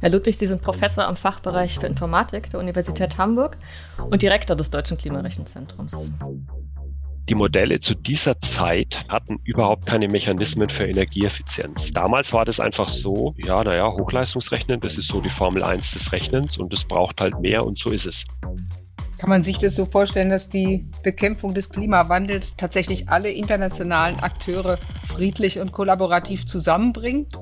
Herr 0.00 0.10
Ludwig, 0.10 0.36
Sie 0.36 0.46
sind 0.46 0.62
Professor 0.62 1.06
am 1.06 1.16
Fachbereich 1.16 1.78
für 1.78 1.86
Informatik 1.86 2.50
der 2.50 2.60
Universität 2.60 3.18
Hamburg 3.18 3.58
und 3.98 4.22
Direktor 4.22 4.56
des 4.56 4.70
Deutschen 4.70 4.96
Klimarechenzentrums. 4.96 6.12
Die 7.28 7.34
Modelle 7.34 7.78
zu 7.78 7.94
dieser 7.94 8.40
Zeit 8.40 9.04
hatten 9.08 9.38
überhaupt 9.44 9.86
keine 9.86 10.08
Mechanismen 10.08 10.68
für 10.68 10.86
Energieeffizienz. 10.86 11.92
Damals 11.92 12.32
war 12.32 12.44
das 12.44 12.58
einfach 12.58 12.88
so, 12.88 13.34
ja, 13.36 13.62
naja, 13.62 13.92
Hochleistungsrechnen, 13.92 14.80
das 14.80 14.96
ist 14.96 15.08
so 15.08 15.20
die 15.20 15.30
Formel 15.30 15.62
1 15.62 15.92
des 15.92 16.12
Rechnens 16.12 16.56
und 16.56 16.72
es 16.72 16.84
braucht 16.84 17.20
halt 17.20 17.38
mehr 17.40 17.64
und 17.64 17.78
so 17.78 17.90
ist 17.90 18.06
es. 18.06 18.24
Kann 19.18 19.28
man 19.28 19.42
sich 19.42 19.58
das 19.58 19.76
so 19.76 19.84
vorstellen, 19.84 20.30
dass 20.30 20.48
die 20.48 20.88
Bekämpfung 21.04 21.52
des 21.52 21.68
Klimawandels 21.68 22.56
tatsächlich 22.56 23.10
alle 23.10 23.30
internationalen 23.30 24.18
Akteure 24.18 24.78
friedlich 25.06 25.60
und 25.60 25.72
kollaborativ 25.72 26.46
zusammenbringt? 26.46 27.38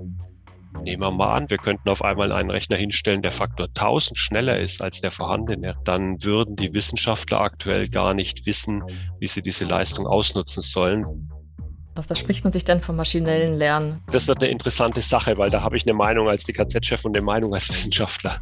Nehmen 0.82 1.02
wir 1.02 1.10
mal 1.10 1.34
an, 1.34 1.50
wir 1.50 1.58
könnten 1.58 1.88
auf 1.88 2.02
einmal 2.02 2.32
einen 2.32 2.50
Rechner 2.50 2.76
hinstellen, 2.76 3.22
der 3.22 3.32
Faktor 3.32 3.66
1000 3.66 4.18
schneller 4.18 4.58
ist 4.58 4.82
als 4.82 5.00
der 5.00 5.10
vorhandene. 5.10 5.74
Dann 5.84 6.22
würden 6.22 6.56
die 6.56 6.72
Wissenschaftler 6.72 7.40
aktuell 7.40 7.88
gar 7.88 8.14
nicht 8.14 8.46
wissen, 8.46 8.82
wie 9.18 9.26
sie 9.26 9.42
diese 9.42 9.64
Leistung 9.64 10.06
ausnutzen 10.06 10.62
sollen. 10.62 11.30
Was 11.98 12.06
verspricht 12.06 12.44
man 12.44 12.52
sich 12.52 12.64
denn 12.64 12.80
vom 12.80 12.94
maschinellen 12.94 13.54
Lernen? 13.54 14.04
Das 14.12 14.28
wird 14.28 14.38
eine 14.38 14.52
interessante 14.52 15.00
Sache, 15.00 15.36
weil 15.36 15.50
da 15.50 15.64
habe 15.64 15.76
ich 15.76 15.84
eine 15.84 15.94
Meinung 15.94 16.28
als 16.28 16.44
DKZ-Chef 16.44 17.04
und 17.04 17.16
eine 17.16 17.26
Meinung 17.26 17.52
als 17.52 17.68
Wissenschaftler. 17.70 18.40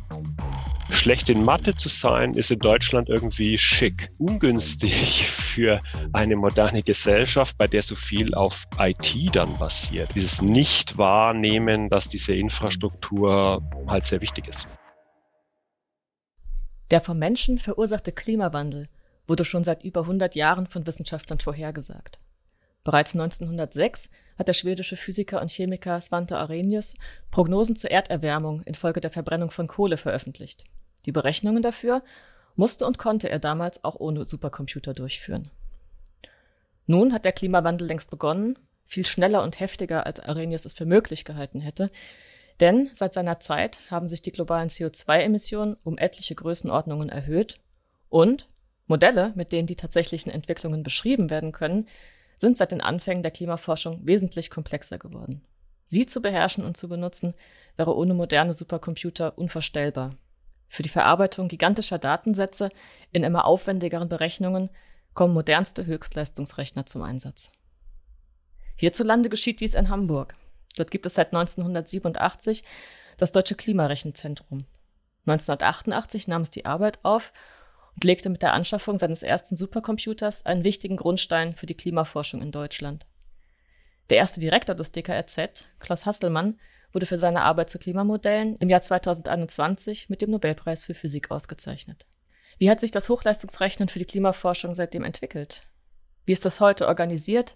Schlecht 0.90 1.30
in 1.30 1.42
Mathe 1.42 1.74
zu 1.74 1.88
sein, 1.88 2.34
ist 2.34 2.50
in 2.50 2.58
Deutschland 2.58 3.08
irgendwie 3.08 3.56
schick. 3.56 4.10
Ungünstig 4.18 5.26
für 5.30 5.80
eine 6.12 6.36
moderne 6.36 6.82
Gesellschaft, 6.82 7.56
bei 7.56 7.66
der 7.66 7.80
so 7.80 7.96
viel 7.96 8.34
auf 8.34 8.64
IT 8.78 9.34
dann 9.34 9.56
basiert. 9.56 10.10
Dieses 10.14 10.42
Nicht-Wahrnehmen, 10.42 11.88
dass 11.88 12.10
diese 12.10 12.34
Infrastruktur 12.34 13.62
halt 13.86 14.04
sehr 14.04 14.20
wichtig 14.20 14.48
ist. 14.48 14.68
Der 16.90 17.00
vom 17.00 17.18
Menschen 17.18 17.58
verursachte 17.58 18.12
Klimawandel 18.12 18.90
wurde 19.26 19.46
schon 19.46 19.64
seit 19.64 19.82
über 19.82 20.02
100 20.02 20.34
Jahren 20.34 20.66
von 20.66 20.86
Wissenschaftlern 20.86 21.40
vorhergesagt. 21.40 22.18
Bereits 22.86 23.16
1906 23.16 24.10
hat 24.38 24.46
der 24.46 24.52
schwedische 24.52 24.96
Physiker 24.96 25.42
und 25.42 25.50
Chemiker 25.50 26.00
Svante 26.00 26.38
Arrhenius 26.38 26.94
Prognosen 27.32 27.74
zur 27.74 27.90
Erderwärmung 27.90 28.62
infolge 28.62 29.00
der 29.00 29.10
Verbrennung 29.10 29.50
von 29.50 29.66
Kohle 29.66 29.96
veröffentlicht. 29.96 30.62
Die 31.04 31.10
Berechnungen 31.10 31.64
dafür 31.64 32.04
musste 32.54 32.86
und 32.86 32.96
konnte 32.96 33.28
er 33.28 33.40
damals 33.40 33.82
auch 33.82 33.96
ohne 33.96 34.24
Supercomputer 34.24 34.94
durchführen. 34.94 35.50
Nun 36.86 37.12
hat 37.12 37.24
der 37.24 37.32
Klimawandel 37.32 37.88
längst 37.88 38.12
begonnen, 38.12 38.56
viel 38.84 39.04
schneller 39.04 39.42
und 39.42 39.58
heftiger, 39.58 40.06
als 40.06 40.20
Arrhenius 40.20 40.64
es 40.64 40.74
für 40.74 40.86
möglich 40.86 41.24
gehalten 41.24 41.60
hätte, 41.60 41.90
denn 42.60 42.90
seit 42.94 43.14
seiner 43.14 43.40
Zeit 43.40 43.80
haben 43.90 44.06
sich 44.06 44.22
die 44.22 44.30
globalen 44.30 44.68
CO2-Emissionen 44.68 45.76
um 45.82 45.98
etliche 45.98 46.36
Größenordnungen 46.36 47.08
erhöht 47.08 47.58
und 48.10 48.48
Modelle, 48.86 49.32
mit 49.34 49.50
denen 49.50 49.66
die 49.66 49.74
tatsächlichen 49.74 50.30
Entwicklungen 50.30 50.84
beschrieben 50.84 51.30
werden 51.30 51.50
können, 51.50 51.88
sind 52.38 52.58
seit 52.58 52.72
den 52.72 52.80
Anfängen 52.80 53.22
der 53.22 53.32
Klimaforschung 53.32 54.06
wesentlich 54.06 54.50
komplexer 54.50 54.98
geworden. 54.98 55.42
Sie 55.86 56.06
zu 56.06 56.20
beherrschen 56.20 56.64
und 56.64 56.76
zu 56.76 56.88
benutzen, 56.88 57.34
wäre 57.76 57.96
ohne 57.96 58.14
moderne 58.14 58.54
Supercomputer 58.54 59.38
unvorstellbar. 59.38 60.10
Für 60.68 60.82
die 60.82 60.88
Verarbeitung 60.88 61.48
gigantischer 61.48 61.98
Datensätze 61.98 62.70
in 63.12 63.22
immer 63.22 63.44
aufwendigeren 63.44 64.08
Berechnungen 64.08 64.70
kommen 65.14 65.32
modernste 65.32 65.86
Höchstleistungsrechner 65.86 66.86
zum 66.86 67.02
Einsatz. 67.02 67.50
Hierzulande 68.76 69.28
geschieht 69.28 69.60
dies 69.60 69.74
in 69.74 69.88
Hamburg. 69.88 70.34
Dort 70.76 70.90
gibt 70.90 71.06
es 71.06 71.14
seit 71.14 71.28
1987 71.28 72.64
das 73.16 73.32
Deutsche 73.32 73.54
Klimarechenzentrum. 73.54 74.66
1988 75.26 76.28
nahm 76.28 76.42
es 76.42 76.50
die 76.50 76.66
Arbeit 76.66 76.98
auf 77.02 77.32
und 77.96 78.04
legte 78.04 78.28
mit 78.28 78.42
der 78.42 78.52
Anschaffung 78.52 78.98
seines 78.98 79.22
ersten 79.22 79.56
Supercomputers 79.56 80.46
einen 80.46 80.64
wichtigen 80.64 80.96
Grundstein 80.96 81.54
für 81.54 81.66
die 81.66 81.76
Klimaforschung 81.76 82.42
in 82.42 82.52
Deutschland. 82.52 83.06
Der 84.10 84.18
erste 84.18 84.38
Direktor 84.38 84.74
des 84.74 84.92
DKRZ, 84.92 85.64
Klaus 85.80 86.06
Hasselmann, 86.06 86.60
wurde 86.92 87.06
für 87.06 87.18
seine 87.18 87.42
Arbeit 87.42 87.70
zu 87.70 87.78
Klimamodellen 87.78 88.56
im 88.56 88.68
Jahr 88.68 88.82
2021 88.82 90.08
mit 90.08 90.22
dem 90.22 90.30
Nobelpreis 90.30 90.84
für 90.84 90.94
Physik 90.94 91.30
ausgezeichnet. 91.30 92.06
Wie 92.58 92.70
hat 92.70 92.80
sich 92.80 92.90
das 92.90 93.08
Hochleistungsrechnen 93.08 93.88
für 93.88 93.98
die 93.98 94.04
Klimaforschung 94.04 94.74
seitdem 94.74 95.02
entwickelt? 95.02 95.62
Wie 96.26 96.32
ist 96.32 96.44
das 96.44 96.60
heute 96.60 96.86
organisiert? 96.86 97.54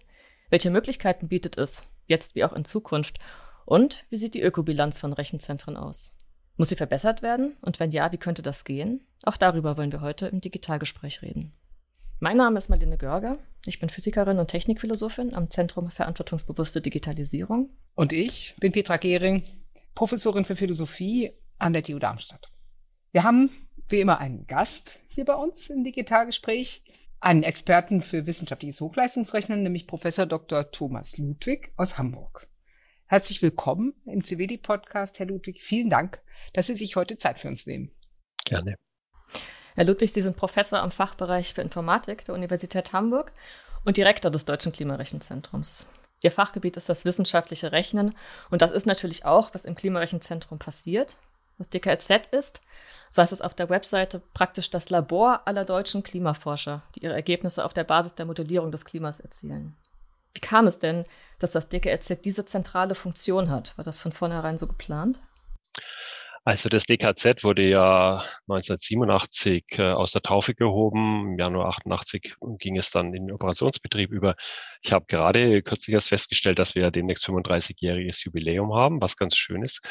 Welche 0.49 0.69
Möglichkeiten 0.69 1.27
bietet 1.27 1.57
es, 1.57 1.83
jetzt 2.07 2.35
wie 2.35 2.43
auch 2.43 2.53
in 2.53 2.65
Zukunft? 2.65 3.19
Und 3.65 4.05
wie 4.09 4.17
sieht 4.17 4.33
die 4.33 4.41
Ökobilanz 4.41 4.99
von 4.99 5.13
Rechenzentren 5.13 5.77
aus? 5.77 6.13
Muss 6.61 6.69
sie 6.69 6.75
verbessert 6.75 7.23
werden? 7.23 7.57
Und 7.61 7.79
wenn 7.79 7.89
ja, 7.89 8.11
wie 8.11 8.19
könnte 8.19 8.43
das 8.43 8.65
gehen? 8.65 9.01
Auch 9.23 9.35
darüber 9.35 9.77
wollen 9.77 9.91
wir 9.91 10.01
heute 10.01 10.27
im 10.27 10.41
Digitalgespräch 10.41 11.23
reden. 11.23 11.53
Mein 12.19 12.37
Name 12.37 12.59
ist 12.59 12.69
Marlene 12.69 12.99
Görger. 12.99 13.39
Ich 13.65 13.79
bin 13.79 13.89
Physikerin 13.89 14.37
und 14.37 14.49
Technikphilosophin 14.49 15.33
am 15.33 15.49
Zentrum 15.49 15.89
Verantwortungsbewusste 15.89 16.79
Digitalisierung. 16.79 17.71
Und 17.95 18.13
ich 18.13 18.55
bin 18.59 18.73
Petra 18.73 18.97
Gehring, 18.97 19.41
Professorin 19.95 20.45
für 20.45 20.55
Philosophie 20.55 21.31
an 21.57 21.73
der 21.73 21.81
TU 21.81 21.97
Darmstadt. 21.97 22.51
Wir 23.11 23.23
haben 23.23 23.49
wie 23.89 23.99
immer 23.99 24.19
einen 24.19 24.45
Gast 24.45 24.99
hier 25.07 25.25
bei 25.25 25.33
uns 25.33 25.67
im 25.71 25.83
Digitalgespräch, 25.83 26.83
einen 27.21 27.41
Experten 27.41 28.03
für 28.03 28.27
wissenschaftliches 28.27 28.81
Hochleistungsrechnen, 28.81 29.63
nämlich 29.63 29.87
Professor 29.87 30.27
Dr. 30.27 30.69
Thomas 30.69 31.17
Ludwig 31.17 31.73
aus 31.75 31.97
Hamburg. 31.97 32.50
Herzlich 33.11 33.41
willkommen 33.41 33.93
im 34.05 34.23
CWD-Podcast, 34.23 35.19
Herr 35.19 35.25
Ludwig. 35.25 35.61
Vielen 35.61 35.89
Dank, 35.89 36.21
dass 36.53 36.67
Sie 36.67 36.75
sich 36.75 36.95
heute 36.95 37.17
Zeit 37.17 37.39
für 37.39 37.49
uns 37.49 37.67
nehmen. 37.67 37.91
Gerne. 38.45 38.75
Herr 39.75 39.83
Ludwig, 39.83 40.13
Sie 40.13 40.21
sind 40.21 40.37
Professor 40.37 40.79
am 40.79 40.91
Fachbereich 40.91 41.53
für 41.53 41.61
Informatik 41.61 42.23
der 42.23 42.35
Universität 42.35 42.93
Hamburg 42.93 43.33
und 43.83 43.97
Direktor 43.97 44.31
des 44.31 44.45
Deutschen 44.45 44.71
Klimarechenzentrums. 44.71 45.87
Ihr 46.23 46.31
Fachgebiet 46.31 46.77
ist 46.77 46.87
das 46.87 47.03
wissenschaftliche 47.03 47.73
Rechnen 47.73 48.15
und 48.49 48.61
das 48.61 48.71
ist 48.71 48.85
natürlich 48.85 49.25
auch, 49.25 49.53
was 49.53 49.65
im 49.65 49.75
Klimarechenzentrum 49.75 50.57
passiert. 50.57 51.17
Das 51.57 51.67
DKZ 51.67 52.27
ist, 52.27 52.61
so 53.09 53.21
heißt 53.21 53.33
es 53.33 53.41
auf 53.41 53.53
der 53.53 53.69
Webseite, 53.69 54.21
praktisch 54.33 54.69
das 54.69 54.89
Labor 54.89 55.45
aller 55.49 55.65
deutschen 55.65 56.03
Klimaforscher, 56.03 56.83
die 56.95 57.03
ihre 57.03 57.15
Ergebnisse 57.15 57.65
auf 57.65 57.73
der 57.73 57.83
Basis 57.83 58.15
der 58.15 58.25
Modellierung 58.25 58.71
des 58.71 58.85
Klimas 58.85 59.19
erzielen. 59.19 59.75
Wie 60.33 60.39
kam 60.39 60.67
es 60.67 60.79
denn, 60.79 61.03
dass 61.39 61.51
das 61.51 61.69
DKZ 61.69 62.23
diese 62.23 62.45
zentrale 62.45 62.95
Funktion 62.95 63.49
hat? 63.49 63.77
War 63.77 63.85
das 63.85 63.99
von 63.99 64.11
vornherein 64.11 64.57
so 64.57 64.67
geplant? 64.67 65.21
Also 66.43 66.69
das 66.69 66.85
DKZ 66.85 67.43
wurde 67.43 67.61
ja 67.61 68.23
1987 68.47 69.63
äh, 69.77 69.91
aus 69.91 70.11
der 70.11 70.23
Taufe 70.23 70.55
gehoben. 70.55 71.33
Im 71.33 71.37
Januar 71.37 71.67
88 71.67 72.35
ging 72.57 72.77
es 72.77 72.89
dann 72.89 73.13
in 73.13 73.27
den 73.27 73.31
Operationsbetrieb 73.31 74.11
über. 74.11 74.35
Ich 74.81 74.91
habe 74.91 75.05
gerade 75.07 75.61
kürzlich 75.61 75.93
erst 75.93 76.09
festgestellt, 76.09 76.57
dass 76.57 76.73
wir 76.73 76.81
ja 76.81 76.91
demnächst 76.91 77.27
35-jähriges 77.27 78.25
Jubiläum 78.25 78.73
haben, 78.73 79.01
was 79.01 79.17
ganz 79.17 79.35
schön 79.35 79.61
ist. 79.63 79.81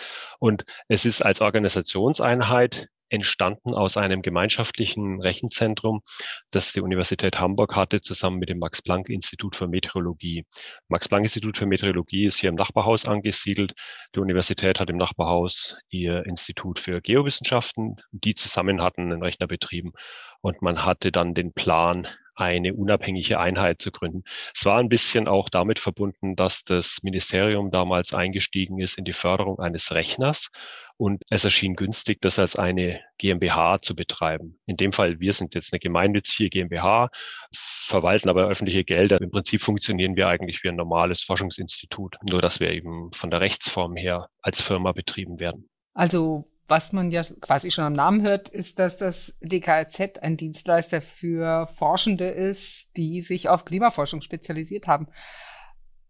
Und 0.41 0.65
es 0.89 1.05
ist 1.05 1.23
als 1.23 1.41
Organisationseinheit 1.41 2.89
entstanden 3.11 3.75
aus 3.75 3.97
einem 3.97 4.23
gemeinschaftlichen 4.23 5.21
Rechenzentrum, 5.21 6.03
das 6.51 6.73
die 6.73 6.81
Universität 6.81 7.39
Hamburg 7.39 7.77
hatte, 7.77 8.01
zusammen 8.01 8.39
mit 8.39 8.49
dem 8.49 8.59
Max-Planck-Institut 8.59 9.57
für 9.57 9.69
Meteorologie. 9.69 10.47
Max-Planck-Institut 10.89 11.59
für 11.59 11.67
Meteorologie 11.67 12.25
ist 12.25 12.39
hier 12.39 12.49
im 12.49 12.57
Nachbarhaus 12.57 13.05
angesiedelt. 13.05 13.75
Die 14.15 14.21
Universität 14.21 14.81
hat 14.81 14.91
im 14.91 14.97
Nachbarhaus 14.97 15.77
ihr 15.91 16.25
Institut 16.27 16.79
für 16.79 17.01
Geowissenschaften. 17.01 17.97
Die 18.13 18.35
zusammen 18.35 18.83
hatten 18.83 19.13
einen 19.13 19.23
Rechner 19.23 19.47
betrieben 19.47 19.93
und 20.41 20.63
man 20.63 20.85
hatte 20.85 21.13
dann 21.13 21.35
den 21.35 21.53
Plan, 21.53 22.07
eine 22.41 22.75
unabhängige 22.75 23.39
Einheit 23.39 23.83
zu 23.83 23.91
gründen. 23.91 24.25
Es 24.55 24.65
war 24.65 24.79
ein 24.79 24.89
bisschen 24.89 25.29
auch 25.29 25.51
damit 25.51 25.79
verbunden, 25.79 26.37
dass 26.37 26.65
das 26.65 26.99
Ministerium 27.03 27.71
damals 27.71 28.15
eingestiegen 28.15 28.81
ist 28.81 28.97
in 28.97 29.05
die 29.05 29.13
Förderung 29.13 29.59
eines 29.59 29.93
Rechners 29.93 30.51
und 31.01 31.23
es 31.31 31.45
erschien 31.45 31.77
günstig, 31.77 32.21
das 32.21 32.39
als 32.39 32.57
eine 32.57 33.01
GmbH 33.17 33.79
zu 33.81 33.95
betreiben. 33.95 34.61
In 34.67 34.77
dem 34.77 34.93
Fall, 34.93 35.19
wir 35.19 35.33
sind 35.33 35.55
jetzt 35.55 35.73
eine 35.73 35.81
gemeinnützige 35.81 36.51
GmbH, 36.51 37.09
verwalten 37.55 38.29
aber 38.29 38.47
öffentliche 38.49 38.85
Gelder. 38.85 39.19
Im 39.19 39.31
Prinzip 39.31 39.63
funktionieren 39.63 40.15
wir 40.15 40.29
eigentlich 40.29 40.63
wie 40.63 40.69
ein 40.69 40.77
normales 40.77 41.23
Forschungsinstitut, 41.23 42.17
nur 42.29 42.43
dass 42.43 42.61
wir 42.61 42.71
eben 42.71 43.11
von 43.15 43.31
der 43.31 43.41
Rechtsform 43.41 43.97
her 43.97 44.29
als 44.43 44.61
Firma 44.61 44.93
betrieben 44.93 45.41
werden. 45.41 45.71
Also 45.95 46.45
was 46.69 46.93
man 46.93 47.11
ja 47.11 47.23
quasi 47.41 47.71
schon 47.71 47.85
am 47.85 47.95
Namen 47.95 48.21
hört, 48.21 48.51
ist, 48.51 48.79
dass 48.79 48.99
das 48.99 49.35
DKZ 49.41 50.19
ein 50.19 50.37
Dienstleister 50.37 51.01
für 51.01 51.67
Forschende 51.67 52.29
ist, 52.29 52.95
die 52.99 53.23
sich 53.23 53.49
auf 53.49 53.65
Klimaforschung 53.65 54.21
spezialisiert 54.21 54.87
haben. 54.87 55.09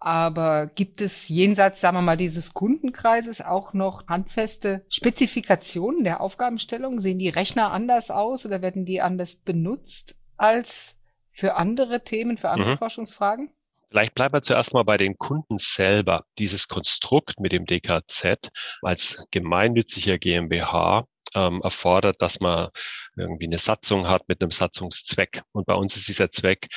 Aber 0.01 0.67
gibt 0.67 1.03
es 1.03 1.29
jenseits, 1.29 1.83
sagen 1.83 1.99
wir 1.99 2.03
mal, 2.03 2.17
dieses 2.17 2.55
Kundenkreises 2.55 3.43
auch 3.43 3.75
noch 3.75 4.07
handfeste 4.09 4.85
Spezifikationen 4.89 6.05
der 6.05 6.23
Aufgabenstellung? 6.23 6.99
Sehen 6.99 7.19
die 7.19 7.29
Rechner 7.29 7.71
anders 7.71 8.11
aus 8.11 8.47
oder 8.47 8.63
werden 8.63 8.87
die 8.87 9.03
anders 9.03 9.37
benutzt 9.37 10.17
als 10.39 10.97
für 11.31 11.57
andere 11.57 12.03
Themen, 12.03 12.39
für 12.39 12.49
andere 12.49 12.73
mhm. 12.73 12.79
Forschungsfragen? 12.79 13.51
Vielleicht 13.91 14.15
bleiben 14.15 14.33
wir 14.33 14.41
zuerst 14.41 14.73
mal 14.73 14.85
bei 14.85 14.97
den 14.97 15.19
Kunden 15.19 15.59
selber. 15.59 16.25
Dieses 16.39 16.69
Konstrukt 16.69 17.39
mit 17.39 17.53
dem 17.53 17.67
DKZ 17.67 18.49
als 18.81 19.23
gemeinnütziger 19.31 20.17
GmbH 20.17 21.07
ähm, 21.35 21.61
erfordert, 21.63 22.23
dass 22.23 22.41
man 22.41 22.69
irgendwie 23.17 23.47
eine 23.47 23.59
Satzung 23.59 24.09
hat 24.09 24.29
mit 24.29 24.41
einem 24.41 24.51
Satzungszweck. 24.51 25.43
Und 25.53 25.67
bei 25.67 25.75
uns 25.75 25.97
ist 25.97 26.09
dieser 26.09 26.31
Zweck 26.31 26.69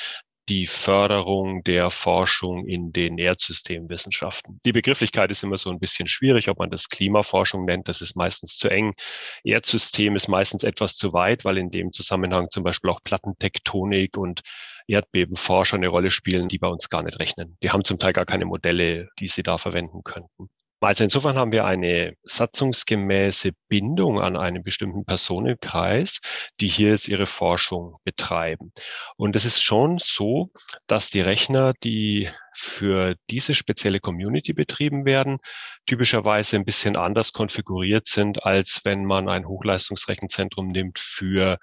die 0.48 0.66
Förderung 0.66 1.62
der 1.64 1.90
Forschung 1.90 2.66
in 2.66 2.92
den 2.92 3.18
Erdsystemwissenschaften. 3.18 4.60
Die 4.66 4.72
Begrifflichkeit 4.72 5.30
ist 5.30 5.42
immer 5.42 5.56
so 5.56 5.70
ein 5.70 5.78
bisschen 5.78 6.06
schwierig, 6.06 6.48
ob 6.48 6.58
man 6.58 6.70
das 6.70 6.88
Klimaforschung 6.88 7.64
nennt, 7.64 7.88
das 7.88 8.00
ist 8.00 8.14
meistens 8.16 8.56
zu 8.56 8.68
eng. 8.68 8.94
Erdsystem 9.42 10.16
ist 10.16 10.28
meistens 10.28 10.62
etwas 10.62 10.96
zu 10.96 11.12
weit, 11.12 11.44
weil 11.44 11.58
in 11.58 11.70
dem 11.70 11.92
Zusammenhang 11.92 12.50
zum 12.50 12.62
Beispiel 12.62 12.90
auch 12.90 13.02
Plattentektonik 13.02 14.16
und 14.18 14.42
Erdbebenforscher 14.86 15.76
eine 15.76 15.88
Rolle 15.88 16.10
spielen, 16.10 16.48
die 16.48 16.58
bei 16.58 16.68
uns 16.68 16.90
gar 16.90 17.02
nicht 17.02 17.18
rechnen. 17.18 17.56
Die 17.62 17.70
haben 17.70 17.84
zum 17.84 17.98
Teil 17.98 18.12
gar 18.12 18.26
keine 18.26 18.44
Modelle, 18.44 19.08
die 19.18 19.28
sie 19.28 19.42
da 19.42 19.56
verwenden 19.56 20.02
könnten. 20.04 20.50
Also 20.84 21.04
insofern 21.04 21.36
haben 21.36 21.52
wir 21.52 21.64
eine 21.64 22.14
satzungsgemäße 22.24 23.52
Bindung 23.68 24.20
an 24.20 24.36
einen 24.36 24.62
bestimmten 24.62 25.04
Personenkreis, 25.04 26.20
die 26.60 26.68
hier 26.68 26.90
jetzt 26.90 27.08
ihre 27.08 27.26
Forschung 27.26 27.96
betreiben. 28.04 28.72
Und 29.16 29.34
es 29.36 29.44
ist 29.44 29.62
schon 29.62 29.98
so, 29.98 30.50
dass 30.86 31.10
die 31.10 31.20
Rechner, 31.20 31.72
die 31.82 32.30
für 32.54 33.16
diese 33.30 33.54
spezielle 33.54 34.00
Community 34.00 34.52
betrieben 34.52 35.04
werden, 35.04 35.38
typischerweise 35.86 36.56
ein 36.56 36.64
bisschen 36.64 36.96
anders 36.96 37.32
konfiguriert 37.32 38.06
sind, 38.06 38.44
als 38.44 38.80
wenn 38.84 39.04
man 39.04 39.28
ein 39.28 39.46
Hochleistungsrechenzentrum 39.46 40.68
nimmt 40.68 40.98
für 40.98 41.58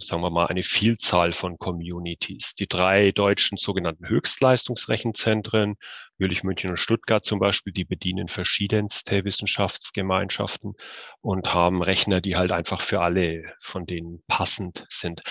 sagen 0.00 0.22
wir 0.22 0.30
mal, 0.30 0.46
eine 0.46 0.62
Vielzahl 0.62 1.32
von 1.32 1.58
Communities. 1.58 2.54
Die 2.54 2.68
drei 2.68 3.10
deutschen 3.10 3.56
sogenannten 3.56 4.08
Höchstleistungsrechenzentren, 4.08 5.76
Jülich, 6.18 6.42
München 6.44 6.70
und 6.70 6.76
Stuttgart 6.76 7.24
zum 7.24 7.38
Beispiel, 7.38 7.72
die 7.72 7.84
bedienen 7.84 8.28
verschiedenste 8.28 9.24
Wissenschaftsgemeinschaften 9.24 10.74
und 11.20 11.52
haben 11.52 11.82
Rechner, 11.82 12.20
die 12.20 12.36
halt 12.36 12.52
einfach 12.52 12.80
für 12.80 13.00
alle 13.00 13.44
von 13.60 13.86
denen 13.86 14.22
passend 14.28 14.84
sind. 14.88 15.22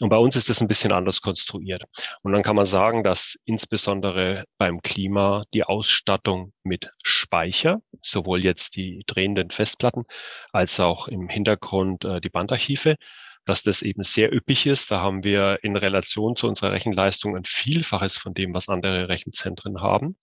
Und 0.00 0.08
bei 0.08 0.16
uns 0.16 0.36
ist 0.36 0.48
das 0.48 0.60
ein 0.60 0.68
bisschen 0.68 0.92
anders 0.92 1.20
konstruiert. 1.20 1.84
Und 2.22 2.32
dann 2.32 2.42
kann 2.42 2.56
man 2.56 2.64
sagen, 2.64 3.04
dass 3.04 3.36
insbesondere 3.44 4.44
beim 4.56 4.80
Klima 4.80 5.44
die 5.52 5.64
Ausstattung 5.64 6.52
mit 6.62 6.90
Speicher, 7.02 7.80
sowohl 8.00 8.42
jetzt 8.42 8.76
die 8.76 9.02
drehenden 9.06 9.50
Festplatten 9.50 10.04
als 10.52 10.80
auch 10.80 11.08
im 11.08 11.28
Hintergrund 11.28 12.04
äh, 12.04 12.20
die 12.20 12.30
Bandarchive, 12.30 12.96
dass 13.44 13.62
das 13.62 13.82
eben 13.82 14.04
sehr 14.04 14.32
üppig 14.32 14.66
ist. 14.66 14.90
Da 14.90 15.00
haben 15.00 15.24
wir 15.24 15.58
in 15.62 15.76
Relation 15.76 16.36
zu 16.36 16.46
unserer 16.46 16.72
Rechenleistung 16.72 17.36
ein 17.36 17.44
Vielfaches 17.44 18.16
von 18.16 18.34
dem, 18.34 18.54
was 18.54 18.68
andere 18.68 19.08
Rechenzentren 19.08 19.80
haben. 19.80 20.14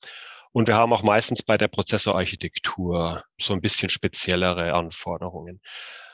Und 0.54 0.68
wir 0.68 0.76
haben 0.76 0.94
auch 0.94 1.04
meistens 1.04 1.44
bei 1.44 1.58
der 1.58 1.68
Prozessorarchitektur 1.68 3.24
so 3.40 3.54
ein 3.54 3.62
bisschen 3.62 3.90
speziellere 3.90 4.74
Anforderungen. 4.74 5.62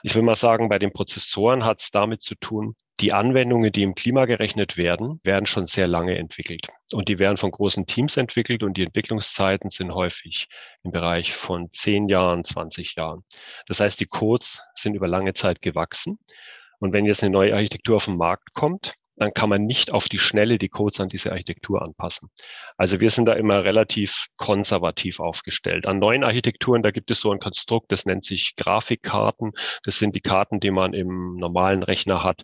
Ich 0.06 0.16
will 0.16 0.22
mal 0.22 0.36
sagen, 0.36 0.68
bei 0.68 0.80
den 0.80 0.92
Prozessoren 0.92 1.64
hat 1.64 1.80
es 1.80 1.90
damit 1.90 2.22
zu 2.22 2.36
tun, 2.36 2.76
die 3.00 3.14
Anwendungen, 3.14 3.72
die 3.72 3.84
im 3.84 3.96
Klima 3.96 4.26
gerechnet 4.26 4.76
werden, 4.76 5.22
werden 5.24 5.46
schon 5.46 5.66
sehr 5.66 5.88
lange 5.88 6.18
entwickelt. 6.18 6.68
Und 6.92 7.08
die 7.08 7.20
werden 7.20 7.38
von 7.38 7.52
großen 7.52 7.86
Teams 7.86 8.18
entwickelt 8.18 8.64
und 8.64 8.76
die 8.76 8.84
Entwicklungszeiten 8.84 9.70
sind 9.70 9.94
häufig 9.94 10.50
im 10.84 10.92
Bereich 10.92 11.34
von 11.34 11.72
10 11.72 12.10
Jahren, 12.10 12.44
20 12.44 12.96
Jahren. 12.98 13.24
Das 13.68 13.80
heißt, 13.80 13.98
die 13.98 14.06
Codes 14.06 14.62
sind 14.76 14.94
über 14.94 15.08
lange 15.08 15.32
Zeit 15.34 15.62
gewachsen. 15.62 16.20
Und 16.84 16.92
wenn 16.92 17.06
jetzt 17.06 17.24
eine 17.24 17.32
neue 17.32 17.54
Architektur 17.54 17.96
auf 17.96 18.06
den 18.06 18.18
Markt 18.18 18.54
kommt, 18.54 18.96
dann 19.16 19.34
kann 19.34 19.48
man 19.48 19.64
nicht 19.64 19.94
auf 19.94 20.10
die 20.10 20.20
Schnelle 20.20 20.58
die 20.58 20.68
Codes 20.68 21.00
an 21.00 21.08
diese 21.08 21.32
Architektur 21.32 21.82
anpassen. 21.82 22.28
Also 22.76 23.00
wir 23.00 23.10
sind 23.10 23.26
da 23.26 23.34
immer 23.36 23.64
relativ 23.64 24.26
konservativ 24.36 25.22
aufgestellt. 25.22 25.88
An 25.88 26.00
neuen 26.00 26.26
Architekturen, 26.26 26.84
da 26.84 26.92
gibt 26.92 27.10
es 27.10 27.22
so 27.22 27.32
ein 27.32 27.40
Konstrukt, 27.40 27.90
das 27.94 28.06
nennt 28.06 28.26
sich 28.26 28.56
Grafikkarten. 28.58 29.52
Das 29.86 29.98
sind 29.98 30.14
die 30.14 30.20
Karten, 30.20 30.60
die 30.60 30.72
man 30.72 30.94
im 30.94 31.38
normalen 31.38 31.84
Rechner 31.84 32.22
hat, 32.22 32.42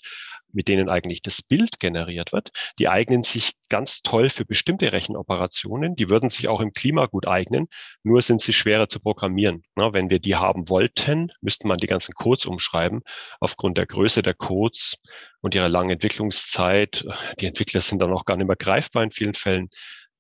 mit 0.54 0.68
denen 0.68 0.90
eigentlich 0.90 1.22
das 1.22 1.42
Bild 1.42 1.80
generiert 1.80 2.34
wird, 2.34 2.52
die 2.78 2.90
eignen 2.90 3.24
sich 3.24 3.54
ganz 3.70 4.02
toll 4.02 4.30
für 4.30 4.46
bestimmte 4.46 4.92
Rechenoperationen. 4.92 5.96
Die 5.96 6.10
würden 6.10 6.30
sich 6.30 6.48
auch 6.48 6.62
im 6.62 6.74
Klima 6.74 7.06
gut 7.06 7.28
eignen, 7.28 7.68
nur 8.04 8.22
sind 8.22 8.42
sie 8.42 8.54
schwerer 8.54 8.90
zu 8.90 9.00
programmieren. 9.00 9.64
Na, 9.76 9.94
wenn 9.94 10.10
wir 10.10 10.20
die 10.20 10.36
haben 10.36 10.70
wollten, 10.70 11.32
müsste 11.42 11.68
man 11.68 11.78
die 11.78 11.88
ganzen 11.88 12.14
Codes 12.14 12.46
umschreiben. 12.46 13.02
Aufgrund 13.40 13.78
der 13.78 13.86
Größe 13.86 14.22
der 14.22 14.34
Codes 14.34 14.96
und 15.42 15.56
ihrer 15.56 15.70
langen 15.70 15.92
Entwicklungszeit, 15.92 17.06
die 17.40 17.46
Entwickler 17.46 17.82
sind 17.82 18.02
dann 18.02 18.12
auch 18.12 18.26
gar 18.26 18.38
nicht 18.38 18.48
mehr 18.48 18.56
greifbar 18.56 19.04
in 19.04 19.12
vielen 19.12 19.34
Fällen, 19.34 19.70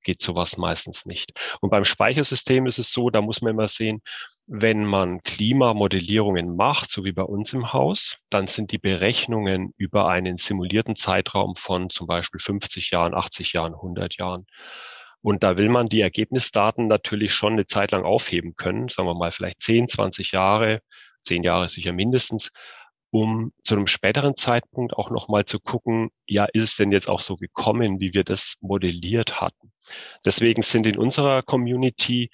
geht 0.03 0.21
sowas 0.21 0.57
meistens 0.57 1.05
nicht. 1.05 1.33
Und 1.61 1.69
beim 1.69 1.85
Speichersystem 1.85 2.65
ist 2.65 2.79
es 2.79 2.91
so, 2.91 3.09
da 3.09 3.21
muss 3.21 3.41
man 3.41 3.53
immer 3.53 3.67
sehen, 3.67 4.01
wenn 4.47 4.83
man 4.85 5.21
Klimamodellierungen 5.23 6.55
macht, 6.55 6.89
so 6.89 7.03
wie 7.05 7.11
bei 7.11 7.23
uns 7.23 7.53
im 7.53 7.71
Haus, 7.73 8.17
dann 8.29 8.47
sind 8.47 8.71
die 8.71 8.79
Berechnungen 8.79 9.73
über 9.77 10.07
einen 10.07 10.37
simulierten 10.37 10.95
Zeitraum 10.95 11.55
von 11.55 11.89
zum 11.89 12.07
Beispiel 12.07 12.39
50 12.39 12.91
Jahren, 12.91 13.13
80 13.13 13.53
Jahren, 13.53 13.73
100 13.73 14.17
Jahren. 14.17 14.45
Und 15.21 15.43
da 15.43 15.57
will 15.57 15.69
man 15.69 15.89
die 15.89 16.01
Ergebnisdaten 16.01 16.87
natürlich 16.87 17.33
schon 17.33 17.53
eine 17.53 17.65
Zeit 17.67 17.91
lang 17.91 18.05
aufheben 18.05 18.55
können, 18.55 18.87
sagen 18.89 19.07
wir 19.07 19.15
mal 19.15 19.31
vielleicht 19.31 19.61
10, 19.61 19.87
20 19.89 20.31
Jahre, 20.31 20.81
10 21.23 21.43
Jahre 21.43 21.69
sicher 21.69 21.91
mindestens, 21.91 22.51
um 23.11 23.51
zu 23.63 23.75
einem 23.75 23.87
späteren 23.87 24.35
Zeitpunkt 24.35 24.93
auch 24.93 25.09
nochmal 25.09 25.45
zu 25.45 25.59
gucken, 25.59 26.09
ja, 26.27 26.45
ist 26.45 26.63
es 26.63 26.75
denn 26.75 26.91
jetzt 26.91 27.09
auch 27.09 27.19
so 27.19 27.35
gekommen, 27.35 27.99
wie 27.99 28.13
wir 28.13 28.23
das 28.23 28.55
modelliert 28.61 29.41
hatten? 29.41 29.68
Deswegen 30.25 30.61
sind 30.61 30.85
in 30.85 30.97
unserer 30.97 31.41
Community 31.41 32.29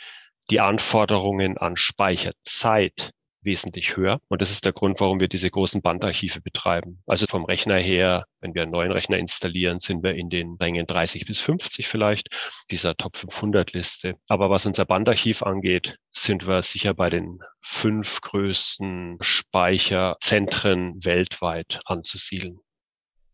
die 0.49 0.59
Anforderungen 0.59 1.57
an 1.57 1.75
Speicherzeit 1.75 3.11
wesentlich 3.45 3.95
höher. 3.95 4.19
Und 4.27 4.41
das 4.41 4.51
ist 4.51 4.65
der 4.65 4.73
Grund, 4.73 4.99
warum 4.99 5.19
wir 5.19 5.27
diese 5.27 5.49
großen 5.49 5.81
Bandarchive 5.81 6.41
betreiben. 6.41 7.01
Also 7.05 7.27
vom 7.27 7.45
Rechner 7.45 7.77
her, 7.77 8.25
wenn 8.41 8.53
wir 8.53 8.63
einen 8.63 8.71
neuen 8.71 8.91
Rechner 8.91 9.17
installieren, 9.17 9.79
sind 9.79 10.03
wir 10.03 10.15
in 10.15 10.29
den 10.29 10.55
Rängen 10.59 10.87
30 10.87 11.25
bis 11.25 11.39
50 11.39 11.87
vielleicht, 11.87 12.29
dieser 12.71 12.95
Top 12.95 13.15
500 13.15 13.73
Liste. 13.73 14.15
Aber 14.27 14.49
was 14.49 14.65
unser 14.65 14.85
Bandarchiv 14.85 15.43
angeht, 15.43 15.97
sind 16.11 16.47
wir 16.47 16.61
sicher 16.63 16.93
bei 16.93 17.09
den 17.09 17.39
fünf 17.61 18.21
größten 18.21 19.17
Speicherzentren 19.21 21.05
weltweit 21.05 21.79
anzusiedeln. 21.85 22.59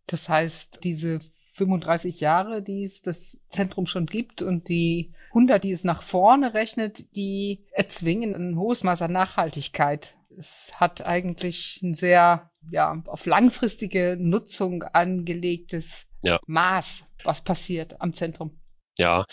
Das 0.08 0.28
heißt, 0.28 0.84
diese 0.84 1.20
35 1.62 2.20
Jahre, 2.22 2.64
die 2.64 2.84
es 2.84 3.04
das 3.04 3.40
Zentrum 3.50 3.86
schon 3.86 4.08
gibt 4.08 4.42
und 4.42 4.68
die 4.68 5.14
100, 5.30 5.64
die 5.64 5.72
es 5.72 5.84
nach 5.84 6.02
vorne 6.02 6.56
rechnet, 6.56 7.16
die 7.16 7.66
erzwingen 7.72 8.36
ein 8.36 8.58
hohes 8.58 8.84
Maß 8.84 9.04
an 9.04 9.12
Nachhaltigkeit. 9.12 10.18
Es 10.38 10.72
hat 10.76 11.06
eigentlich 11.06 11.80
ein 11.84 11.94
sehr, 11.94 12.50
ja, 12.72 13.04
auf 13.06 13.28
langfristige 13.28 14.18
Nutzung 14.20 14.82
angelegtes 14.82 16.08
ja. 16.24 16.40
Maß, 16.48 17.04
was 17.24 17.42
passiert 17.42 18.02
am 18.02 18.14
Zentrum. 18.14 18.60
Ja, 18.98 19.24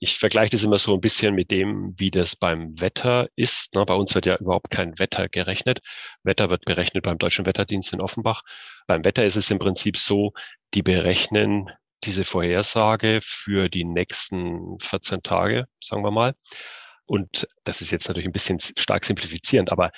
ich 0.00 0.18
vergleiche 0.18 0.50
das 0.52 0.62
immer 0.64 0.78
so 0.78 0.92
ein 0.94 1.00
bisschen 1.00 1.34
mit 1.34 1.50
dem, 1.50 1.94
wie 1.96 2.10
das 2.10 2.36
beim 2.36 2.80
Wetter 2.80 3.28
ist. 3.36 3.70
bei 3.72 3.94
uns 3.94 4.14
wird 4.14 4.26
ja 4.26 4.36
überhaupt 4.36 4.70
kein 4.70 4.98
Wetter 4.98 5.28
gerechnet. 5.28 5.80
Wetter 6.24 6.50
wird 6.50 6.64
berechnet 6.64 7.04
beim 7.04 7.18
Deutschen 7.18 7.46
Wetterdienst 7.46 7.92
in 7.92 8.00
Offenbach. 8.00 8.42
Beim 8.86 9.04
Wetter 9.04 9.24
ist 9.24 9.36
es 9.36 9.50
im 9.50 9.58
Prinzip 9.58 9.96
so, 9.96 10.32
die 10.74 10.82
berechnen 10.82 11.70
diese 12.04 12.24
Vorhersage 12.24 13.20
für 13.22 13.68
die 13.68 13.84
nächsten 13.84 14.78
14 14.80 15.22
Tage, 15.22 15.66
sagen 15.80 16.02
wir 16.04 16.10
mal. 16.10 16.34
Und 17.06 17.46
das 17.64 17.82
ist 17.82 17.90
jetzt 17.90 18.08
natürlich 18.08 18.26
ein 18.26 18.32
bisschen 18.32 18.58
stark 18.60 19.04
simplifizierend, 19.04 19.72
aber 19.72 19.90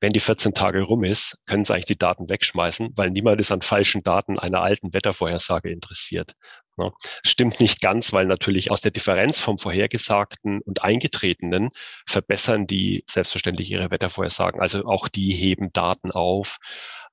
wenn 0.00 0.12
die 0.12 0.20
14 0.20 0.54
Tage 0.54 0.82
rum 0.82 1.02
ist, 1.04 1.36
können 1.46 1.64
sie 1.64 1.74
eigentlich 1.74 1.86
die 1.86 1.98
Daten 1.98 2.28
wegschmeißen, 2.28 2.90
weil 2.96 3.10
niemand 3.10 3.40
ist 3.40 3.50
an 3.50 3.62
falschen 3.62 4.02
Daten 4.04 4.38
einer 4.38 4.62
alten 4.62 4.92
Wettervorhersage 4.92 5.70
interessiert. 5.70 6.34
Ja, 6.78 6.90
stimmt 7.22 7.60
nicht 7.60 7.82
ganz, 7.82 8.12
weil 8.14 8.26
natürlich 8.26 8.70
aus 8.70 8.80
der 8.80 8.92
Differenz 8.92 9.38
vom 9.40 9.58
Vorhergesagten 9.58 10.62
und 10.62 10.82
Eingetretenen 10.82 11.68
verbessern 12.06 12.66
die 12.66 13.04
selbstverständlich 13.08 13.70
ihre 13.70 13.90
Wettervorhersagen. 13.90 14.60
Also 14.60 14.84
auch 14.86 15.08
die 15.08 15.32
heben 15.32 15.72
Daten 15.72 16.12
auf. 16.12 16.56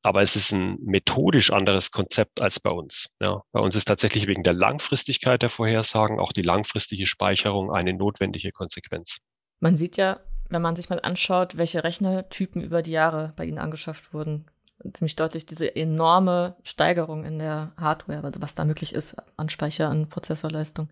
Aber 0.02 0.22
es 0.22 0.38
ist 0.38 0.54
ein 0.54 0.78
methodisch 0.82 1.52
anderes 1.52 1.92
Konzept 1.92 2.42
als 2.42 2.62
bei 2.62 2.70
uns. 2.70 3.08
Ja, 3.20 3.42
bei 3.52 3.60
uns 3.60 3.76
ist 3.76 3.86
tatsächlich 3.86 4.28
wegen 4.28 4.44
der 4.44 4.54
Langfristigkeit 4.54 5.42
der 5.42 5.50
Vorhersagen 5.50 6.20
auch 6.20 6.32
die 6.32 6.42
langfristige 6.42 7.06
Speicherung 7.06 7.72
eine 7.72 7.94
notwendige 7.94 8.54
Konsequenz. 8.54 9.18
Man 9.60 9.76
sieht 9.76 9.98
ja, 9.98 10.22
wenn 10.48 10.62
man 10.62 10.78
sich 10.78 10.90
mal 10.90 11.02
anschaut, 11.02 11.58
welche 11.58 11.84
Rechnertypen 11.84 12.62
über 12.62 12.82
die 12.82 12.92
Jahre 12.92 13.34
bei 13.36 13.44
Ihnen 13.44 13.60
angeschafft 13.60 14.14
wurden, 14.14 14.46
ziemlich 14.94 15.16
deutlich 15.16 15.46
diese 15.46 15.76
enorme 15.76 16.56
Steigerung 16.64 17.26
in 17.26 17.40
der 17.40 17.74
Hardware, 17.78 18.24
also 18.24 18.42
was 18.42 18.56
da 18.56 18.66
möglich 18.66 18.94
ist 18.94 19.16
an 19.38 19.50
Speicher, 19.50 19.90
an 19.90 20.10
Prozessorleistung. 20.10 20.90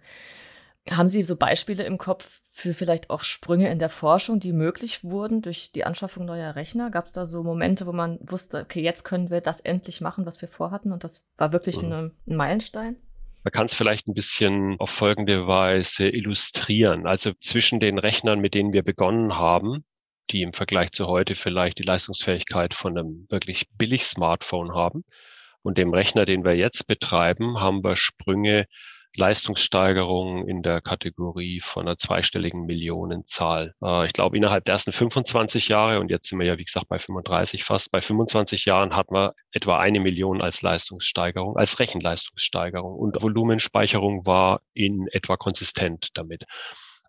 Haben 0.90 1.10
Sie 1.10 1.24
so 1.24 1.36
Beispiele 1.36 1.84
im 1.84 1.98
Kopf 1.98 2.42
für 2.52 2.74
vielleicht 2.74 3.10
auch 3.10 3.22
Sprünge 3.22 3.70
in 3.70 3.78
der 3.78 3.90
Forschung, 3.90 4.40
die 4.40 4.54
möglich 4.54 5.04
wurden 5.04 5.42
durch 5.42 5.72
die 5.74 5.86
Anschaffung 5.86 6.26
neuer 6.26 6.56
Rechner? 6.56 6.90
Gab 6.90 7.06
es 7.06 7.12
da 7.12 7.26
so 7.26 7.44
Momente, 7.44 7.86
wo 7.86 7.92
man 7.92 8.20
wusste, 8.22 8.62
okay, 8.62 8.82
jetzt 8.82 9.04
können 9.04 9.30
wir 9.30 9.42
das 9.42 9.60
endlich 9.60 10.02
machen, 10.02 10.26
was 10.26 10.42
wir 10.42 10.48
vorhatten 10.48 10.92
und 10.92 11.04
das 11.04 11.26
war 11.38 11.52
wirklich 11.52 11.82
mhm. 11.82 11.92
eine, 11.92 12.12
ein 12.28 12.36
Meilenstein? 12.36 12.96
Man 13.44 13.52
kann 13.52 13.68
es 13.68 13.74
vielleicht 13.74 14.08
ein 14.08 14.14
bisschen 14.14 14.76
auf 14.80 14.90
folgende 14.90 15.48
Weise 15.48 16.10
illustrieren. 16.10 17.06
Also 17.06 17.32
zwischen 17.42 17.80
den 17.80 17.98
Rechnern, 17.98 18.40
mit 18.40 18.54
denen 18.54 18.74
wir 18.74 18.84
begonnen 18.84 19.38
haben, 19.38 19.86
die 20.32 20.42
im 20.42 20.54
Vergleich 20.54 20.92
zu 20.92 21.08
heute 21.08 21.36
vielleicht 21.36 21.80
die 21.80 21.84
Leistungsfähigkeit 21.84 22.74
von 22.74 22.98
einem 22.98 23.28
wirklich 23.30 23.68
billig 23.78 24.06
Smartphone 24.06 24.74
haben, 24.74 25.04
und 25.68 25.78
dem 25.78 25.94
Rechner, 25.94 26.26
den 26.26 26.46
wir 26.46 26.56
jetzt 26.56 26.88
betreiben, 26.88 27.60
haben 27.60 27.84
wir 27.84 27.98
Sprünge 27.98 28.68
Leistungssteigerungen 29.18 30.48
in 30.48 30.62
der 30.62 30.80
Kategorie 30.80 31.60
von 31.60 31.88
einer 31.88 31.98
zweistelligen 31.98 32.66
Millionenzahl. 32.66 33.74
Äh, 33.84 34.06
ich 34.06 34.14
glaube, 34.14 34.38
innerhalb 34.38 34.64
der 34.64 34.74
ersten 34.74 34.94
25 34.94 35.68
Jahre, 35.68 36.00
und 36.00 36.10
jetzt 36.10 36.30
sind 36.30 36.40
wir 36.40 36.46
ja, 36.46 36.58
wie 36.58 36.64
gesagt, 36.64 36.88
bei 36.88 37.00
35 37.00 37.66
fast, 37.66 37.92
bei 37.92 38.00
25 38.00 38.66
Jahren 38.66 38.96
hatten 38.96 39.14
wir 39.14 39.34
etwa 39.52 39.78
eine 39.78 40.00
Million 40.00 40.42
als 40.42 40.62
Leistungssteigerung, 40.62 41.58
als 41.58 41.80
Rechenleistungssteigerung. 41.80 42.96
Und 42.96 43.22
Volumenspeicherung 43.22 44.26
war 44.26 44.62
in 44.74 45.08
etwa 45.12 45.36
konsistent 45.36 46.10
damit. 46.14 46.44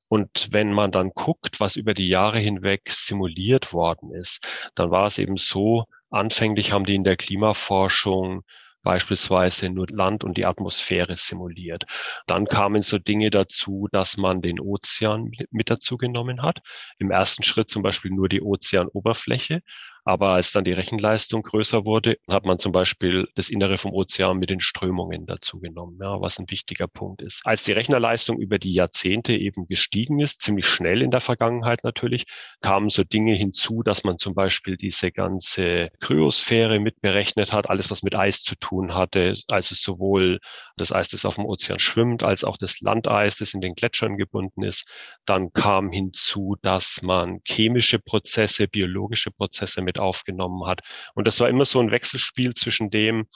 Und 0.08 0.48
wenn 0.52 0.72
man 0.72 0.90
dann 0.90 1.10
guckt, 1.10 1.60
was 1.60 1.76
über 1.76 1.94
die 1.94 2.08
Jahre 2.08 2.38
hinweg 2.38 2.90
simuliert 2.90 3.72
worden 3.72 4.12
ist, 4.12 4.46
dann 4.74 4.90
war 4.90 5.06
es 5.06 5.18
eben 5.18 5.36
so, 5.36 5.84
anfänglich 6.10 6.72
haben 6.72 6.84
die 6.84 6.94
in 6.94 7.04
der 7.04 7.16
Klimaforschung 7.16 8.42
beispielsweise 8.82 9.68
nur 9.68 9.86
Land 9.90 10.24
und 10.24 10.38
die 10.38 10.46
Atmosphäre 10.46 11.16
simuliert. 11.16 11.84
Dann 12.26 12.46
kamen 12.46 12.80
so 12.80 12.98
Dinge 12.98 13.30
dazu, 13.30 13.88
dass 13.92 14.16
man 14.16 14.40
den 14.40 14.60
Ozean 14.60 15.30
mit 15.50 15.68
dazu 15.68 15.98
genommen 15.98 16.42
hat. 16.42 16.60
Im 16.98 17.10
ersten 17.10 17.42
Schritt 17.42 17.68
zum 17.68 17.82
Beispiel 17.82 18.10
nur 18.10 18.28
die 18.28 18.40
Ozeanoberfläche. 18.40 19.60
Aber 20.08 20.30
als 20.30 20.52
dann 20.52 20.64
die 20.64 20.72
Rechenleistung 20.72 21.42
größer 21.42 21.84
wurde, 21.84 22.16
hat 22.30 22.46
man 22.46 22.58
zum 22.58 22.72
Beispiel 22.72 23.28
das 23.34 23.50
Innere 23.50 23.76
vom 23.76 23.92
Ozean 23.92 24.38
mit 24.38 24.48
den 24.48 24.60
Strömungen 24.60 25.26
dazu 25.26 25.60
genommen, 25.60 25.98
ja, 26.00 26.18
was 26.18 26.38
ein 26.38 26.48
wichtiger 26.48 26.88
Punkt 26.88 27.20
ist. 27.20 27.42
Als 27.44 27.64
die 27.64 27.72
Rechnerleistung 27.72 28.38
über 28.38 28.58
die 28.58 28.72
Jahrzehnte 28.72 29.34
eben 29.34 29.66
gestiegen 29.66 30.18
ist, 30.20 30.40
ziemlich 30.40 30.66
schnell 30.66 31.02
in 31.02 31.10
der 31.10 31.20
Vergangenheit 31.20 31.84
natürlich, 31.84 32.24
kamen 32.62 32.88
so 32.88 33.04
Dinge 33.04 33.34
hinzu, 33.34 33.82
dass 33.82 34.02
man 34.02 34.16
zum 34.16 34.34
Beispiel 34.34 34.78
diese 34.78 35.12
ganze 35.12 35.90
Kryosphäre 36.00 36.80
mitberechnet 36.80 37.52
hat, 37.52 37.68
alles 37.68 37.90
was 37.90 38.02
mit 38.02 38.16
Eis 38.16 38.40
zu 38.40 38.54
tun 38.54 38.94
hatte, 38.94 39.34
also 39.50 39.74
sowohl 39.74 40.38
das 40.78 40.90
Eis, 40.90 41.10
das 41.10 41.26
auf 41.26 41.34
dem 41.34 41.44
Ozean 41.44 41.80
schwimmt, 41.80 42.22
als 42.22 42.44
auch 42.44 42.56
das 42.56 42.80
Landeis, 42.80 43.36
das 43.36 43.52
in 43.52 43.60
den 43.60 43.74
Gletschern 43.74 44.16
gebunden 44.16 44.62
ist. 44.62 44.86
Dann 45.26 45.52
kam 45.52 45.92
hinzu, 45.92 46.56
dass 46.62 47.02
man 47.02 47.40
chemische 47.46 47.98
Prozesse, 47.98 48.68
biologische 48.68 49.30
Prozesse 49.30 49.82
mit 49.82 49.97
aufgenommen 49.98 50.66
hat. 50.66 50.80
Und 51.14 51.26
das 51.26 51.40
war 51.40 51.48
immer 51.48 51.64
so 51.64 51.80
ein 51.80 51.90
Wechselspiel 51.90 52.54
zwischen 52.54 52.90
dem, 52.90 53.26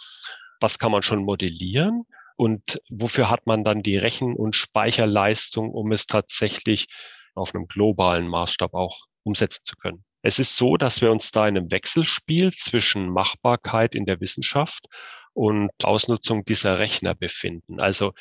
was 0.60 0.78
kann 0.78 0.92
man 0.92 1.02
schon 1.02 1.24
modellieren 1.24 2.04
und 2.36 2.80
wofür 2.88 3.30
hat 3.30 3.46
man 3.46 3.64
dann 3.64 3.82
die 3.82 3.96
Rechen- 3.96 4.36
und 4.36 4.56
Speicherleistung, 4.56 5.70
um 5.70 5.92
es 5.92 6.06
tatsächlich 6.06 6.86
auf 7.34 7.54
einem 7.54 7.66
globalen 7.66 8.28
Maßstab 8.28 8.74
auch 8.74 9.06
umsetzen 9.24 9.62
zu 9.64 9.76
können. 9.76 10.04
Es 10.22 10.38
ist 10.38 10.56
so, 10.56 10.76
dass 10.76 11.00
wir 11.00 11.10
uns 11.10 11.30
da 11.30 11.46
in 11.46 11.56
einem 11.56 11.70
Wechselspiel 11.70 12.52
zwischen 12.52 13.08
Machbarkeit 13.10 13.94
in 13.94 14.04
der 14.04 14.20
Wissenschaft 14.20 14.86
und 15.34 15.70
Ausnutzung 15.82 16.44
dieser 16.44 16.78
Rechner 16.78 17.14
befinden. 17.14 17.80
Also 17.80 18.12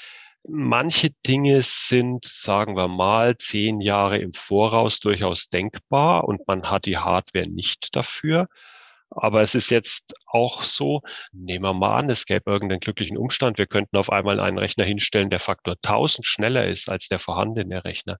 Manche 0.47 1.11
Dinge 1.27 1.61
sind, 1.61 2.25
sagen 2.25 2.75
wir 2.75 2.87
mal, 2.87 3.37
zehn 3.37 3.79
Jahre 3.79 4.17
im 4.17 4.33
Voraus 4.33 4.99
durchaus 4.99 5.49
denkbar 5.49 6.25
und 6.25 6.47
man 6.47 6.63
hat 6.69 6.85
die 6.85 6.97
Hardware 6.97 7.47
nicht 7.47 7.95
dafür. 7.95 8.47
Aber 9.11 9.41
es 9.41 9.55
ist 9.55 9.69
jetzt 9.69 10.15
auch 10.25 10.63
so, 10.63 11.01
nehmen 11.33 11.65
wir 11.65 11.73
mal 11.73 11.97
an, 11.97 12.09
es 12.09 12.25
gäbe 12.25 12.49
irgendeinen 12.49 12.79
glücklichen 12.79 13.17
Umstand, 13.17 13.57
wir 13.57 13.67
könnten 13.67 13.97
auf 13.97 14.09
einmal 14.11 14.39
einen 14.39 14.57
Rechner 14.57 14.85
hinstellen, 14.85 15.29
der 15.29 15.39
Faktor 15.39 15.75
1000 15.83 16.25
schneller 16.25 16.67
ist 16.67 16.89
als 16.89 17.07
der 17.09 17.19
vorhandene 17.19 17.83
Rechner. 17.83 18.17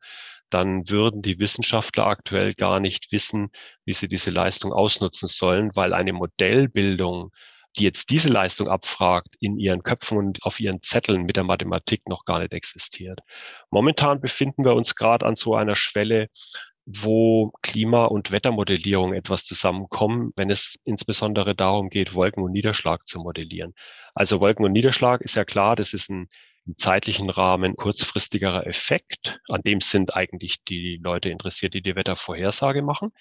Dann 0.50 0.90
würden 0.90 1.22
die 1.22 1.40
Wissenschaftler 1.40 2.08
aktuell 2.08 2.54
gar 2.54 2.80
nicht 2.82 3.12
wissen, 3.12 3.52
wie 3.86 3.94
sie 3.94 4.10
diese 4.10 4.32
Leistung 4.32 4.74
ausnutzen 4.74 5.28
sollen, 5.28 5.72
weil 5.76 5.94
eine 5.94 6.14
Modellbildung 6.14 7.32
die 7.78 7.84
jetzt 7.84 8.10
diese 8.10 8.28
Leistung 8.28 8.68
abfragt, 8.68 9.36
in 9.40 9.58
ihren 9.58 9.84
Köpfen 9.84 10.18
und 10.18 10.44
auf 10.44 10.60
ihren 10.60 10.82
Zetteln 10.82 11.24
mit 11.24 11.36
der 11.36 11.44
Mathematik 11.44 12.08
noch 12.08 12.26
gar 12.26 12.40
nicht 12.40 12.54
existiert. 12.54 13.20
Momentan 13.70 14.22
befinden 14.22 14.66
wir 14.66 14.76
uns 14.76 14.96
gerade 14.96 15.26
an 15.26 15.36
so 15.36 15.56
einer 15.56 15.76
Schwelle, 15.76 16.28
wo 16.86 17.52
Klima- 17.62 18.06
und 18.06 18.32
Wettermodellierung 18.32 19.14
etwas 19.14 19.46
zusammenkommen, 19.46 20.32
wenn 20.36 20.50
es 20.50 20.76
insbesondere 20.84 21.56
darum 21.56 21.90
geht, 21.90 22.14
Wolken 22.14 22.44
und 22.44 22.52
Niederschlag 22.52 23.08
zu 23.08 23.20
modellieren. 23.20 23.74
Also 24.16 24.40
Wolken 24.40 24.66
und 24.66 24.72
Niederschlag 24.74 25.22
ist 25.22 25.36
ja 25.36 25.46
klar, 25.46 25.76
das 25.76 25.94
ist 25.94 26.10
ein 26.10 26.28
im 26.68 26.78
zeitlichen 26.78 27.30
Rahmen 27.30 27.76
kurzfristigerer 27.76 28.68
Effekt. 28.68 29.40
An 29.50 29.62
dem 29.62 29.82
sind 29.82 30.16
eigentlich 30.16 30.64
die 30.64 31.00
Leute 31.02 31.30
interessiert, 31.30 31.74
die 31.74 31.82
die 31.82 31.96
Wettervorhersage 31.96 32.82
machen. 32.82 33.12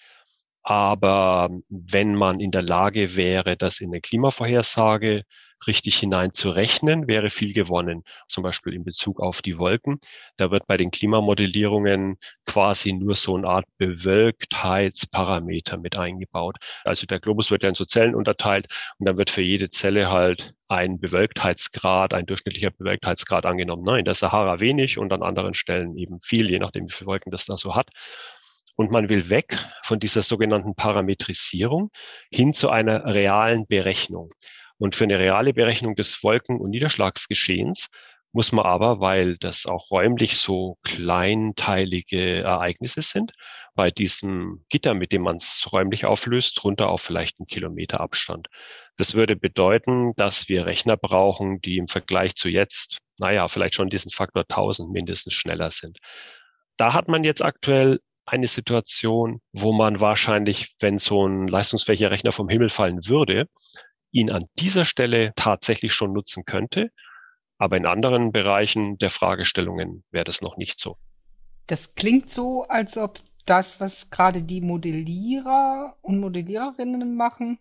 Aber 0.63 1.51
wenn 1.69 2.15
man 2.15 2.41
in 2.41 2.51
der 2.51 2.63
Lage 2.63 3.17
wäre, 3.17 3.57
das 3.57 3.81
in 3.81 3.91
eine 3.91 4.01
Klimavorhersage 4.01 5.25
richtig 5.67 5.99
hineinzurechnen, 5.99 7.09
wäre 7.09 7.31
viel 7.31 7.53
gewonnen. 7.53 8.05
Zum 8.29 8.43
Beispiel 8.43 8.75
in 8.75 8.85
Bezug 8.85 9.21
auf 9.21 9.43
die 9.43 9.59
Wolken. 9.59 10.01
Da 10.37 10.51
wird 10.51 10.67
bei 10.67 10.77
den 10.77 10.91
Klimamodellierungen 10.91 12.17
quasi 12.47 12.93
nur 12.93 13.15
so 13.15 13.37
eine 13.37 13.49
Art 13.49 13.67
Bewölktheitsparameter 13.79 15.79
mit 15.79 15.97
eingebaut. 15.99 16.57
Also 16.85 17.07
der 17.07 17.21
Globus 17.21 17.51
wird 17.51 17.63
ja 17.63 17.69
in 17.69 17.75
so 17.75 17.85
Zellen 17.85 18.15
unterteilt 18.15 18.69
und 18.99 19.07
dann 19.07 19.19
wird 19.19 19.31
für 19.31 19.43
jede 19.43 19.71
Zelle 19.71 20.11
halt 20.11 20.55
ein 20.69 21.01
Bewölktheitsgrad, 21.01 22.15
ein 22.15 22.27
durchschnittlicher 22.27 22.71
Bewölktheitsgrad 22.71 23.45
angenommen. 23.45 23.83
Nein, 23.83 24.05
der 24.05 24.15
Sahara 24.15 24.61
wenig 24.61 24.99
und 24.99 25.13
an 25.13 25.23
anderen 25.23 25.55
Stellen 25.55 25.97
eben 25.97 26.21
viel, 26.21 26.49
je 26.49 26.59
nachdem, 26.59 26.89
wie 26.89 26.93
viele 26.93 27.09
Wolken 27.09 27.33
das 27.33 27.45
da 27.45 27.57
so 27.57 27.75
hat. 27.75 27.89
Und 28.77 28.91
man 28.91 29.09
will 29.09 29.29
weg 29.29 29.59
von 29.83 29.99
dieser 29.99 30.23
sogenannten 30.23 30.75
Parametrisierung 30.75 31.91
hin 32.31 32.53
zu 32.55 32.71
einer 32.71 33.05
realen 33.05 33.67
Berechnung. 33.67 34.31
Und 34.79 34.95
für 34.95 35.05
eine 35.05 35.19
reale 35.19 35.53
Berechnung 35.53 35.95
des 35.95 36.23
Wolken- 36.23 36.59
und 36.59 36.71
Niederschlagsgeschehens 36.71 37.89
muss 38.33 38.53
man 38.53 38.65
aber, 38.65 39.01
weil 39.01 39.37
das 39.37 39.67
auch 39.67 39.91
räumlich 39.91 40.37
so 40.37 40.79
kleinteilige 40.85 42.43
Ereignisse 42.43 43.03
sind, 43.03 43.33
bei 43.75 43.91
diesem 43.91 44.65
Gitter, 44.69 44.95
mit 44.95 45.13
dem 45.13 45.23
man 45.23 45.37
es 45.37 45.67
räumlich 45.73 46.05
auflöst, 46.05 46.63
runter 46.65 46.89
auf 46.89 47.03
vielleicht 47.03 47.41
einen 47.41 47.47
Kilometer 47.47 48.01
Abstand. 48.01 48.49
Das 48.97 49.15
würde 49.15 49.37
bedeuten, 49.37 50.13
dass 50.17 50.49
wir 50.49 50.67
Rechner 50.67 50.97
brauchen, 50.97 51.61
die 51.61 51.77
im 51.77 51.89
Vergleich 51.89 52.35
zu 52.37 52.49
jetzt, 52.49 52.99
naja, 53.19 53.49
vielleicht 53.49 53.75
schon 53.75 53.89
diesen 53.89 54.11
Faktor 54.11 54.45
1000 54.49 54.91
mindestens 54.91 55.35
schneller 55.35 55.71
sind. 55.71 55.99
Da 56.77 56.95
hat 56.95 57.09
man 57.09 57.25
jetzt 57.25 57.43
aktuell 57.43 58.01
eine 58.31 58.47
Situation, 58.47 59.41
wo 59.53 59.73
man 59.73 60.01
wahrscheinlich, 60.01 60.75
wenn 60.79 60.99
so 60.99 61.27
ein 61.27 61.49
leistungsfähiger 61.49 62.11
Rechner 62.11 62.33
vom 62.33 62.49
Himmel 62.49 62.71
fallen 62.71 63.07
würde, 63.07 63.47
ihn 64.13 64.31
an 64.31 64.45
dieser 64.59 64.85
Stelle 64.85 65.33
tatsächlich 65.37 65.93
schon 65.93 66.13
nutzen 66.13 66.45
könnte. 66.45 66.91
Aber 67.59 67.77
in 67.77 67.87
anderen 67.87 68.33
Bereichen 68.33 68.99
der 68.99 69.11
Fragestellungen 69.11 70.05
wäre 70.11 70.25
das 70.25 70.41
noch 70.41 70.57
nicht 70.57 70.81
so. 70.81 70.97
Das 71.67 71.95
klingt 71.95 72.31
so, 72.31 72.65
als 72.69 72.97
ob 72.97 73.21
das, 73.47 73.81
was 73.81 74.11
gerade 74.11 74.43
die 74.43 74.61
Modellierer 74.61 75.97
und 76.03 76.21
Modelliererinnen 76.21 77.17
machen, 77.17 77.59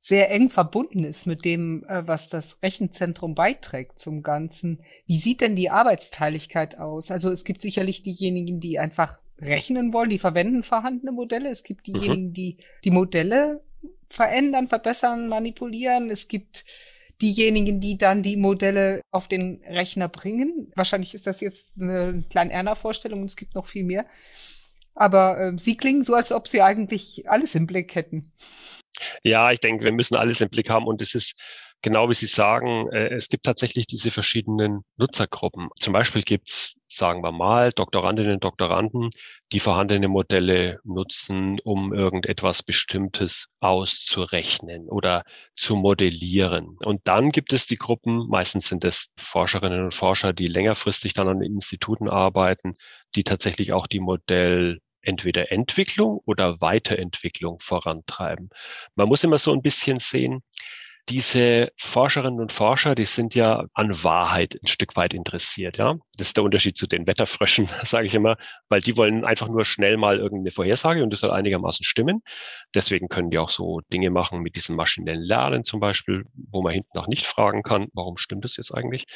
sehr 0.00 0.30
eng 0.30 0.48
verbunden 0.48 1.04
ist 1.04 1.26
mit 1.26 1.44
dem, 1.44 1.84
äh, 1.84 2.06
was 2.06 2.28
das 2.28 2.58
Rechenzentrum 2.62 3.34
beiträgt 3.34 3.98
zum 3.98 4.22
Ganzen. 4.22 4.82
Wie 5.06 5.18
sieht 5.18 5.42
denn 5.42 5.54
die 5.54 5.70
Arbeitsteiligkeit 5.70 6.78
aus? 6.78 7.10
Also 7.10 7.30
es 7.30 7.44
gibt 7.44 7.60
sicherlich 7.60 8.02
diejenigen, 8.02 8.60
die 8.60 8.78
einfach 8.78 9.20
rechnen 9.40 9.92
wollen, 9.92 10.10
die 10.10 10.18
verwenden 10.18 10.62
vorhandene 10.62 11.12
Modelle. 11.12 11.50
Es 11.50 11.62
gibt 11.62 11.88
mhm. 11.88 11.92
diejenigen, 11.92 12.26
mhm. 12.28 12.32
die 12.32 12.56
die 12.84 12.90
Modelle 12.90 13.62
verändern, 14.08 14.68
verbessern, 14.68 15.28
manipulieren. 15.28 16.10
Es 16.10 16.28
gibt 16.28 16.64
diejenigen, 17.22 17.80
die 17.80 17.98
dann 17.98 18.22
die 18.22 18.36
Modelle 18.36 19.02
auf 19.10 19.28
den 19.28 19.62
Rechner 19.66 20.08
bringen. 20.08 20.72
Wahrscheinlich 20.74 21.14
ist 21.14 21.26
das 21.26 21.40
jetzt 21.40 21.68
eine 21.78 22.24
kleine 22.30 22.52
Erna-Vorstellung 22.52 23.20
und 23.20 23.26
es 23.26 23.36
gibt 23.36 23.54
noch 23.54 23.66
viel 23.66 23.84
mehr. 23.84 24.06
Aber 24.94 25.38
äh, 25.38 25.52
sie 25.58 25.76
klingen 25.76 26.02
so, 26.02 26.14
als 26.14 26.32
ob 26.32 26.48
sie 26.48 26.62
eigentlich 26.62 27.28
alles 27.28 27.54
im 27.54 27.66
Blick 27.66 27.94
hätten. 27.94 28.32
Ja, 29.22 29.52
ich 29.52 29.60
denke, 29.60 29.84
wir 29.84 29.92
müssen 29.92 30.16
alles 30.16 30.40
im 30.40 30.48
Blick 30.48 30.68
haben 30.68 30.86
und 30.86 31.00
es 31.00 31.14
ist 31.14 31.34
genau 31.82 32.08
wie 32.08 32.14
Sie 32.14 32.26
sagen, 32.26 32.88
äh, 32.92 33.14
es 33.14 33.28
gibt 33.28 33.44
tatsächlich 33.44 33.86
diese 33.86 34.10
verschiedenen 34.10 34.82
Nutzergruppen. 34.96 35.68
Zum 35.78 35.92
Beispiel 35.92 36.22
gibt's, 36.22 36.74
sagen 37.00 37.22
wir 37.22 37.32
mal, 37.32 37.72
Doktorandinnen 37.72 38.34
und 38.34 38.44
Doktoranden, 38.44 39.08
die 39.52 39.58
vorhandene 39.58 40.08
Modelle 40.08 40.80
nutzen, 40.84 41.58
um 41.64 41.94
irgendetwas 41.94 42.62
Bestimmtes 42.62 43.48
auszurechnen 43.60 44.86
oder 44.86 45.24
zu 45.56 45.76
modellieren. 45.76 46.76
Und 46.84 47.00
dann 47.04 47.30
gibt 47.30 47.54
es 47.54 47.66
die 47.66 47.76
Gruppen, 47.76 48.28
meistens 48.28 48.66
sind 48.68 48.84
es 48.84 49.12
Forscherinnen 49.16 49.82
und 49.84 49.94
Forscher, 49.94 50.34
die 50.34 50.46
längerfristig 50.46 51.14
dann 51.14 51.28
an 51.28 51.40
Instituten 51.40 52.10
arbeiten, 52.10 52.76
die 53.16 53.24
tatsächlich 53.24 53.72
auch 53.72 53.86
die 53.86 54.00
Modell 54.00 54.80
entweder 55.00 55.50
Entwicklung 55.50 56.20
oder 56.26 56.60
Weiterentwicklung 56.60 57.60
vorantreiben. 57.60 58.50
Man 58.94 59.08
muss 59.08 59.24
immer 59.24 59.38
so 59.38 59.52
ein 59.52 59.62
bisschen 59.62 60.00
sehen, 60.00 60.42
diese 61.10 61.72
Forscherinnen 61.76 62.40
und 62.40 62.52
Forscher, 62.52 62.94
die 62.94 63.04
sind 63.04 63.34
ja 63.34 63.64
an 63.74 64.04
Wahrheit 64.04 64.56
ein 64.62 64.68
Stück 64.68 64.96
weit 64.96 65.12
interessiert, 65.12 65.76
ja. 65.76 65.96
Das 66.16 66.28
ist 66.28 66.36
der 66.36 66.44
Unterschied 66.44 66.76
zu 66.76 66.86
den 66.86 67.06
Wetterfröschen, 67.08 67.66
sage 67.82 68.06
ich 68.06 68.14
immer, 68.14 68.36
weil 68.68 68.80
die 68.80 68.96
wollen 68.96 69.24
einfach 69.24 69.48
nur 69.48 69.64
schnell 69.64 69.96
mal 69.96 70.18
irgendeine 70.18 70.52
Vorhersage 70.52 71.02
und 71.02 71.10
das 71.10 71.20
soll 71.20 71.32
einigermaßen 71.32 71.84
stimmen. 71.84 72.22
Deswegen 72.74 73.08
können 73.08 73.30
die 73.30 73.38
auch 73.38 73.48
so 73.50 73.80
Dinge 73.92 74.10
machen 74.10 74.40
mit 74.40 74.54
diesem 74.54 74.76
maschinellen 74.76 75.22
Lernen 75.22 75.64
zum 75.64 75.80
Beispiel, 75.80 76.24
wo 76.50 76.62
man 76.62 76.74
hinten 76.74 76.96
auch 76.98 77.08
nicht 77.08 77.26
fragen 77.26 77.62
kann, 77.64 77.88
warum 77.92 78.16
stimmt 78.16 78.44
das 78.44 78.56
jetzt 78.56 78.72
eigentlich? 78.72 79.06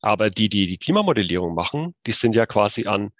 Aber 0.00 0.30
die, 0.30 0.48
die 0.48 0.66
die 0.66 0.78
Klimamodellierung 0.78 1.54
machen, 1.54 1.94
die 2.06 2.12
sind 2.12 2.34
ja 2.34 2.46
quasi 2.46 2.86
an 2.86 3.10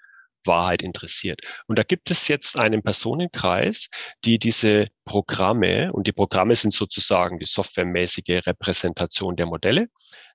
Wahrheit 0.45 0.81
interessiert. 0.81 1.41
Und 1.67 1.79
da 1.79 1.83
gibt 1.83 2.11
es 2.11 2.27
jetzt 2.27 2.57
einen 2.57 2.83
Personenkreis, 2.83 3.87
die 4.23 4.39
diese 4.39 4.87
Programme, 5.05 5.91
und 5.93 6.07
die 6.07 6.13
Programme 6.13 6.55
sind 6.55 6.71
sozusagen 6.71 7.39
die 7.39 7.45
softwaremäßige 7.45 8.45
Repräsentation 8.45 9.35
der 9.35 9.45
Modelle, 9.45 9.87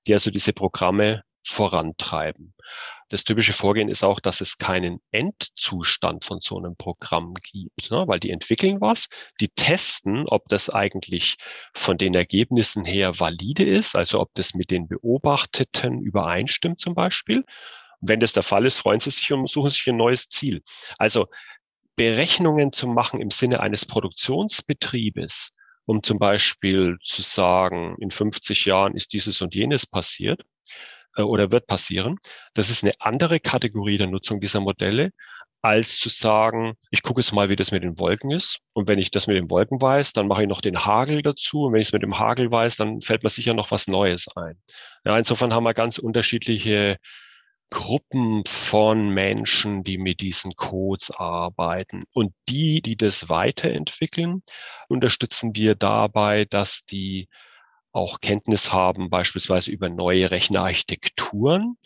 die 0.07 0.13
also 0.13 0.31
diese 0.31 0.53
Programme 0.53 1.23
vorantreiben. 1.45 2.53
Das 3.09 3.23
typische 3.23 3.51
Vorgehen 3.51 3.89
ist 3.89 4.03
auch, 4.03 4.19
dass 4.19 4.39
es 4.39 4.57
keinen 4.57 5.01
Endzustand 5.11 6.23
von 6.23 6.39
so 6.39 6.57
einem 6.57 6.77
Programm 6.77 7.33
gibt, 7.33 7.91
ne? 7.91 8.03
weil 8.07 8.19
die 8.19 8.29
entwickeln 8.29 8.79
was, 8.79 9.07
die 9.41 9.49
testen, 9.49 10.25
ob 10.27 10.47
das 10.47 10.69
eigentlich 10.69 11.35
von 11.73 11.97
den 11.97 12.13
Ergebnissen 12.13 12.85
her 12.85 13.19
valide 13.19 13.65
ist, 13.65 13.95
also 13.95 14.21
ob 14.21 14.29
das 14.35 14.53
mit 14.53 14.71
den 14.71 14.87
Beobachteten 14.87 16.01
übereinstimmt 16.01 16.79
zum 16.79 16.93
Beispiel. 16.93 17.43
Wenn 18.01 18.19
das 18.19 18.33
der 18.33 18.43
Fall 18.43 18.65
ist, 18.65 18.77
freuen 18.77 18.99
sie 18.99 19.11
sich 19.11 19.31
und 19.31 19.49
suchen 19.49 19.69
sich 19.69 19.87
ein 19.87 19.97
neues 19.97 20.27
Ziel. 20.27 20.61
Also 20.97 21.27
Berechnungen 21.95 22.71
zu 22.71 22.87
machen 22.87 23.21
im 23.21 23.29
Sinne 23.29 23.59
eines 23.59 23.85
Produktionsbetriebes, 23.85 25.51
um 25.85 26.01
zum 26.03 26.19
Beispiel 26.19 26.97
zu 27.03 27.21
sagen, 27.21 27.95
in 27.99 28.11
50 28.11 28.65
Jahren 28.65 28.95
ist 28.95 29.13
dieses 29.13 29.41
und 29.41 29.53
jenes 29.53 29.85
passiert 29.85 30.41
äh, 31.15 31.21
oder 31.21 31.51
wird 31.51 31.67
passieren. 31.67 32.17
Das 32.53 32.69
ist 32.69 32.83
eine 32.83 32.93
andere 32.99 33.39
Kategorie 33.39 33.97
der 33.97 34.07
Nutzung 34.07 34.39
dieser 34.39 34.61
Modelle, 34.61 35.11
als 35.61 35.99
zu 35.99 36.09
sagen, 36.09 36.73
ich 36.89 37.03
gucke 37.03 37.21
jetzt 37.21 37.33
mal, 37.33 37.49
wie 37.49 37.55
das 37.55 37.71
mit 37.71 37.83
den 37.83 37.99
Wolken 37.99 38.31
ist. 38.31 38.59
Und 38.73 38.87
wenn 38.87 38.97
ich 38.97 39.11
das 39.11 39.27
mit 39.27 39.37
den 39.37 39.51
Wolken 39.51 39.79
weiß, 39.79 40.13
dann 40.13 40.27
mache 40.27 40.41
ich 40.43 40.49
noch 40.49 40.61
den 40.61 40.85
Hagel 40.85 41.21
dazu. 41.21 41.65
Und 41.65 41.73
wenn 41.73 41.81
ich 41.81 41.89
es 41.89 41.93
mit 41.93 42.01
dem 42.01 42.17
Hagel 42.17 42.49
weiß, 42.49 42.77
dann 42.77 43.01
fällt 43.01 43.23
mir 43.23 43.29
sicher 43.29 43.53
noch 43.53 43.69
was 43.69 43.87
Neues 43.87 44.27
ein. 44.35 44.59
Ja, 45.05 45.17
insofern 45.17 45.53
haben 45.53 45.63
wir 45.63 45.75
ganz 45.75 45.99
unterschiedliche 45.99 46.97
Gruppen 47.71 48.43
von 48.45 49.09
Menschen, 49.09 49.83
die 49.83 49.97
mit 49.97 50.21
diesen 50.21 50.55
Codes 50.55 51.09
arbeiten. 51.09 52.03
Und 52.13 52.33
die, 52.47 52.81
die 52.81 52.97
das 52.97 53.29
weiterentwickeln, 53.29 54.43
unterstützen 54.89 55.55
wir 55.55 55.75
dabei, 55.75 56.45
dass 56.45 56.85
die 56.85 57.27
auch 57.93 58.19
Kenntnis 58.21 58.71
haben, 58.71 59.09
beispielsweise 59.09 59.71
über 59.71 59.89
neue 59.89 60.31
Rechnerarchitekturen. 60.31 61.77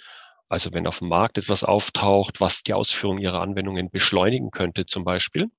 Also 0.49 0.73
wenn 0.73 0.87
auf 0.87 0.99
dem 0.99 1.09
Markt 1.09 1.37
etwas 1.37 1.63
auftaucht, 1.63 2.41
was 2.41 2.63
die 2.63 2.73
Ausführung 2.73 3.19
ihrer 3.19 3.41
Anwendungen 3.41 3.89
beschleunigen 3.89 4.51
könnte 4.51 4.85
zum 4.85 5.03
Beispiel. 5.03 5.49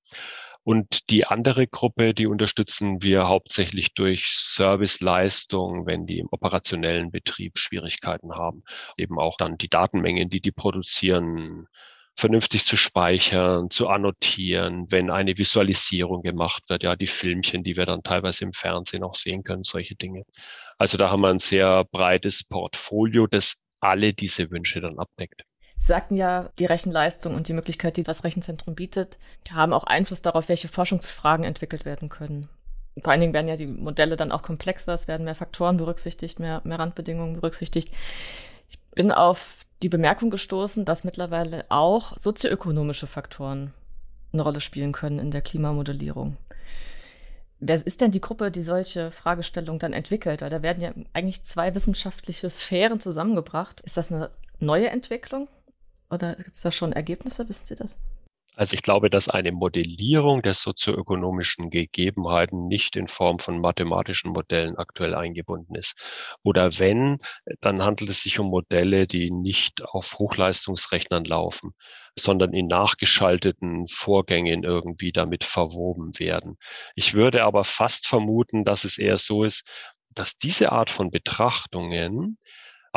Und 0.67 1.09
die 1.09 1.25
andere 1.25 1.65
Gruppe, 1.65 2.13
die 2.13 2.27
unterstützen 2.27 3.01
wir 3.01 3.29
hauptsächlich 3.29 3.93
durch 3.93 4.33
Serviceleistung, 4.35 5.85
wenn 5.85 6.05
die 6.05 6.19
im 6.19 6.27
operationellen 6.29 7.09
Betrieb 7.09 7.57
Schwierigkeiten 7.57 8.33
haben. 8.35 8.63
Eben 8.97 9.17
auch 9.17 9.37
dann 9.37 9.57
die 9.57 9.69
Datenmengen, 9.69 10.29
die 10.29 10.41
die 10.41 10.51
produzieren, 10.51 11.67
vernünftig 12.17 12.65
zu 12.65 12.75
speichern, 12.75 13.69
zu 13.69 13.87
annotieren, 13.87 14.91
wenn 14.91 15.09
eine 15.09 15.37
Visualisierung 15.37 16.21
gemacht 16.21 16.63
wird, 16.67 16.83
ja, 16.83 16.97
die 16.97 17.07
Filmchen, 17.07 17.63
die 17.63 17.77
wir 17.77 17.85
dann 17.85 18.03
teilweise 18.03 18.43
im 18.43 18.51
Fernsehen 18.51 19.05
auch 19.05 19.15
sehen 19.15 19.43
können, 19.45 19.63
solche 19.63 19.95
Dinge. 19.95 20.23
Also 20.77 20.97
da 20.97 21.09
haben 21.09 21.21
wir 21.21 21.29
ein 21.29 21.39
sehr 21.39 21.85
breites 21.85 22.43
Portfolio, 22.43 23.25
das 23.27 23.55
alle 23.79 24.13
diese 24.13 24.51
Wünsche 24.51 24.81
dann 24.81 24.99
abdeckt. 24.99 25.46
Sie 25.79 25.87
sagten 25.87 26.15
ja, 26.17 26.49
die 26.59 26.65
Rechenleistung 26.65 27.35
und 27.35 27.47
die 27.47 27.53
Möglichkeit, 27.53 27.97
die 27.97 28.03
das 28.03 28.23
Rechenzentrum 28.23 28.75
bietet, 28.75 29.17
haben 29.51 29.73
auch 29.73 29.83
Einfluss 29.83 30.21
darauf, 30.21 30.49
welche 30.49 30.67
Forschungsfragen 30.67 31.45
entwickelt 31.45 31.85
werden 31.85 32.09
können. 32.09 32.49
Vor 33.01 33.11
allen 33.11 33.21
Dingen 33.21 33.33
werden 33.33 33.47
ja 33.47 33.55
die 33.55 33.67
Modelle 33.67 34.15
dann 34.15 34.31
auch 34.31 34.41
komplexer, 34.41 34.93
es 34.93 35.07
werden 35.07 35.23
mehr 35.23 35.35
Faktoren 35.35 35.77
berücksichtigt, 35.77 36.39
mehr, 36.39 36.61
mehr 36.63 36.79
Randbedingungen 36.79 37.35
berücksichtigt. 37.35 37.93
Ich 38.69 38.79
bin 38.95 39.11
auf 39.11 39.57
die 39.83 39.89
Bemerkung 39.89 40.29
gestoßen, 40.29 40.85
dass 40.85 41.03
mittlerweile 41.03 41.65
auch 41.69 42.17
sozioökonomische 42.17 43.07
Faktoren 43.07 43.73
eine 44.33 44.41
Rolle 44.41 44.61
spielen 44.61 44.91
können 44.91 45.19
in 45.19 45.31
der 45.31 45.41
Klimamodellierung. 45.41 46.37
Wer 47.59 47.85
ist 47.85 48.01
denn 48.01 48.11
die 48.11 48.21
Gruppe, 48.21 48.51
die 48.51 48.61
solche 48.61 49.11
Fragestellungen 49.11 49.79
dann 49.79 49.93
entwickelt? 49.93 50.41
Weil 50.41 50.49
da 50.49 50.61
werden 50.61 50.81
ja 50.81 50.91
eigentlich 51.13 51.43
zwei 51.43 51.73
wissenschaftliche 51.73 52.49
Sphären 52.49 52.99
zusammengebracht. 52.99 53.81
Ist 53.81 53.97
das 53.97 54.11
eine 54.11 54.29
neue 54.59 54.89
Entwicklung? 54.89 55.47
Oder 56.09 56.35
gibt 56.35 56.55
es 56.55 56.61
da 56.61 56.71
schon 56.71 56.93
Ergebnisse? 56.93 57.47
Wissen 57.49 57.65
Sie 57.65 57.75
das? 57.75 57.97
Also 58.57 58.73
ich 58.73 58.81
glaube, 58.81 59.11
dass 59.11 59.29
eine 59.29 59.51
Modellierung 59.51 60.41
der 60.41 60.55
sozioökonomischen 60.55 61.69
Gegebenheiten 61.69 62.67
nicht 62.67 62.95
in 62.95 63.07
Form 63.07 63.37
von 63.37 63.59
mathematischen 63.59 64.31
Modellen 64.31 64.77
aktuell 64.77 65.13
eingebunden 65.13 65.75
ist. 65.75 65.93
Oder 66.41 66.79
wenn, 66.79 67.19
dann 67.61 67.83
handelt 67.83 68.09
es 68.09 68.23
sich 68.23 68.39
um 68.39 68.47
Modelle, 68.47 69.05
die 69.05 69.29
nicht 69.29 69.83
auf 69.83 70.17
Hochleistungsrechnern 70.17 71.25
laufen, 71.25 71.73
sondern 72.17 72.51
in 72.51 72.65
nachgeschalteten 72.65 73.85
Vorgängen 73.85 74.63
irgendwie 74.63 75.11
damit 75.11 75.43
verwoben 75.43 76.17
werden. 76.17 76.57
Ich 76.95 77.13
würde 77.13 77.43
aber 77.43 77.63
fast 77.63 78.07
vermuten, 78.07 78.65
dass 78.65 78.85
es 78.85 78.97
eher 78.97 79.19
so 79.19 79.43
ist, 79.43 79.65
dass 80.15 80.39
diese 80.39 80.71
Art 80.71 80.89
von 80.89 81.11
Betrachtungen 81.11 82.39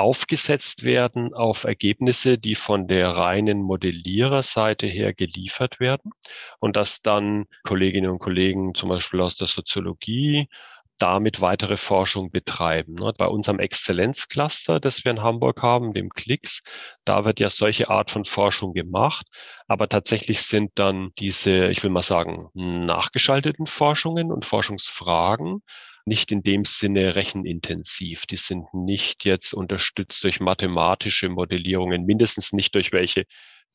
aufgesetzt 0.01 0.83
werden 0.85 1.35
auf 1.35 1.65
Ergebnisse, 1.65 2.39
die 2.39 2.55
von 2.55 2.89
der 2.89 3.11
reinen 3.11 3.63
Modelliererseite 3.63 4.87
her 4.87 5.15
geliefert 5.15 5.81
werden 5.81 6.13
und 6.59 6.77
dass 6.77 7.03
dann 7.03 7.47
Kolleginnen 7.65 8.11
und 8.11 8.19
Kollegen 8.19 8.75
zum 8.75 8.89
Beispiel 8.89 9.21
aus 9.21 9.37
der 9.37 9.47
Soziologie 9.47 10.49
damit 11.01 11.41
weitere 11.41 11.77
Forschung 11.77 12.31
betreiben. 12.31 12.95
Ne? 12.95 13.13
Bei 13.17 13.27
unserem 13.27 13.59
Exzellenzcluster, 13.59 14.81
das 14.81 15.05
wir 15.05 15.13
in 15.13 15.23
Hamburg 15.23 15.63
haben, 15.63 15.95
dem 15.95 16.11
Klicks, 16.11 16.61
da 17.05 17.25
wird 17.25 17.41
ja 17.41 17.49
solche 17.49 17.89
Art 17.89 18.11
von 18.11 18.25
Forschung 18.25 18.75
gemacht. 18.75 19.27
Aber 19.67 19.89
tatsächlich 19.89 20.43
sind 20.43 20.73
dann 20.75 21.11
diese, 21.19 21.69
ich 21.69 21.83
will 21.83 21.91
mal 21.91 22.03
sagen, 22.03 22.49
nachgeschalteten 22.55 23.67
Forschungen 23.67 24.31
und 24.31 24.45
Forschungsfragen 24.45 25.63
nicht 26.05 26.33
in 26.33 26.43
dem 26.43 26.65
Sinne 26.65 27.17
rechenintensiv. 27.17 28.27
Die 28.27 28.37
sind 28.37 28.73
nicht 28.73 29.25
jetzt 29.25 29.53
unterstützt 29.55 30.23
durch 30.25 30.41
mathematische 30.41 31.29
Modellierungen, 31.29 32.05
mindestens 32.05 32.53
nicht 32.53 32.75
durch 32.75 32.93
welche, 32.93 33.25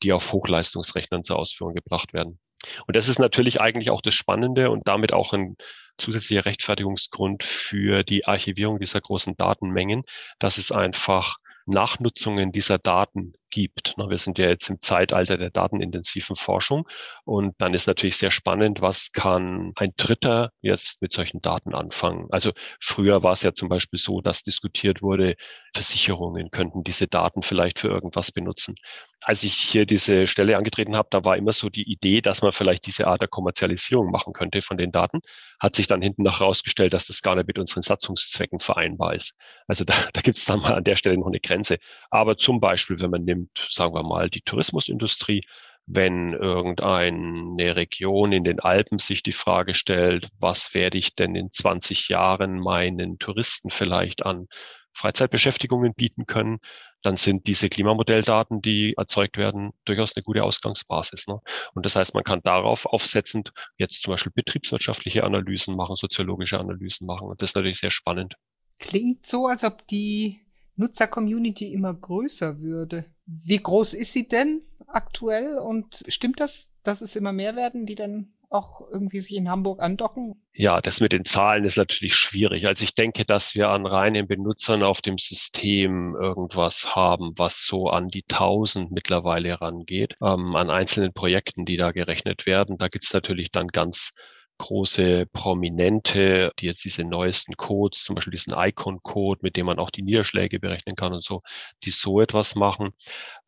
die 0.02 0.12
auf 0.12 0.32
Hochleistungsrechnern 0.32 1.24
zur 1.24 1.38
Ausführung 1.38 1.74
gebracht 1.74 2.12
werden. 2.12 2.38
Und 2.86 2.96
das 2.96 3.08
ist 3.08 3.18
natürlich 3.18 3.60
eigentlich 3.60 3.90
auch 3.90 4.02
das 4.02 4.14
Spannende 4.14 4.70
und 4.70 4.86
damit 4.86 5.12
auch 5.12 5.32
ein 5.32 5.56
zusätzlicher 5.98 6.44
Rechtfertigungsgrund 6.44 7.44
für 7.44 8.02
die 8.02 8.26
Archivierung 8.26 8.78
dieser 8.78 9.00
großen 9.00 9.36
Datenmengen, 9.36 10.02
dass 10.38 10.58
es 10.58 10.72
einfach 10.72 11.36
Nachnutzungen 11.66 12.52
dieser 12.52 12.78
Daten 12.78 13.34
gibt. 13.56 13.94
Wir 13.96 14.18
sind 14.18 14.36
ja 14.38 14.48
jetzt 14.48 14.68
im 14.68 14.80
Zeitalter 14.80 15.38
der 15.38 15.48
datenintensiven 15.48 16.36
Forschung 16.36 16.86
und 17.24 17.54
dann 17.56 17.72
ist 17.72 17.86
natürlich 17.86 18.18
sehr 18.18 18.30
spannend, 18.30 18.82
was 18.82 19.12
kann 19.12 19.72
ein 19.76 19.92
Dritter 19.96 20.50
jetzt 20.60 21.00
mit 21.00 21.10
solchen 21.14 21.40
Daten 21.40 21.74
anfangen. 21.74 22.26
Also 22.30 22.52
früher 22.80 23.22
war 23.22 23.32
es 23.32 23.40
ja 23.40 23.54
zum 23.54 23.70
Beispiel 23.70 23.98
so, 23.98 24.20
dass 24.20 24.42
diskutiert 24.42 25.00
wurde, 25.00 25.36
Versicherungen 25.74 26.50
könnten 26.50 26.84
diese 26.84 27.06
Daten 27.06 27.40
vielleicht 27.42 27.78
für 27.78 27.88
irgendwas 27.88 28.30
benutzen. 28.30 28.74
Als 29.22 29.42
ich 29.42 29.54
hier 29.54 29.86
diese 29.86 30.26
Stelle 30.26 30.56
angetreten 30.56 30.96
habe, 30.96 31.08
da 31.10 31.24
war 31.24 31.36
immer 31.36 31.52
so 31.52 31.68
die 31.70 31.90
Idee, 31.90 32.20
dass 32.20 32.42
man 32.42 32.52
vielleicht 32.52 32.86
diese 32.86 33.06
Art 33.06 33.22
der 33.22 33.28
Kommerzialisierung 33.28 34.10
machen 34.10 34.32
könnte 34.32 34.60
von 34.62 34.76
den 34.76 34.92
Daten. 34.92 35.18
Hat 35.60 35.76
sich 35.76 35.86
dann 35.86 36.02
hinten 36.02 36.22
noch 36.22 36.40
herausgestellt, 36.40 36.94
dass 36.94 37.06
das 37.06 37.22
gar 37.22 37.34
nicht 37.34 37.46
mit 37.46 37.58
unseren 37.58 37.82
Satzungszwecken 37.82 38.58
vereinbar 38.58 39.14
ist. 39.14 39.32
Also 39.66 39.84
da, 39.84 39.94
da 40.12 40.20
gibt 40.20 40.38
es 40.38 40.44
dann 40.44 40.60
mal 40.60 40.74
an 40.74 40.84
der 40.84 40.96
Stelle 40.96 41.18
noch 41.18 41.26
eine 41.26 41.40
Grenze. 41.40 41.78
Aber 42.10 42.36
zum 42.36 42.60
Beispiel, 42.60 43.00
wenn 43.00 43.10
man 43.10 43.24
nimmt, 43.24 43.45
sagen 43.68 43.94
wir 43.94 44.02
mal, 44.02 44.30
die 44.30 44.42
Tourismusindustrie, 44.42 45.42
wenn 45.86 46.32
irgendeine 46.32 47.76
Region 47.76 48.32
in 48.32 48.44
den 48.44 48.60
Alpen 48.60 48.98
sich 48.98 49.22
die 49.22 49.32
Frage 49.32 49.74
stellt, 49.74 50.28
was 50.38 50.74
werde 50.74 50.98
ich 50.98 51.14
denn 51.14 51.36
in 51.36 51.52
20 51.52 52.08
Jahren 52.08 52.58
meinen 52.58 53.18
Touristen 53.18 53.70
vielleicht 53.70 54.26
an 54.26 54.48
Freizeitbeschäftigungen 54.92 55.94
bieten 55.94 56.26
können, 56.26 56.58
dann 57.02 57.16
sind 57.16 57.46
diese 57.46 57.68
Klimamodelldaten, 57.68 58.62
die 58.62 58.94
erzeugt 58.96 59.36
werden, 59.36 59.72
durchaus 59.84 60.16
eine 60.16 60.24
gute 60.24 60.42
Ausgangsbasis. 60.42 61.26
Ne? 61.28 61.38
Und 61.74 61.86
das 61.86 61.94
heißt, 61.94 62.14
man 62.14 62.24
kann 62.24 62.40
darauf 62.42 62.86
aufsetzend 62.86 63.52
jetzt 63.76 64.02
zum 64.02 64.12
Beispiel 64.12 64.32
betriebswirtschaftliche 64.34 65.22
Analysen 65.22 65.76
machen, 65.76 65.96
soziologische 65.96 66.58
Analysen 66.58 67.06
machen. 67.06 67.28
Und 67.28 67.42
das 67.42 67.50
ist 67.50 67.54
natürlich 67.54 67.78
sehr 67.78 67.90
spannend. 67.90 68.34
Klingt 68.78 69.26
so, 69.26 69.46
als 69.46 69.64
ob 69.64 69.86
die 69.86 70.45
Nutzer-Community 70.76 71.72
immer 71.72 71.94
größer 71.94 72.60
würde. 72.60 73.06
Wie 73.26 73.58
groß 73.58 73.94
ist 73.94 74.12
sie 74.12 74.28
denn 74.28 74.62
aktuell 74.86 75.58
und 75.58 76.04
stimmt 76.08 76.40
das, 76.40 76.68
dass 76.82 77.00
es 77.00 77.16
immer 77.16 77.32
mehr 77.32 77.56
werden, 77.56 77.86
die 77.86 77.96
dann 77.96 78.32
auch 78.48 78.80
irgendwie 78.90 79.20
sich 79.20 79.36
in 79.36 79.50
Hamburg 79.50 79.82
andocken? 79.82 80.40
Ja, 80.52 80.80
das 80.80 81.00
mit 81.00 81.12
den 81.12 81.24
Zahlen 81.24 81.64
ist 81.64 81.76
natürlich 81.76 82.14
schwierig. 82.14 82.66
Also 82.66 82.84
ich 82.84 82.94
denke, 82.94 83.24
dass 83.24 83.54
wir 83.54 83.68
an 83.70 83.86
reinen 83.86 84.26
Benutzern 84.26 84.82
auf 84.82 85.02
dem 85.02 85.18
System 85.18 86.14
irgendwas 86.14 86.94
haben, 86.94 87.32
was 87.36 87.66
so 87.66 87.88
an 87.88 88.08
die 88.08 88.24
1000 88.30 88.92
mittlerweile 88.92 89.60
rangeht, 89.60 90.14
ähm, 90.22 90.54
an 90.56 90.70
einzelnen 90.70 91.12
Projekten, 91.12 91.64
die 91.64 91.76
da 91.76 91.90
gerechnet 91.90 92.46
werden. 92.46 92.78
Da 92.78 92.88
gibt's 92.88 93.12
natürlich 93.12 93.50
dann 93.50 93.68
ganz 93.68 94.12
große 94.58 95.26
Prominente, 95.26 96.52
die 96.58 96.66
jetzt 96.66 96.84
diese 96.84 97.04
neuesten 97.04 97.56
Codes, 97.56 98.04
zum 98.04 98.14
Beispiel 98.14 98.32
diesen 98.32 98.54
Icon-Code, 98.56 99.40
mit 99.42 99.56
dem 99.56 99.66
man 99.66 99.78
auch 99.78 99.90
die 99.90 100.02
Niederschläge 100.02 100.60
berechnen 100.60 100.96
kann 100.96 101.12
und 101.12 101.22
so, 101.22 101.42
die 101.84 101.90
so 101.90 102.20
etwas 102.20 102.54
machen. 102.54 102.90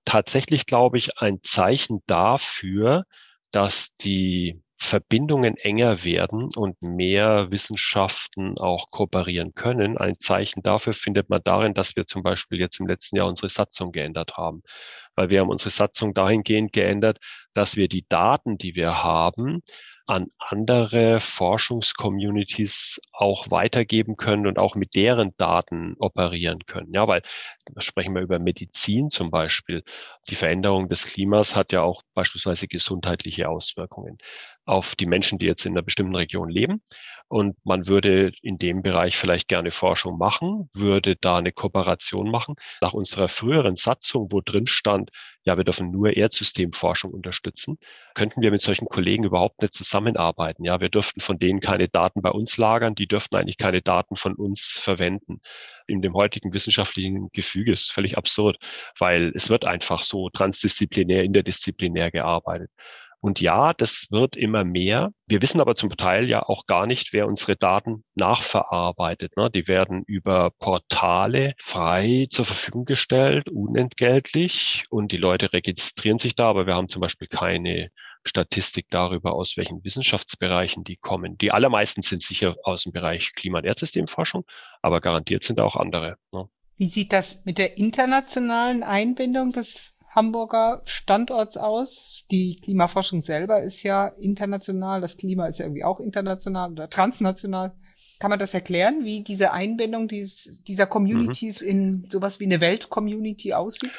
Tatsächlich 0.05 0.67
glaube 0.67 0.99
ich 0.99 1.19
ein 1.19 1.43
Zeichen 1.43 2.01
dafür, 2.07 3.05
dass 3.51 3.89
die 4.01 4.63
Verbindungen 4.81 5.57
enger 5.57 6.05
werden 6.05 6.49
und 6.55 6.81
mehr 6.83 7.51
Wissenschaften 7.51 8.57
auch 8.59 8.91
kooperieren 8.91 9.53
können. 9.55 9.99
Ein 9.99 10.15
Zeichen 10.21 10.63
dafür 10.63 10.95
findet 10.95 11.29
man 11.29 11.41
darin, 11.45 11.75
dass 11.75 11.97
wir 11.97 12.07
zum 12.07 12.23
Beispiel 12.23 12.61
jetzt 12.61 12.79
im 12.79 12.87
letzten 12.87 13.17
Jahr 13.17 13.27
unsere 13.27 13.49
Satzung 13.49 13.91
geändert 13.91 14.37
haben. 14.37 14.63
Weil 15.17 15.31
wir 15.31 15.41
haben 15.41 15.49
unsere 15.49 15.71
Satzung 15.71 16.15
dahingehend 16.15 16.73
geändert, 16.73 17.19
dass 17.55 17.75
wir 17.77 17.89
die 17.89 18.07
Daten, 18.09 18.57
die 18.57 18.77
wir 18.77 19.03
haben, 19.03 19.63
an 20.09 20.29
andere 20.39 21.21
Forschungscommunities 21.21 23.01
auch 23.13 23.51
weitergeben 23.51 24.17
können 24.17 24.47
und 24.47 24.59
auch 24.59 24.75
mit 24.75 24.95
deren 24.95 25.35
Daten 25.37 25.95
operieren 25.99 26.61
können. 26.67 26.93
Ja, 26.95 27.07
weil 27.07 27.23
sprechen 27.79 28.15
wir 28.15 28.23
über 28.23 28.39
Medizin 28.39 29.11
zum 29.11 29.31
Beispiel. 29.31 29.83
Die 30.29 30.35
Veränderung 30.35 30.89
des 30.89 31.05
Klimas 31.05 31.55
hat 31.55 31.73
ja 31.73 31.83
auch 31.83 32.03
beispielsweise 32.15 32.69
gesundheitliche 32.69 33.49
Auswirkungen 33.49 34.19
auf 34.65 34.97
die 34.97 35.07
Menschen, 35.07 35.39
die 35.39 35.47
jetzt 35.47 35.65
in 35.67 35.73
einer 35.73 35.83
bestimmten 35.83 36.17
Region 36.17 36.49
leben. 36.51 36.83
Und 37.29 37.57
man 37.65 37.87
würde 37.87 38.33
in 38.41 38.57
dem 38.57 38.83
Bereich 38.83 39.17
vielleicht 39.17 39.49
gerne 39.49 39.71
Forschung 39.71 40.17
machen, 40.17 40.71
würde 40.73 41.15
da 41.15 41.37
eine 41.37 41.53
Kooperation 41.53 42.31
machen. 42.31 42.55
Nach 42.81 42.95
unserer 42.95 43.29
früheren 43.29 43.77
Satzung, 43.77 44.33
wo 44.33 44.41
drin 44.41 44.67
stand, 44.67 45.11
ja, 45.45 45.57
wir 45.59 45.65
dürfen 45.65 45.91
nur 45.91 46.17
Erdsystemforschung 46.17 47.13
unterstützen, 47.13 47.79
könnten 48.15 48.41
wir 48.41 48.51
mit 48.51 48.63
solchen 48.63 48.87
Kollegen 48.87 49.25
überhaupt 49.25 49.61
nicht 49.61 49.75
zusammenarbeiten. 49.75 50.65
Ja, 50.65 50.81
wir 50.81 50.89
dürften 50.89 51.21
von 51.21 51.39
denen 51.39 51.61
keine 51.61 51.89
Daten 51.89 52.23
bei 52.23 52.31
uns 52.31 52.57
lagern, 52.57 52.95
die 52.95 53.07
dürften 53.07 53.37
eigentlich 53.37 53.59
keine 53.59 53.83
Daten 53.83 54.17
von 54.17 54.35
uns 54.35 54.79
verwenden. 54.81 55.41
In 55.87 56.01
dem 56.01 56.15
heutigen 56.15 56.55
wissenschaftlichen 56.55 57.31
Gefüge 57.33 57.73
ist 57.73 57.93
völlig 57.93 58.17
absurd, 58.17 58.59
weil 58.99 59.33
es 59.35 59.51
wird 59.51 59.67
einfach 59.67 60.01
so 60.01 60.31
transdisziplinär, 60.31 61.25
interdisziplinär 61.25 62.11
gearbeitet. 62.11 62.71
Und 63.21 63.41
ja, 63.41 63.75
das 63.75 64.07
wird 64.11 64.37
immer 64.37 64.65
mehr. 64.65 65.11
Wir 65.27 65.43
wissen 65.43 65.61
aber 65.61 65.75
zum 65.75 65.91
Teil 65.91 66.29
ja 66.29 66.43
auch 66.43 66.67
gar 66.67 66.87
nicht, 66.87 67.13
wer 67.13 67.27
unsere 67.27 67.57
Daten 67.57 68.05
nachverarbeitet. 68.15 69.37
Ne? 69.37 69.51
Die 69.51 69.67
werden 69.67 70.05
über 70.07 70.51
Portale 70.59 71.53
frei 71.59 72.29
zur 72.31 72.45
Verfügung 72.45 72.85
gestellt, 72.85 73.49
unentgeltlich. 73.49 74.85
Und 74.91 75.11
die 75.11 75.17
Leute 75.17 75.53
registrieren 75.53 76.19
sich 76.19 76.37
da, 76.37 76.49
aber 76.49 76.67
wir 76.67 76.77
haben 76.77 76.89
zum 76.89 77.01
Beispiel 77.01 77.29
keine 77.29 77.91
Statistik 78.25 78.87
darüber, 78.91 79.35
aus 79.35 79.57
welchen 79.57 79.83
Wissenschaftsbereichen 79.83 80.85
die 80.85 80.97
kommen. 80.97 81.39
Die 81.39 81.53
allermeisten 81.53 82.03
sind 82.03 82.23
sicher 82.23 82.57
aus 82.63 82.85
dem 82.85 82.93
Bereich 82.93 83.33
Klima- 83.35 83.59
und 83.59 83.65
Erdsystemforschung, 83.65 84.45
aber 84.83 85.01
garantiert 85.01 85.43
sind 85.43 85.61
auch 85.61 85.77
andere. 85.77 86.17
Ne? 86.33 86.49
Wie 86.77 86.87
sieht 86.87 87.13
das 87.13 87.45
mit 87.45 87.59
der 87.59 87.77
internationalen 87.77 88.85
Einbindung 88.85 89.51
des 89.53 89.98
Hamburger 90.11 90.83
Standorts 90.85 91.57
aus. 91.57 92.25
Die 92.31 92.61
Klimaforschung 92.61 93.21
selber 93.21 93.63
ist 93.63 93.83
ja 93.83 94.09
international, 94.21 95.01
das 95.01 95.17
Klima 95.17 95.47
ist 95.47 95.59
ja 95.59 95.67
irgendwie 95.67 95.85
auch 95.85 96.01
international 96.01 96.73
oder 96.73 96.89
transnational. 96.89 97.75
Kann 98.19 98.31
man 98.31 98.39
das 98.39 98.55
erklären, 98.55 99.05
wie 99.05 99.23
diese 99.23 99.53
Einbindung 99.53 100.09
dieser 100.09 100.87
Communities 100.87 101.63
mhm. 101.63 101.69
in 101.69 102.11
sowas 102.11 102.41
wie 102.41 102.45
eine 102.45 102.61
Weltcommunity 102.61 103.55
aussieht? 103.55 103.93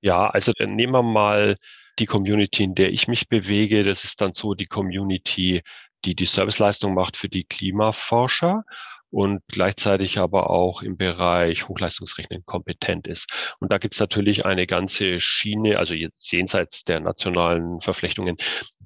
Ja, 0.00 0.28
also 0.28 0.52
nehmen 0.58 0.92
wir 0.92 1.02
mal 1.02 1.56
die 1.98 2.06
Community, 2.06 2.62
in 2.62 2.74
der 2.74 2.92
ich 2.92 3.08
mich 3.08 3.28
bewege. 3.28 3.84
Das 3.84 4.04
ist 4.04 4.20
dann 4.20 4.32
so 4.32 4.54
die 4.54 4.66
Community, 4.66 5.62
die 6.04 6.14
die 6.14 6.24
Serviceleistung 6.24 6.94
macht 6.94 7.16
für 7.16 7.28
die 7.28 7.44
Klimaforscher 7.44 8.64
und 9.10 9.40
gleichzeitig 9.48 10.18
aber 10.18 10.50
auch 10.50 10.82
im 10.82 10.96
Bereich 10.96 11.68
Hochleistungsrechnen 11.68 12.44
kompetent 12.44 13.06
ist. 13.06 13.26
Und 13.60 13.72
da 13.72 13.78
gibt 13.78 13.94
es 13.94 14.00
natürlich 14.00 14.44
eine 14.44 14.66
ganze 14.66 15.20
Schiene, 15.20 15.78
also 15.78 15.94
jenseits 16.18 16.84
der 16.84 17.00
nationalen 17.00 17.80
Verflechtungen, 17.80 18.36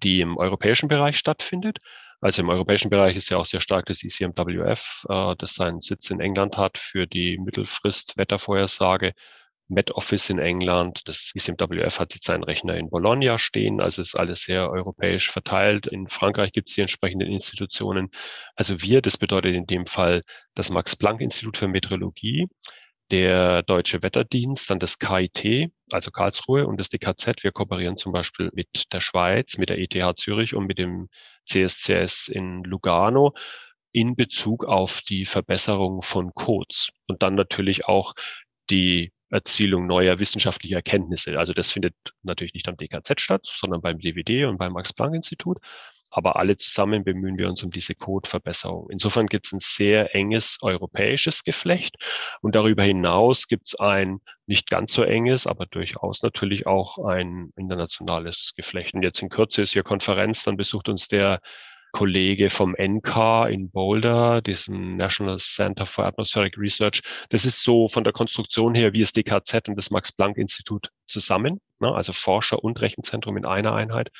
die 0.03 0.21
im 0.21 0.37
europäischen 0.37 0.89
Bereich 0.89 1.17
stattfindet. 1.17 1.79
Also 2.21 2.43
im 2.43 2.51
europäischen 2.51 2.89
Bereich 2.89 3.17
ist 3.17 3.31
ja 3.31 3.39
auch 3.39 3.45
sehr 3.45 3.61
stark 3.61 3.87
das 3.87 4.05
ECMWF, 4.05 5.07
äh, 5.09 5.35
das 5.37 5.55
seinen 5.55 5.81
Sitz 5.81 6.09
in 6.09 6.21
England 6.21 6.57
hat 6.57 6.79
für 6.79 7.07
die 7.09 7.37
Mittelfrist-Wettervorhersage. 7.39 9.15
Met 9.73 9.91
Office 9.93 10.31
in 10.31 10.39
England, 10.39 11.03
das 11.07 11.33
ICMWF 11.35 11.99
hat 11.99 12.15
jetzt 12.15 12.27
seinen 12.27 12.45
Rechner 12.45 12.77
in 12.77 12.91
Bologna 12.91 13.39
stehen, 13.39 13.81
also 13.81 14.03
ist 14.03 14.19
alles 14.19 14.43
sehr 14.43 14.71
europäisch 14.71 15.31
verteilt. 15.31 15.87
In 15.87 16.09
Frankreich 16.09 16.53
gibt 16.53 16.69
es 16.69 16.75
die 16.75 16.83
entsprechenden 16.83 17.29
Institutionen. 17.29 18.11
Also 18.55 18.83
wir, 18.83 19.01
das 19.01 19.17
bedeutet 19.17 19.55
in 19.55 19.67
dem 19.67 19.87
Fall 19.87 20.23
das 20.55 20.71
Max-Planck-Institut 20.71 21.57
für 21.57 21.69
Meteorologie, 21.69 22.49
der 23.11 23.63
Deutsche 23.63 24.03
Wetterdienst, 24.03 24.71
dann 24.71 24.79
das 24.79 24.99
KIT, 24.99 25.71
also 25.91 26.11
Karlsruhe 26.11 26.67
und 26.67 26.79
das 26.79 26.89
DKZ. 26.89 27.43
Wir 27.43 27.53
kooperieren 27.53 27.97
zum 27.97 28.13
Beispiel 28.13 28.51
mit 28.53 28.93
der 28.93 29.01
Schweiz, 29.01 29.59
mit 29.59 29.69
der 29.69 29.79
ETH 29.79 30.19
Zürich 30.19 30.55
und 30.55 30.67
mit 30.67 30.79
dem 30.79 31.09
CSCS 31.47 32.29
in 32.29 32.63
Lugano 32.65 33.35
in 33.93 34.17
Bezug 34.17 34.65
auf 34.65 35.03
die 35.03 35.27
Verbesserung 35.27 36.03
von 36.03 36.33
Codes 36.35 36.91
und 37.07 37.23
dann 37.23 37.35
natürlich 37.35 37.87
auch 37.87 38.15
die 38.71 39.13
Erzielung 39.33 39.87
neuer 39.87 40.19
wissenschaftlicher 40.19 40.77
Erkenntnisse. 40.77 41.39
Also 41.39 41.55
das 41.55 41.71
findet 41.71 41.95
natürlich 42.23 42.55
nicht 42.55 42.69
am 42.69 42.77
DKZ 42.77 43.21
statt, 43.21 43.51
sondern 43.53 43.81
beim 43.81 43.99
DWD 43.99 44.45
und 44.45 44.59
beim 44.59 44.73
Max-Planck-Institut. 44.73 45.59
Aber 46.15 46.37
alle 46.37 46.57
zusammen 46.59 47.05
bemühen 47.05 47.39
wir 47.39 47.49
uns 47.49 47.63
um 47.63 47.71
diese 47.71 47.95
Codeverbesserung. 47.95 48.91
Insofern 48.91 49.27
gibt 49.27 49.47
es 49.47 49.53
ein 49.53 49.61
sehr 49.61 50.15
enges 50.15 50.59
europäisches 50.61 51.43
Geflecht. 51.43 51.97
Und 52.43 52.55
darüber 52.55 52.83
hinaus 52.83 53.49
gibt 53.49 53.69
es 53.69 53.81
ein 53.81 54.21
nicht 54.47 54.69
ganz 54.69 54.93
so 54.93 55.03
enges, 55.03 55.47
aber 55.47 55.65
durchaus 55.65 56.23
natürlich 56.23 56.67
auch 56.67 56.99
ein 56.99 57.55
internationales 57.57 58.53
Geflecht. 58.55 58.93
Und 58.93 59.03
jetzt 59.03 59.23
in 59.23 59.31
Kürze 59.31 59.63
ist 59.63 59.73
hier 59.73 59.85
Konferenz, 59.85 60.45
dann 60.45 60.59
besucht 60.59 60.91
uns 60.91 61.09
der 61.09 61.41
Kollege 61.93 62.51
vom 62.51 62.75
NK 62.79 63.49
in 63.51 63.71
Boulder, 63.71 64.43
diesem 64.43 64.97
National 64.97 65.39
Center 65.39 65.87
for 65.87 66.07
Atmospheric 66.07 66.57
Research. 66.59 67.03
Das 67.29 67.45
ist 67.45 67.63
so 67.63 67.89
von 67.89 68.03
der 68.03 68.13
Konstruktion 68.13 68.75
her 68.75 68.93
wie 68.93 69.01
das 69.01 69.13
DKZ 69.13 69.69
und 69.69 69.77
das 69.77 69.91
Max-Planck-Institut 69.91 70.89
zusammen, 71.07 71.61
ne? 71.81 71.95
also 71.95 72.13
Forscher 72.13 72.65
und 72.65 72.81
Rechenzentrum 72.81 73.37
in 73.37 73.45
einer 73.45 73.75
Einheit. 73.75 74.11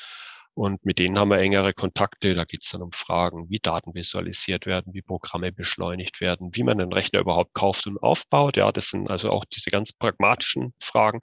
Und 0.55 0.85
mit 0.85 0.99
denen 0.99 1.17
haben 1.17 1.29
wir 1.29 1.39
engere 1.39 1.73
Kontakte. 1.73 2.35
Da 2.35 2.45
geht 2.45 2.63
es 2.63 2.69
dann 2.69 2.83
um 2.83 2.91
Fragen, 2.91 3.49
wie 3.49 3.59
Daten 3.59 3.95
visualisiert 3.95 4.67
werden, 4.67 4.93
wie 4.93 5.01
Programme 5.01 5.51
beschleunigt 5.51 6.21
werden, 6.21 6.51
wie 6.53 6.61
man 6.61 6.79
einen 6.79 6.93
Rechner 6.93 7.21
überhaupt 7.21 7.55
kauft 7.55 7.87
und 7.87 7.97
aufbaut. 7.97 8.55
Ja, 8.55 8.71
das 8.71 8.89
sind 8.89 9.09
also 9.09 9.31
auch 9.31 9.45
diese 9.45 9.71
ganz 9.71 9.91
pragmatischen 9.93 10.73
Fragen. 10.79 11.21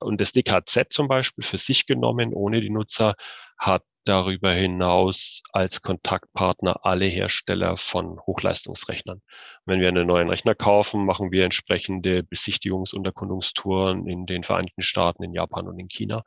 Und 0.00 0.20
das 0.22 0.32
DKZ 0.32 0.86
zum 0.90 1.06
Beispiel 1.06 1.44
für 1.44 1.58
sich 1.58 1.84
genommen, 1.84 2.32
ohne 2.32 2.62
die 2.62 2.70
Nutzer, 2.70 3.14
hat 3.58 3.82
darüber 4.04 4.52
hinaus 4.52 5.42
als 5.52 5.82
Kontaktpartner 5.82 6.84
alle 6.84 7.04
Hersteller 7.04 7.76
von 7.76 8.20
Hochleistungsrechnern. 8.20 9.22
Wenn 9.64 9.80
wir 9.80 9.88
einen 9.88 10.06
neuen 10.06 10.28
Rechner 10.28 10.54
kaufen, 10.54 11.04
machen 11.04 11.30
wir 11.30 11.44
entsprechende 11.44 12.20
Besichtigungs- 12.20 12.94
und 12.94 13.06
Erkundungstouren 13.06 14.06
in 14.06 14.26
den 14.26 14.44
Vereinigten 14.44 14.82
Staaten, 14.82 15.22
in 15.22 15.32
Japan 15.32 15.68
und 15.68 15.78
in 15.78 15.88
China, 15.88 16.22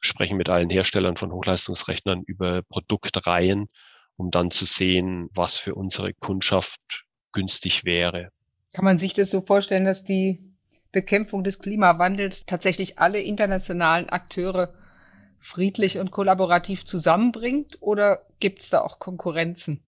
sprechen 0.00 0.36
mit 0.36 0.48
allen 0.48 0.70
Herstellern 0.70 1.16
von 1.16 1.32
Hochleistungsrechnern 1.32 2.22
über 2.22 2.62
Produktreihen, 2.62 3.68
um 4.16 4.30
dann 4.30 4.50
zu 4.50 4.64
sehen, 4.64 5.28
was 5.34 5.56
für 5.56 5.74
unsere 5.74 6.14
Kundschaft 6.14 7.04
günstig 7.32 7.84
wäre. 7.84 8.30
Kann 8.72 8.84
man 8.84 8.98
sich 8.98 9.14
das 9.14 9.30
so 9.30 9.40
vorstellen, 9.40 9.84
dass 9.84 10.04
die 10.04 10.54
Bekämpfung 10.92 11.44
des 11.44 11.58
Klimawandels 11.58 12.46
tatsächlich 12.46 12.98
alle 12.98 13.20
internationalen 13.20 14.08
Akteure 14.08 14.72
friedlich 15.38 15.98
und 15.98 16.10
kollaborativ 16.10 16.84
zusammenbringt 16.84 17.78
oder 17.80 18.26
gibt 18.40 18.60
es 18.60 18.70
da 18.70 18.80
auch 18.80 18.98
Konkurrenzen? 18.98 19.86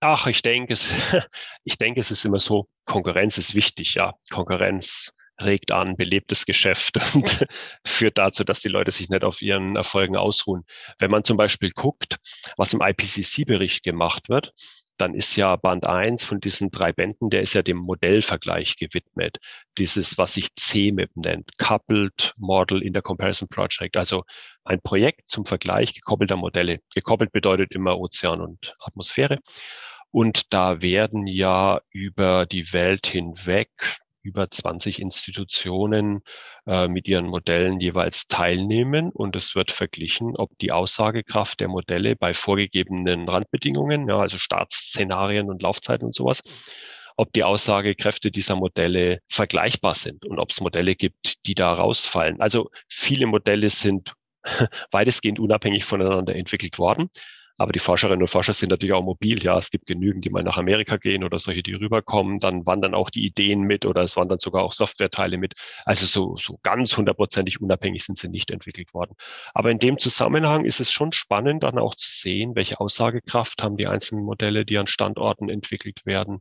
Ach, 0.00 0.26
ich 0.26 0.42
denke, 0.42 0.72
es, 0.72 0.86
ich 1.64 1.78
denke, 1.78 2.00
es 2.00 2.10
ist 2.10 2.24
immer 2.24 2.38
so, 2.38 2.68
Konkurrenz 2.84 3.38
ist 3.38 3.54
wichtig, 3.54 3.94
ja. 3.94 4.14
Konkurrenz 4.30 5.12
regt 5.40 5.72
an, 5.72 5.96
belebtes 5.96 6.46
Geschäft 6.46 6.98
und 7.14 7.46
führt 7.86 8.18
dazu, 8.18 8.44
dass 8.44 8.60
die 8.60 8.68
Leute 8.68 8.90
sich 8.90 9.08
nicht 9.08 9.24
auf 9.24 9.42
ihren 9.42 9.76
Erfolgen 9.76 10.16
ausruhen. 10.16 10.62
Wenn 10.98 11.10
man 11.10 11.24
zum 11.24 11.36
Beispiel 11.36 11.70
guckt, 11.70 12.16
was 12.56 12.72
im 12.72 12.80
IPCC-Bericht 12.80 13.82
gemacht 13.82 14.28
wird, 14.28 14.52
dann 14.96 15.14
ist 15.14 15.36
ja 15.36 15.56
Band 15.56 15.86
1 15.86 16.24
von 16.24 16.40
diesen 16.40 16.70
drei 16.70 16.92
Bänden, 16.92 17.30
der 17.30 17.42
ist 17.42 17.54
ja 17.54 17.62
dem 17.62 17.78
Modellvergleich 17.78 18.76
gewidmet. 18.76 19.38
Dieses, 19.78 20.18
was 20.18 20.34
sich 20.34 20.54
CMIP 20.54 21.10
nennt, 21.16 21.58
Coupled 21.58 22.34
Model 22.38 22.82
in 22.82 22.92
der 22.92 23.02
Comparison 23.02 23.48
Project, 23.48 23.96
also 23.96 24.24
ein 24.64 24.80
Projekt 24.80 25.28
zum 25.28 25.44
Vergleich 25.46 25.94
gekoppelter 25.94 26.36
Modelle. 26.36 26.80
Gekoppelt 26.94 27.32
bedeutet 27.32 27.72
immer 27.72 27.98
Ozean 27.98 28.40
und 28.40 28.74
Atmosphäre. 28.80 29.38
Und 30.10 30.52
da 30.52 30.82
werden 30.82 31.26
ja 31.26 31.80
über 31.90 32.44
die 32.44 32.72
Welt 32.72 33.06
hinweg 33.06 33.70
über 34.22 34.50
20 34.50 35.00
Institutionen 35.00 36.20
äh, 36.66 36.88
mit 36.88 37.08
ihren 37.08 37.26
Modellen 37.26 37.80
jeweils 37.80 38.26
teilnehmen 38.28 39.10
und 39.10 39.36
es 39.36 39.54
wird 39.54 39.70
verglichen, 39.70 40.36
ob 40.36 40.50
die 40.58 40.72
Aussagekraft 40.72 41.60
der 41.60 41.68
Modelle 41.68 42.16
bei 42.16 42.34
vorgegebenen 42.34 43.28
Randbedingungen, 43.28 44.08
ja, 44.08 44.18
also 44.18 44.38
Startszenarien 44.38 45.48
und 45.50 45.62
Laufzeiten 45.62 46.06
und 46.06 46.14
sowas, 46.14 46.40
ob 47.16 47.32
die 47.32 47.44
Aussagekräfte 47.44 48.30
dieser 48.30 48.56
Modelle 48.56 49.20
vergleichbar 49.28 49.94
sind 49.94 50.24
und 50.24 50.38
ob 50.38 50.50
es 50.50 50.60
Modelle 50.60 50.94
gibt, 50.94 51.46
die 51.46 51.54
da 51.54 51.72
rausfallen. 51.72 52.40
Also 52.40 52.70
viele 52.88 53.26
Modelle 53.26 53.70
sind 53.70 54.14
weitestgehend 54.90 55.38
unabhängig 55.38 55.84
voneinander 55.84 56.34
entwickelt 56.34 56.78
worden. 56.78 57.08
Aber 57.58 57.72
die 57.72 57.78
Forscherinnen 57.78 58.22
und 58.22 58.28
Forscher 58.28 58.52
sind 58.52 58.70
natürlich 58.70 58.94
auch 58.94 59.02
mobil. 59.02 59.42
Ja, 59.42 59.58
es 59.58 59.70
gibt 59.70 59.86
genügend, 59.86 60.24
die 60.24 60.30
mal 60.30 60.42
nach 60.42 60.56
Amerika 60.58 60.96
gehen 60.96 61.24
oder 61.24 61.38
solche, 61.38 61.62
die 61.62 61.74
rüberkommen. 61.74 62.38
Dann 62.38 62.66
wandern 62.66 62.94
auch 62.94 63.10
die 63.10 63.24
Ideen 63.24 63.62
mit 63.62 63.84
oder 63.86 64.02
es 64.02 64.16
wandern 64.16 64.38
sogar 64.38 64.62
auch 64.62 64.72
Softwareteile 64.72 65.38
mit. 65.38 65.54
Also 65.84 66.06
so, 66.06 66.36
so 66.36 66.58
ganz 66.62 66.96
hundertprozentig 66.96 67.60
unabhängig 67.60 68.04
sind 68.04 68.18
sie 68.18 68.28
nicht 68.28 68.50
entwickelt 68.50 68.94
worden. 68.94 69.14
Aber 69.54 69.70
in 69.70 69.78
dem 69.78 69.98
Zusammenhang 69.98 70.64
ist 70.64 70.80
es 70.80 70.90
schon 70.90 71.12
spannend, 71.12 71.62
dann 71.62 71.78
auch 71.78 71.94
zu 71.94 72.10
sehen, 72.10 72.56
welche 72.56 72.80
Aussagekraft 72.80 73.62
haben 73.62 73.76
die 73.76 73.86
einzelnen 73.86 74.24
Modelle, 74.24 74.64
die 74.64 74.78
an 74.78 74.86
Standorten 74.86 75.48
entwickelt 75.48 76.04
werden. 76.06 76.40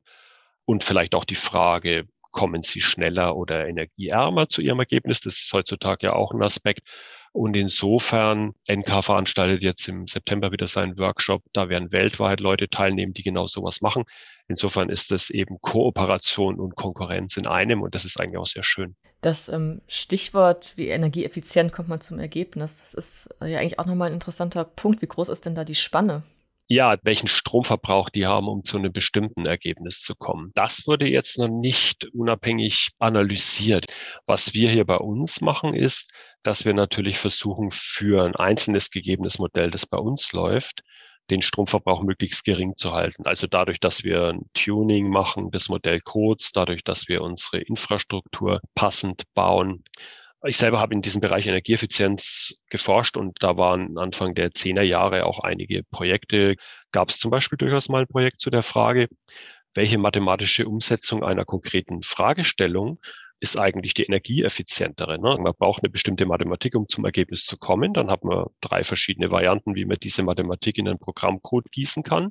Und 0.65 0.83
vielleicht 0.83 1.15
auch 1.15 1.25
die 1.25 1.35
Frage, 1.35 2.07
kommen 2.31 2.61
sie 2.63 2.81
schneller 2.81 3.35
oder 3.35 3.67
energieärmer 3.67 4.49
zu 4.49 4.61
ihrem 4.61 4.79
Ergebnis? 4.79 5.21
Das 5.21 5.39
ist 5.39 5.51
heutzutage 5.53 6.07
ja 6.07 6.13
auch 6.13 6.31
ein 6.31 6.43
Aspekt. 6.43 6.87
Und 7.33 7.55
insofern, 7.55 8.53
NK 8.69 9.03
veranstaltet 9.03 9.63
jetzt 9.63 9.87
im 9.87 10.05
September 10.05 10.51
wieder 10.51 10.67
seinen 10.67 10.97
Workshop. 10.99 11.43
Da 11.53 11.69
werden 11.69 11.93
weltweit 11.93 12.41
Leute 12.41 12.67
teilnehmen, 12.67 13.13
die 13.13 13.23
genau 13.23 13.45
sowas 13.47 13.79
machen. 13.81 14.03
Insofern 14.49 14.89
ist 14.89 15.11
das 15.11 15.29
eben 15.29 15.59
Kooperation 15.61 16.59
und 16.59 16.75
Konkurrenz 16.75 17.37
in 17.37 17.47
einem 17.47 17.81
und 17.81 17.95
das 17.95 18.03
ist 18.03 18.19
eigentlich 18.19 18.37
auch 18.37 18.45
sehr 18.45 18.63
schön. 18.63 18.97
Das 19.21 19.47
ähm, 19.47 19.81
Stichwort, 19.87 20.73
wie 20.75 20.89
energieeffizient 20.89 21.71
kommt 21.71 21.87
man 21.87 22.01
zum 22.01 22.19
Ergebnis, 22.19 22.79
das 22.79 22.93
ist 22.93 23.29
ja 23.39 23.59
eigentlich 23.59 23.79
auch 23.79 23.85
nochmal 23.85 24.09
ein 24.09 24.15
interessanter 24.15 24.65
Punkt. 24.65 25.01
Wie 25.01 25.07
groß 25.07 25.29
ist 25.29 25.45
denn 25.45 25.55
da 25.55 25.63
die 25.63 25.75
Spanne? 25.75 26.23
Ja, 26.71 26.97
welchen 27.03 27.27
Stromverbrauch 27.27 28.09
die 28.09 28.25
haben, 28.25 28.47
um 28.47 28.63
zu 28.63 28.77
einem 28.77 28.93
bestimmten 28.93 29.45
Ergebnis 29.45 29.99
zu 29.99 30.15
kommen. 30.15 30.51
Das 30.55 30.87
wurde 30.87 31.05
jetzt 31.05 31.37
noch 31.37 31.49
nicht 31.49 32.05
unabhängig 32.13 32.91
analysiert. 32.97 33.87
Was 34.25 34.53
wir 34.53 34.69
hier 34.69 34.85
bei 34.85 34.95
uns 34.95 35.41
machen, 35.41 35.73
ist, 35.73 36.11
dass 36.43 36.63
wir 36.63 36.73
natürlich 36.73 37.17
versuchen, 37.17 37.71
für 37.71 38.23
ein 38.23 38.37
einzelnes 38.37 38.89
gegebenes 38.89 39.37
Modell, 39.37 39.69
das 39.69 39.85
bei 39.85 39.97
uns 39.97 40.31
läuft, 40.31 40.81
den 41.29 41.41
Stromverbrauch 41.41 42.03
möglichst 42.03 42.45
gering 42.45 42.77
zu 42.77 42.93
halten. 42.93 43.25
Also 43.25 43.47
dadurch, 43.47 43.81
dass 43.81 44.05
wir 44.05 44.29
ein 44.29 44.49
Tuning 44.53 45.09
machen 45.09 45.51
des 45.51 45.67
Modellcodes, 45.67 46.51
dadurch, 46.53 46.85
dass 46.85 47.09
wir 47.09 47.21
unsere 47.21 47.59
Infrastruktur 47.59 48.61
passend 48.75 49.23
bauen, 49.33 49.83
ich 50.47 50.57
selber 50.57 50.79
habe 50.79 50.93
in 50.93 51.01
diesem 51.01 51.21
Bereich 51.21 51.47
Energieeffizienz 51.47 52.55
geforscht 52.69 53.17
und 53.17 53.37
da 53.41 53.57
waren 53.57 53.97
Anfang 53.97 54.33
der 54.33 54.51
Zehner 54.51 54.83
Jahre 54.83 55.25
auch 55.25 55.39
einige 55.39 55.83
Projekte. 55.83 56.55
Gab 56.91 57.09
es 57.09 57.19
zum 57.19 57.29
Beispiel 57.29 57.57
durchaus 57.57 57.89
mal 57.89 58.01
ein 58.01 58.07
Projekt 58.07 58.41
zu 58.41 58.49
der 58.49 58.63
Frage, 58.63 59.07
welche 59.73 59.97
mathematische 59.97 60.65
Umsetzung 60.65 61.23
einer 61.23 61.45
konkreten 61.45 62.01
Fragestellung 62.01 62.99
ist 63.39 63.59
eigentlich 63.59 63.95
die 63.95 64.03
energieeffizientere. 64.03 65.19
Ne? 65.19 65.37
Man 65.39 65.53
braucht 65.57 65.83
eine 65.83 65.89
bestimmte 65.89 66.25
Mathematik, 66.25 66.75
um 66.75 66.87
zum 66.87 67.05
Ergebnis 67.05 67.43
zu 67.43 67.57
kommen. 67.57 67.93
Dann 67.93 68.11
hat 68.11 68.23
man 68.23 68.45
drei 68.61 68.83
verschiedene 68.83 69.31
Varianten, 69.31 69.75
wie 69.75 69.85
man 69.85 69.97
diese 70.01 70.21
Mathematik 70.21 70.77
in 70.77 70.87
einen 70.87 70.99
Programmcode 70.99 71.71
gießen 71.71 72.03
kann. 72.03 72.29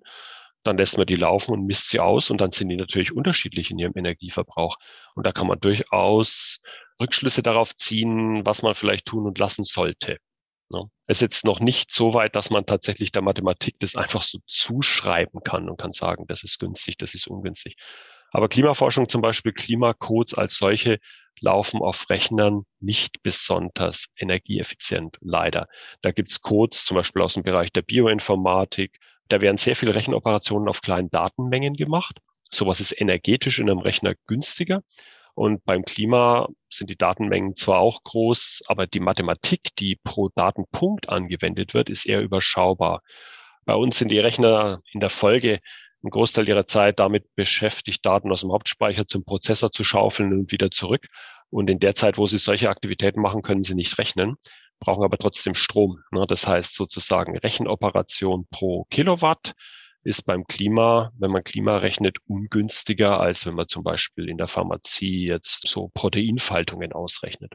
Dann 0.63 0.77
lässt 0.77 0.99
man 0.99 1.07
die 1.07 1.17
laufen 1.17 1.53
und 1.53 1.67
misst 1.67 1.89
sie 1.89 1.99
aus 1.99 2.31
und 2.31 2.41
dann 2.41 2.53
sind 2.53 2.69
die 2.69 2.77
natürlich 2.77 3.13
unterschiedlich 3.13 3.71
in 3.71 3.79
ihrem 3.79 3.95
Energieverbrauch. 3.97 4.77
Und 5.15 5.27
da 5.27 5.33
kann 5.33 5.49
man 5.49 5.59
durchaus 5.59 6.61
Rückschlüsse 7.01 7.43
darauf 7.43 7.77
ziehen, 7.77 8.45
was 8.45 8.63
man 8.63 8.75
vielleicht 8.75 9.07
tun 9.07 9.27
und 9.27 9.39
lassen 9.39 9.65
sollte. 9.65 10.19
Ja. 10.73 10.85
Es 11.07 11.17
ist 11.17 11.23
jetzt 11.23 11.45
noch 11.45 11.61
nicht 11.61 11.93
so 11.93 12.15
weit, 12.15 12.37
dass 12.37 12.51
man 12.51 12.67
tatsächlich 12.67 13.11
der 13.11 13.23
Mathematik 13.23 13.77
das 13.81 13.97
einfach 13.97 14.23
so 14.23 14.39
zuschreiben 14.47 15.41
kann 15.43 15.69
und 15.69 15.81
kann 15.81 15.93
sagen, 15.93 16.27
das 16.29 16.45
ist 16.45 16.59
günstig, 16.61 16.97
das 16.99 17.15
ist 17.15 17.27
ungünstig. 17.27 17.77
Aber 18.31 18.49
Klimaforschung 18.49 19.09
zum 19.09 19.23
Beispiel, 19.23 19.53
Klimacodes 19.53 20.35
als 20.35 20.55
solche 20.55 20.99
laufen 21.41 21.81
auf 21.81 22.09
Rechnern 22.11 22.63
nicht 22.79 23.23
besonders 23.23 24.07
energieeffizient, 24.17 25.17
leider. 25.21 25.67
Da 26.03 26.13
gibt's 26.13 26.41
Codes 26.41 26.85
zum 26.85 26.97
Beispiel 26.97 27.23
aus 27.23 27.35
dem 27.35 27.43
Bereich 27.43 27.73
der 27.73 27.83
Bioinformatik. 27.83 28.99
Da 29.29 29.41
werden 29.41 29.57
sehr 29.57 29.75
viele 29.75 29.95
Rechenoperationen 29.95 30.69
auf 30.69 30.81
kleinen 30.81 31.11
Datenmengen 31.11 31.75
gemacht. 31.75 32.19
Sowas 32.53 32.81
ist 32.81 33.01
energetisch 33.01 33.59
in 33.59 33.71
einem 33.71 33.79
Rechner 33.79 34.15
günstiger. 34.27 34.83
Und 35.35 35.65
beim 35.65 35.83
Klima 35.83 36.49
sind 36.69 36.91
die 36.91 36.97
Datenmengen 36.97 37.57
zwar 37.57 37.79
auch 37.79 38.03
groß, 38.03 38.63
aber 38.67 38.87
die 38.87 39.01
Mathematik, 39.01 39.75
die 39.79 39.99
pro 40.03 40.29
Datenpunkt 40.35 41.09
angewendet 41.09 41.75
wird, 41.75 41.91
ist 41.91 42.07
eher 42.07 42.21
überschaubar. 42.21 43.03
Bei 43.65 43.75
uns 43.75 43.97
sind 43.99 44.11
die 44.11 44.19
Rechner 44.19 44.81
in 44.93 45.01
der 45.01 45.11
Folge 45.11 45.61
einen 46.03 46.11
Großteil 46.11 46.49
ihrer 46.49 46.67
Zeit 46.67 46.99
damit 46.99 47.35
beschäftigt, 47.35 48.05
Daten 48.05 48.33
aus 48.33 48.41
dem 48.41 48.53
Hauptspeicher 48.53 49.07
zum 49.07 49.25
Prozessor 49.25 49.71
zu 49.71 49.85
schaufeln 49.85 50.33
und 50.33 50.53
wieder 50.53 50.71
zurück. 50.71 51.07
Und 51.51 51.69
in 51.69 51.79
der 51.79 51.95
Zeit, 51.95 52.17
wo 52.17 52.27
sie 52.27 52.39
solche 52.39 52.71
Aktivitäten 52.71 53.21
machen, 53.21 53.43
können 53.43 53.63
sie 53.63 53.75
nicht 53.75 53.99
rechnen, 53.99 54.37
brauchen 54.79 55.05
aber 55.05 55.19
trotzdem 55.19 55.55
Strom. 55.55 55.99
Ne? 56.11 56.25
Das 56.29 56.47
heißt 56.47 56.75
sozusagen 56.75 57.37
Rechenoperation 57.37 58.47
pro 58.51 58.85
Kilowatt 58.91 59.55
ist 60.03 60.23
beim 60.23 60.45
Klima, 60.45 61.13
wenn 61.19 61.31
man 61.31 61.45
Klima 61.45 61.77
rechnet, 61.77 62.17
ungünstiger, 62.27 63.21
als 63.21 63.47
wenn 63.47 63.55
man 63.55 63.69
zum 63.69 63.83
Beispiel 63.83 64.29
in 64.29 64.39
der 64.39 64.49
Pharmazie 64.49 65.27
jetzt 65.27 65.67
so 65.67 65.91
Proteinfaltungen 65.93 66.93
ausrechnet. 66.93 67.55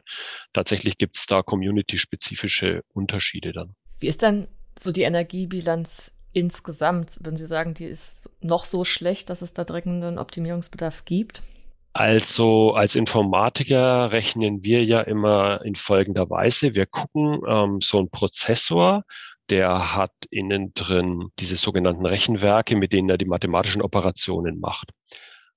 Tatsächlich 0.52 0.98
gibt 0.98 1.16
es 1.16 1.26
da 1.26 1.42
community-spezifische 1.42 2.82
Unterschiede 2.92 3.52
dann. 3.52 3.74
Wie 4.00 4.08
ist 4.08 4.22
dann 4.22 4.48
so 4.78 4.92
die 4.92 5.02
Energiebilanz 5.02 6.12
insgesamt? 6.32 7.18
Wenn 7.20 7.36
Sie 7.36 7.46
sagen, 7.46 7.74
die 7.74 7.86
ist 7.86 8.30
noch 8.40 8.64
so 8.64 8.84
schlecht, 8.84 9.30
dass 9.30 9.42
es 9.42 9.52
da 9.52 9.64
dringenden 9.64 10.18
Optimierungsbedarf 10.18 11.04
gibt? 11.04 11.42
Also 11.94 12.74
als 12.74 12.94
Informatiker 12.94 14.12
rechnen 14.12 14.62
wir 14.62 14.84
ja 14.84 15.00
immer 15.00 15.64
in 15.64 15.74
folgender 15.74 16.28
Weise. 16.28 16.74
Wir 16.74 16.84
gucken 16.84 17.40
ähm, 17.48 17.80
so 17.80 17.98
ein 17.98 18.10
Prozessor, 18.10 19.04
der 19.50 19.94
hat 19.94 20.12
innen 20.30 20.72
drin 20.74 21.30
diese 21.38 21.56
sogenannten 21.56 22.06
Rechenwerke, 22.06 22.76
mit 22.76 22.92
denen 22.92 23.08
er 23.08 23.18
die 23.18 23.26
mathematischen 23.26 23.82
Operationen 23.82 24.60
macht. 24.60 24.90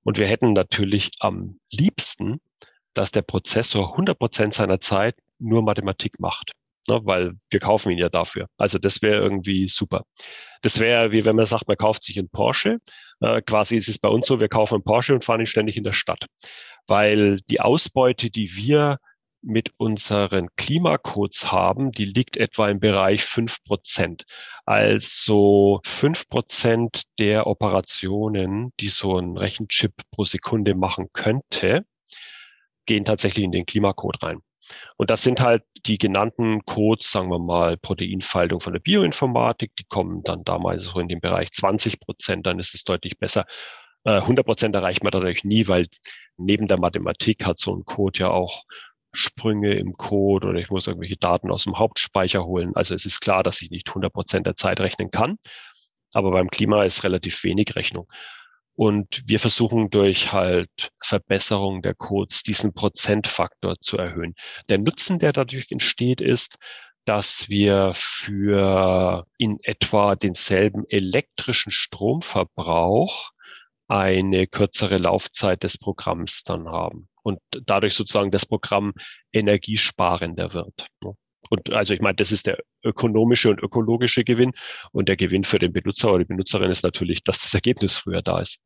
Und 0.03 0.17
wir 0.17 0.27
hätten 0.27 0.53
natürlich 0.53 1.11
am 1.19 1.59
liebsten, 1.71 2.39
dass 2.93 3.11
der 3.11 3.21
Prozessor 3.21 3.91
100 3.91 4.17
Prozent 4.17 4.53
seiner 4.53 4.79
Zeit 4.79 5.15
nur 5.39 5.61
Mathematik 5.61 6.19
macht, 6.19 6.51
ne, 6.87 6.99
weil 7.03 7.33
wir 7.49 7.59
kaufen 7.59 7.91
ihn 7.91 7.97
ja 7.97 8.09
dafür. 8.09 8.47
Also 8.57 8.77
das 8.77 9.01
wäre 9.01 9.21
irgendwie 9.21 9.67
super. 9.67 10.03
Das 10.61 10.79
wäre 10.79 11.11
wie 11.11 11.25
wenn 11.25 11.35
man 11.35 11.45
sagt, 11.45 11.67
man 11.67 11.77
kauft 11.77 12.03
sich 12.03 12.17
einen 12.17 12.29
Porsche. 12.29 12.79
Äh, 13.21 13.41
quasi 13.41 13.77
ist 13.77 13.89
es 13.89 13.99
bei 13.99 14.09
uns 14.09 14.27
so, 14.27 14.39
wir 14.39 14.49
kaufen 14.49 14.75
einen 14.75 14.83
Porsche 14.83 15.13
und 15.13 15.23
fahren 15.23 15.41
ihn 15.41 15.45
ständig 15.45 15.77
in 15.77 15.83
der 15.83 15.93
Stadt, 15.93 16.25
weil 16.87 17.39
die 17.49 17.61
Ausbeute, 17.61 18.29
die 18.29 18.55
wir 18.55 18.97
mit 19.41 19.71
unseren 19.77 20.49
Klimacodes 20.55 21.51
haben, 21.51 21.91
die 21.91 22.05
liegt 22.05 22.37
etwa 22.37 22.69
im 22.69 22.79
Bereich 22.79 23.23
fünf 23.23 23.63
Prozent. 23.63 24.25
Also 24.65 25.79
fünf 25.83 26.27
Prozent 26.29 27.03
der 27.19 27.47
Operationen, 27.47 28.73
die 28.79 28.89
so 28.89 29.17
ein 29.17 29.37
Rechenchip 29.37 29.93
pro 30.11 30.25
Sekunde 30.25 30.75
machen 30.75 31.07
könnte, 31.13 31.83
gehen 32.85 33.05
tatsächlich 33.05 33.45
in 33.45 33.51
den 33.51 33.65
Klimacode 33.65 34.21
rein. 34.21 34.41
Und 34.97 35.09
das 35.09 35.23
sind 35.23 35.39
halt 35.39 35.63
die 35.85 35.97
genannten 35.97 36.63
Codes, 36.65 37.11
sagen 37.11 37.29
wir 37.29 37.39
mal, 37.39 37.77
Proteinfaltung 37.77 38.59
von 38.59 38.73
der 38.73 38.79
Bioinformatik, 38.79 39.75
die 39.77 39.85
kommen 39.85 40.23
dann 40.23 40.43
damals 40.43 40.83
so 40.83 40.99
in 40.99 41.07
den 41.07 41.21
Bereich 41.21 41.51
20 41.51 41.99
Prozent, 41.99 42.45
dann 42.45 42.59
ist 42.59 42.75
es 42.75 42.83
deutlich 42.83 43.17
besser. 43.17 43.45
100 44.03 44.43
äh, 44.43 44.45
Prozent 44.45 44.75
erreicht 44.75 45.03
man 45.03 45.11
dadurch 45.11 45.43
nie, 45.43 45.67
weil 45.67 45.87
neben 46.37 46.67
der 46.67 46.79
Mathematik 46.79 47.45
hat 47.45 47.59
so 47.59 47.75
ein 47.75 47.83
Code 47.85 48.19
ja 48.19 48.29
auch 48.29 48.63
Sprünge 49.11 49.73
im 49.75 49.93
Code 49.93 50.47
oder 50.47 50.59
ich 50.59 50.69
muss 50.69 50.87
irgendwelche 50.87 51.17
Daten 51.17 51.51
aus 51.51 51.63
dem 51.63 51.77
Hauptspeicher 51.77 52.45
holen. 52.45 52.75
Also 52.75 52.93
es 52.93 53.05
ist 53.05 53.21
klar, 53.21 53.43
dass 53.43 53.61
ich 53.61 53.71
nicht 53.71 53.87
100 53.87 54.13
Prozent 54.13 54.45
der 54.45 54.55
Zeit 54.55 54.79
rechnen 54.79 55.11
kann. 55.11 55.37
Aber 56.13 56.31
beim 56.31 56.49
Klima 56.49 56.83
ist 56.83 57.03
relativ 57.03 57.43
wenig 57.43 57.75
Rechnung. 57.75 58.07
Und 58.75 59.23
wir 59.25 59.39
versuchen 59.39 59.89
durch 59.89 60.31
halt 60.31 60.91
Verbesserung 61.03 61.81
der 61.81 61.95
Codes 61.95 62.43
diesen 62.43 62.73
Prozentfaktor 62.73 63.75
zu 63.81 63.97
erhöhen. 63.97 64.35
Der 64.69 64.77
Nutzen, 64.77 65.19
der 65.19 65.33
dadurch 65.33 65.69
entsteht, 65.69 66.21
ist, 66.21 66.55
dass 67.05 67.49
wir 67.49 67.91
für 67.95 69.25
in 69.37 69.57
etwa 69.63 70.15
denselben 70.15 70.85
elektrischen 70.87 71.71
Stromverbrauch 71.71 73.31
eine 73.87 74.47
kürzere 74.47 74.97
Laufzeit 74.97 75.63
des 75.63 75.77
Programms 75.77 76.43
dann 76.43 76.69
haben 76.69 77.08
und 77.23 77.39
dadurch 77.65 77.93
sozusagen 77.93 78.31
das 78.31 78.45
Programm 78.45 78.93
energiesparender 79.31 80.53
wird. 80.53 80.87
Und 81.49 81.71
also 81.71 81.93
ich 81.93 82.01
meine, 82.01 82.15
das 82.15 82.31
ist 82.31 82.45
der 82.45 82.59
ökonomische 82.83 83.49
und 83.49 83.61
ökologische 83.61 84.23
Gewinn 84.23 84.51
und 84.91 85.09
der 85.09 85.17
Gewinn 85.17 85.43
für 85.43 85.59
den 85.59 85.73
Benutzer 85.73 86.09
oder 86.09 86.19
die 86.19 86.25
Benutzerin 86.25 86.69
ist 86.69 86.83
natürlich, 86.83 87.23
dass 87.23 87.39
das 87.41 87.53
Ergebnis 87.53 87.95
früher 87.95 88.21
da 88.21 88.39
ist. 88.39 88.59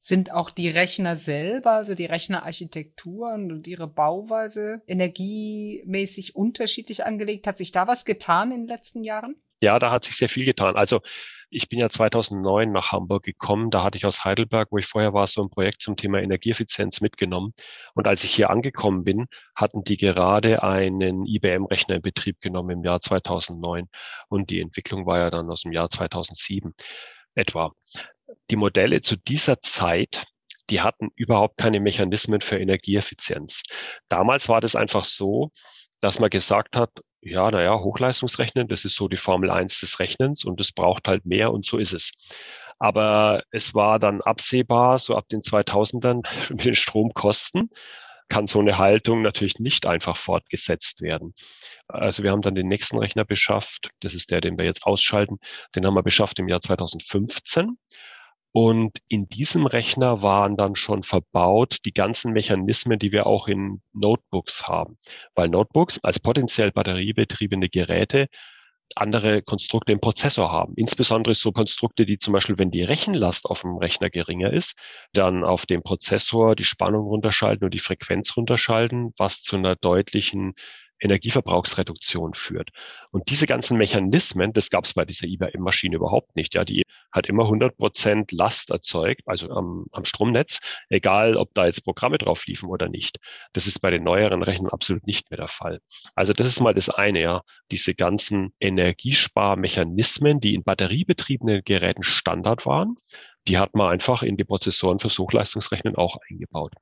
Sind 0.00 0.30
auch 0.32 0.50
die 0.50 0.68
Rechner 0.68 1.16
selber, 1.16 1.72
also 1.72 1.94
die 1.94 2.06
Rechnerarchitekturen 2.06 3.50
und 3.50 3.66
ihre 3.66 3.88
Bauweise 3.88 4.80
energiemäßig 4.86 6.36
unterschiedlich 6.36 7.04
angelegt? 7.04 7.46
Hat 7.48 7.58
sich 7.58 7.72
da 7.72 7.88
was 7.88 8.04
getan 8.04 8.52
in 8.52 8.62
den 8.62 8.68
letzten 8.68 9.02
Jahren? 9.02 9.36
Ja, 9.60 9.78
da 9.80 9.90
hat 9.90 10.04
sich 10.04 10.16
sehr 10.16 10.28
viel 10.28 10.44
getan. 10.44 10.76
Also 10.76 11.00
ich 11.50 11.68
bin 11.68 11.78
ja 11.78 11.88
2009 11.88 12.70
nach 12.70 12.92
Hamburg 12.92 13.24
gekommen. 13.24 13.70
Da 13.70 13.82
hatte 13.82 13.98
ich 13.98 14.04
aus 14.06 14.24
Heidelberg, 14.24 14.68
wo 14.70 14.78
ich 14.78 14.86
vorher 14.86 15.12
war, 15.12 15.26
so 15.26 15.42
ein 15.42 15.50
Projekt 15.50 15.82
zum 15.82 15.96
Thema 15.96 16.20
Energieeffizienz 16.20 17.00
mitgenommen. 17.00 17.54
Und 17.94 18.06
als 18.06 18.24
ich 18.24 18.34
hier 18.34 18.50
angekommen 18.50 19.04
bin, 19.04 19.26
hatten 19.54 19.84
die 19.84 19.96
gerade 19.96 20.62
einen 20.62 21.24
IBM-Rechner 21.26 21.96
in 21.96 22.02
Betrieb 22.02 22.40
genommen 22.40 22.70
im 22.70 22.84
Jahr 22.84 23.00
2009. 23.00 23.86
Und 24.28 24.50
die 24.50 24.60
Entwicklung 24.60 25.06
war 25.06 25.18
ja 25.18 25.30
dann 25.30 25.50
aus 25.50 25.62
dem 25.62 25.72
Jahr 25.72 25.90
2007 25.90 26.74
etwa. 27.34 27.72
Die 28.50 28.56
Modelle 28.56 29.00
zu 29.00 29.16
dieser 29.16 29.60
Zeit 29.60 30.24
die 30.70 30.82
hatten 30.82 31.08
überhaupt 31.16 31.56
keine 31.56 31.80
Mechanismen 31.80 32.40
für 32.40 32.58
Energieeffizienz. 32.58 33.62
Damals 34.08 34.48
war 34.48 34.60
das 34.60 34.76
einfach 34.76 35.04
so, 35.04 35.50
dass 36.00 36.18
man 36.18 36.30
gesagt 36.30 36.76
hat, 36.76 36.90
ja, 37.30 37.48
naja, 37.48 37.78
Hochleistungsrechnen, 37.78 38.68
das 38.68 38.84
ist 38.84 38.94
so 38.96 39.08
die 39.08 39.16
Formel 39.16 39.50
1 39.50 39.80
des 39.80 39.98
Rechnens 39.98 40.44
und 40.44 40.60
es 40.60 40.72
braucht 40.72 41.08
halt 41.08 41.26
mehr 41.26 41.52
und 41.52 41.64
so 41.64 41.78
ist 41.78 41.92
es. 41.92 42.12
Aber 42.78 43.42
es 43.50 43.74
war 43.74 43.98
dann 43.98 44.20
absehbar, 44.20 44.98
so 44.98 45.16
ab 45.16 45.28
den 45.28 45.40
2000ern 45.40 46.22
mit 46.50 46.64
den 46.64 46.74
Stromkosten 46.74 47.70
kann 48.28 48.46
so 48.46 48.60
eine 48.60 48.78
Haltung 48.78 49.22
natürlich 49.22 49.58
nicht 49.58 49.86
einfach 49.86 50.16
fortgesetzt 50.16 51.00
werden. 51.00 51.34
Also 51.88 52.22
wir 52.22 52.30
haben 52.30 52.42
dann 52.42 52.54
den 52.54 52.68
nächsten 52.68 52.98
Rechner 52.98 53.24
beschafft, 53.24 53.90
das 54.00 54.14
ist 54.14 54.30
der, 54.30 54.42
den 54.42 54.58
wir 54.58 54.66
jetzt 54.66 54.84
ausschalten, 54.84 55.36
den 55.74 55.86
haben 55.86 55.94
wir 55.94 56.02
beschafft 56.02 56.38
im 56.38 56.48
Jahr 56.48 56.60
2015 56.60 57.76
und 58.52 58.98
in 59.08 59.28
diesem 59.28 59.66
Rechner 59.66 60.22
waren 60.22 60.56
dann 60.56 60.74
schon 60.74 61.02
verbaut 61.02 61.78
die 61.84 61.92
ganzen 61.92 62.32
Mechanismen, 62.32 62.98
die 62.98 63.12
wir 63.12 63.26
auch 63.26 63.48
in 63.48 63.82
Notebooks 63.92 64.64
haben. 64.64 64.96
Weil 65.34 65.48
Notebooks 65.48 65.98
als 66.02 66.18
potenziell 66.18 66.72
batteriebetriebene 66.72 67.68
Geräte 67.68 68.28
andere 68.96 69.42
Konstrukte 69.42 69.92
im 69.92 70.00
Prozessor 70.00 70.50
haben. 70.50 70.72
Insbesondere 70.76 71.34
so 71.34 71.52
Konstrukte, 71.52 72.06
die 72.06 72.18
zum 72.18 72.32
Beispiel, 72.32 72.58
wenn 72.58 72.70
die 72.70 72.82
Rechenlast 72.82 73.46
auf 73.46 73.60
dem 73.62 73.76
Rechner 73.76 74.10
geringer 74.10 74.52
ist, 74.52 74.74
dann 75.12 75.44
auf 75.44 75.66
dem 75.66 75.82
Prozessor 75.82 76.56
die 76.56 76.64
Spannung 76.64 77.06
runterschalten 77.06 77.64
und 77.64 77.74
die 77.74 77.78
Frequenz 77.78 78.36
runterschalten, 78.36 79.12
was 79.18 79.42
zu 79.42 79.56
einer 79.56 79.76
deutlichen 79.76 80.54
Energieverbrauchsreduktion 81.00 82.34
führt. 82.34 82.70
Und 83.10 83.30
diese 83.30 83.46
ganzen 83.46 83.76
Mechanismen, 83.76 84.52
das 84.52 84.70
gab 84.70 84.84
es 84.84 84.94
bei 84.94 85.04
dieser 85.04 85.26
IBM-Maschine 85.26 85.96
überhaupt 85.96 86.36
nicht. 86.36 86.54
Ja, 86.54 86.64
die 86.64 86.82
hat 87.12 87.26
immer 87.26 87.44
100 87.44 87.76
Prozent 87.76 88.32
Last 88.32 88.70
erzeugt, 88.70 89.22
also 89.26 89.50
am, 89.50 89.86
am 89.92 90.04
Stromnetz, 90.04 90.60
egal 90.88 91.36
ob 91.36 91.54
da 91.54 91.66
jetzt 91.66 91.84
Programme 91.84 92.18
drauf 92.18 92.46
liefen 92.46 92.68
oder 92.68 92.88
nicht. 92.88 93.18
Das 93.52 93.66
ist 93.66 93.80
bei 93.80 93.90
den 93.90 94.04
neueren 94.04 94.42
Rechnern 94.42 94.70
absolut 94.70 95.06
nicht 95.06 95.30
mehr 95.30 95.38
der 95.38 95.48
Fall. 95.48 95.80
Also 96.14 96.32
das 96.32 96.46
ist 96.46 96.60
mal 96.60 96.74
das 96.74 96.88
eine, 96.90 97.20
ja, 97.20 97.42
diese 97.70 97.94
ganzen 97.94 98.52
Energiesparmechanismen, 98.60 100.40
die 100.40 100.54
in 100.54 100.64
batteriebetriebenen 100.64 101.62
Geräten 101.64 102.02
Standard 102.02 102.66
waren, 102.66 102.96
die 103.46 103.58
hat 103.58 103.74
man 103.74 103.90
einfach 103.90 104.22
in 104.22 104.36
die 104.36 104.44
Prozessoren 104.44 104.98
für 104.98 105.08
Hochleistungsrechnen 105.08 105.96
auch 105.96 106.18
eingebaut. 106.28 106.74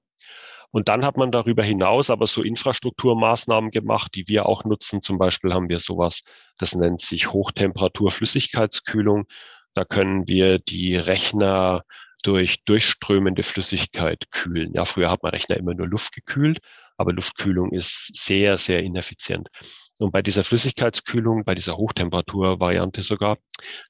Und 0.76 0.88
dann 0.88 1.06
hat 1.06 1.16
man 1.16 1.32
darüber 1.32 1.62
hinaus 1.62 2.10
aber 2.10 2.26
so 2.26 2.42
Infrastrukturmaßnahmen 2.42 3.70
gemacht, 3.70 4.14
die 4.14 4.28
wir 4.28 4.44
auch 4.44 4.64
nutzen. 4.64 5.00
Zum 5.00 5.16
Beispiel 5.16 5.54
haben 5.54 5.70
wir 5.70 5.78
sowas, 5.78 6.20
das 6.58 6.74
nennt 6.74 7.00
sich 7.00 7.32
Hochtemperatur-Flüssigkeitskühlung. 7.32 9.24
Da 9.72 9.86
können 9.86 10.28
wir 10.28 10.58
die 10.58 10.94
Rechner 10.96 11.82
durch 12.22 12.62
durchströmende 12.66 13.42
Flüssigkeit 13.42 14.30
kühlen. 14.30 14.74
Ja, 14.74 14.84
früher 14.84 15.10
hat 15.10 15.22
man 15.22 15.30
Rechner 15.30 15.56
immer 15.56 15.72
nur 15.72 15.86
Luft 15.86 16.12
gekühlt, 16.12 16.58
aber 16.98 17.14
Luftkühlung 17.14 17.72
ist 17.72 18.14
sehr, 18.14 18.58
sehr 18.58 18.80
ineffizient. 18.80 19.48
Und 19.98 20.12
bei 20.12 20.20
dieser 20.20 20.44
Flüssigkeitskühlung, 20.44 21.44
bei 21.44 21.54
dieser 21.54 21.76
Hochtemperaturvariante 21.76 23.02
sogar, 23.02 23.38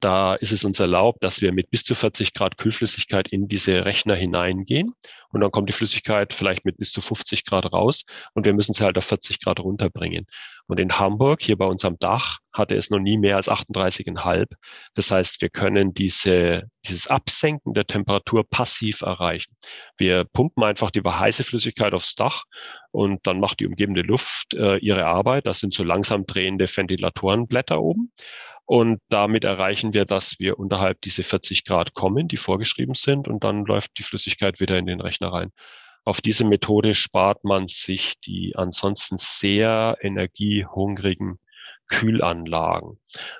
da 0.01 0.35
ist 0.37 0.53
es 0.53 0.65
uns 0.65 0.79
erlaubt, 0.79 1.25
dass 1.25 1.41
wir 1.41 1.53
mit 1.53 1.71
bis 1.71 1.83
zu 1.83 1.95
40 1.97 2.33
Grad 2.33 2.59
Kühlflüssigkeit 2.59 3.29
in 3.29 3.49
diese 3.49 3.85
Rechner 3.85 4.15
hineingehen. 4.15 4.95
Und 5.31 5.41
dann 5.41 5.51
kommt 5.51 5.69
die 5.69 5.73
Flüssigkeit 5.73 6.33
vielleicht 6.33 6.65
mit 6.65 6.77
bis 6.79 6.93
zu 6.93 7.01
50 7.01 7.45
Grad 7.45 7.73
raus 7.73 8.05
und 8.35 8.47
wir 8.47 8.55
müssen 8.55 8.73
sie 8.73 8.85
halt 8.85 8.97
auf 8.99 9.05
40 9.05 9.41
Grad 9.41 9.59
runterbringen. 9.59 10.27
Und 10.69 10.81
in 10.81 10.99
Hamburg, 10.99 11.43
hier 11.43 11.57
bei 11.57 11.67
uns 11.67 11.85
am 11.85 11.99
Dach, 11.99 12.39
hatte 12.53 12.75
es 12.75 12.91
noch 12.91 12.99
nie 12.99 13.19
mehr 13.19 13.37
als 13.37 13.49
38,5. 13.49 14.47
Das 14.95 15.11
heißt, 15.11 15.41
wir 15.41 15.49
können 15.49 15.95
diese, 15.95 16.65
dieses 16.87 17.07
Absenken 17.07 17.75
der 17.75 17.87
Temperatur 17.87 18.45
passiv 18.49 19.03
erreichen. 19.03 19.55
Wir 19.97 20.25
pumpen 20.25 20.65
einfach 20.65 20.91
die 20.91 21.03
heiße 21.03 21.45
Flüssigkeit 21.45 21.93
aufs 21.95 22.15
Dach 22.17 22.45
und 22.91 23.27
dann 23.27 23.39
macht 23.39 23.61
die 23.61 23.67
umgebende 23.67 24.03
Luft 24.03 24.55
äh, 24.55 24.79
ihre 24.79 25.07
Arbeit. 25.07 25.47
Das 25.47 25.61
sind 25.61 25.73
so 25.73 25.85
langsam 25.85 26.27
drehende 26.27 26.67
Ventilatorenblätter 26.67 27.81
oben. 27.81 28.13
Und 28.65 29.01
damit 29.09 29.45
erreichen 29.45 29.95
wir, 29.95 30.05
dass 30.05 30.41
wir 30.41 30.59
unterhalb 30.59 31.01
diese 31.03 31.23
40 31.23 31.65
Grad 31.65 31.95
kommen, 31.95 32.27
die 32.27 32.37
vorgeschrieben 32.37 32.97
sind, 32.97 33.29
und 33.29 33.45
dann 33.45 33.65
läuft 33.65 33.93
die 33.99 34.03
Flüssigkeit 34.03 34.59
wieder 34.59 34.77
in 34.77 34.87
den 34.87 35.01
Rechner 35.01 35.33
rein. 35.33 35.53
Auf 36.07 36.21
diese 36.21 36.45
Methode 36.45 36.95
spart 36.95 37.45
man 37.45 37.67
sich 37.67 38.15
die 38.21 38.55
ansonsten 38.57 39.19
sehr 39.19 39.97
energiehungrigen 40.01 41.39
Kühlanlagen. 41.89 42.95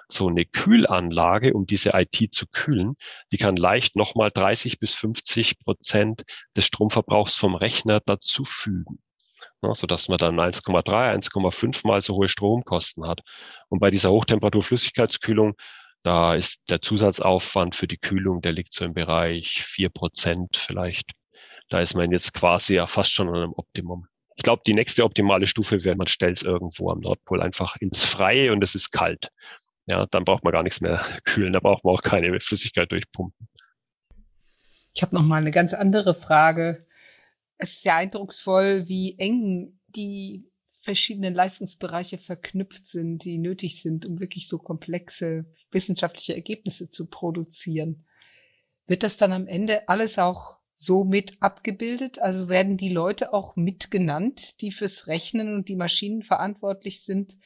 So 0.09 0.29
eine 0.29 0.45
Kühlanlage, 0.45 1.55
um 1.55 1.67
diese 1.67 1.93
IT 1.95 2.35
zu 2.35 2.47
kühlen, 2.47 2.97
die 3.33 3.39
kann 3.39 3.57
leicht 3.57 3.97
nochmal 3.97 4.31
30 4.33 4.81
bis 4.81 4.95
50 4.95 5.61
Prozent 5.61 6.25
des 6.57 6.67
Stromverbrauchs 6.67 7.37
vom 7.37 7.55
Rechner 7.55 8.01
dazufügen 8.05 8.99
ne, 9.63 9.75
sodass 9.75 10.09
man 10.09 10.19
dann 10.19 10.41
1,3, 10.41 11.15
1,5 11.15 11.87
mal 11.87 12.03
so 12.03 12.15
hohe 12.15 12.29
Stromkosten 12.29 13.07
hat. 13.07 13.21
Und 13.69 13.81
bei 13.81 13.91
dieser 13.91 14.11
Hochtemperaturflüssigkeitskühlung, 14.11 15.55
da 16.03 16.35
ist 16.35 16.59
der 16.69 16.81
Zusatzaufwand 16.81 17.75
für 17.75 17.87
die 17.87 17.99
Kühlung, 17.99 18.41
der 18.41 18.53
liegt 18.53 18.73
so 18.73 18.85
im 18.85 18.95
Bereich 18.95 19.63
4 19.65 19.91
Prozent 19.91 20.57
vielleicht. 20.57 21.13
Da 21.69 21.81
ist 21.81 21.95
man 21.95 22.13
jetzt 22.13 22.33
quasi 22.33 22.75
ja 22.75 22.87
fast 22.87 23.13
schon 23.13 23.29
an 23.29 23.35
einem 23.35 23.53
Optimum. 23.55 24.07
Ich 24.37 24.43
glaube, 24.43 24.63
die 24.67 24.75
nächste 24.75 25.05
optimale 25.05 25.47
Stufe 25.47 25.83
wäre, 25.85 25.97
man 25.97 26.07
stellt 26.07 26.37
es 26.37 26.43
irgendwo 26.43 26.91
am 26.91 27.01
Nordpol 27.01 27.43
einfach 27.43 27.77
ins 27.77 28.05
Freie 28.05 28.53
und 28.53 28.63
es 28.63 28.75
ist 28.75 28.91
kalt. 28.91 29.31
Ja, 29.87 30.07
dann 30.07 30.25
braucht 30.25 30.45
man 30.45 30.53
gar 30.53 30.63
nichts 30.63 30.81
mehr 30.81 31.05
kühlen, 31.25 31.53
da 31.53 31.61
braucht 31.61 31.85
man 31.85 31.95
auch 31.95 32.03
keine 32.03 32.39
Flüssigkeit 32.41 32.91
durchpumpen. 32.91 33.49
Ich 34.95 35.03
habe 35.03 35.15
noch 35.15 35.23
mal 35.23 35.37
eine 35.37 35.51
ganz 35.51 35.75
andere 35.75 36.15
Frage 36.15 36.87
es 37.59 37.73
ist 37.73 37.83
sehr 37.83 37.97
eindrucksvoll, 37.97 38.89
wie 38.89 39.19
eng 39.19 39.79
die 39.89 40.51
verschiedenen 40.79 41.35
Leistungsbereiche 41.35 42.19
verknüpft 42.19 42.87
sind, 42.87 43.25
die 43.25 43.39
nötig 43.39 43.81
sind, 43.81 44.07
um 44.07 44.21
wirklich 44.21 44.47
so 44.47 44.59
komplexe 44.59 45.47
wissenschaftliche 45.73 46.35
Ergebnisse 46.35 46.89
zu 46.89 47.07
produzieren. 47.07 48.05
Wird 48.87 49.03
das 49.03 49.17
dann 49.17 49.33
am 49.33 49.49
Ende 49.49 49.89
alles 49.89 50.19
auch 50.19 50.56
so 50.77 51.05
mit 51.05 51.33
abgebildet? 51.41 52.21
Also 52.21 52.49
werden 52.49 52.77
die 52.77 52.91
Leute 52.91 53.33
auch 53.33 53.57
mitgenannt, 53.57 54.61
die 54.61 54.71
fürs 54.71 55.09
Rechnen 55.09 55.55
und 55.55 55.69
die 55.69 55.77
Maschinen 55.77 56.23
verantwortlich 56.23 57.03
sind, 57.03 57.37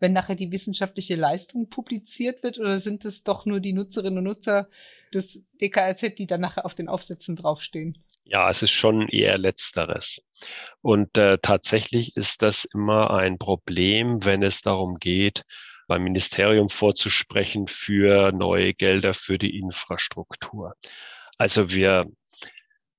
wenn 0.00 0.12
nachher 0.12 0.36
die 0.36 0.50
wissenschaftliche 0.50 1.14
Leistung 1.14 1.68
publiziert 1.68 2.42
wird? 2.42 2.58
Oder 2.58 2.78
sind 2.78 3.04
es 3.04 3.22
doch 3.22 3.44
nur 3.44 3.60
die 3.60 3.74
Nutzerinnen 3.74 4.18
und 4.18 4.24
Nutzer 4.24 4.68
des 5.12 5.44
DKRZ, 5.60 6.14
die 6.16 6.26
dann 6.26 6.40
nachher 6.40 6.64
auf 6.64 6.74
den 6.74 6.88
Aufsätzen 6.88 7.36
draufstehen? 7.36 8.02
Ja, 8.24 8.48
es 8.50 8.62
ist 8.62 8.72
schon 8.72 9.08
eher 9.08 9.38
letzteres. 9.38 10.20
Und 10.80 11.16
äh, 11.16 11.38
tatsächlich 11.40 12.16
ist 12.16 12.42
das 12.42 12.66
immer 12.72 13.10
ein 13.10 13.38
Problem, 13.38 14.24
wenn 14.24 14.42
es 14.42 14.60
darum 14.60 14.96
geht, 14.98 15.42
beim 15.88 16.04
Ministerium 16.04 16.68
vorzusprechen 16.68 17.66
für 17.68 18.32
neue 18.32 18.74
Gelder 18.74 19.14
für 19.14 19.38
die 19.38 19.58
Infrastruktur. 19.58 20.74
Also 21.38 21.70
wir, 21.70 22.06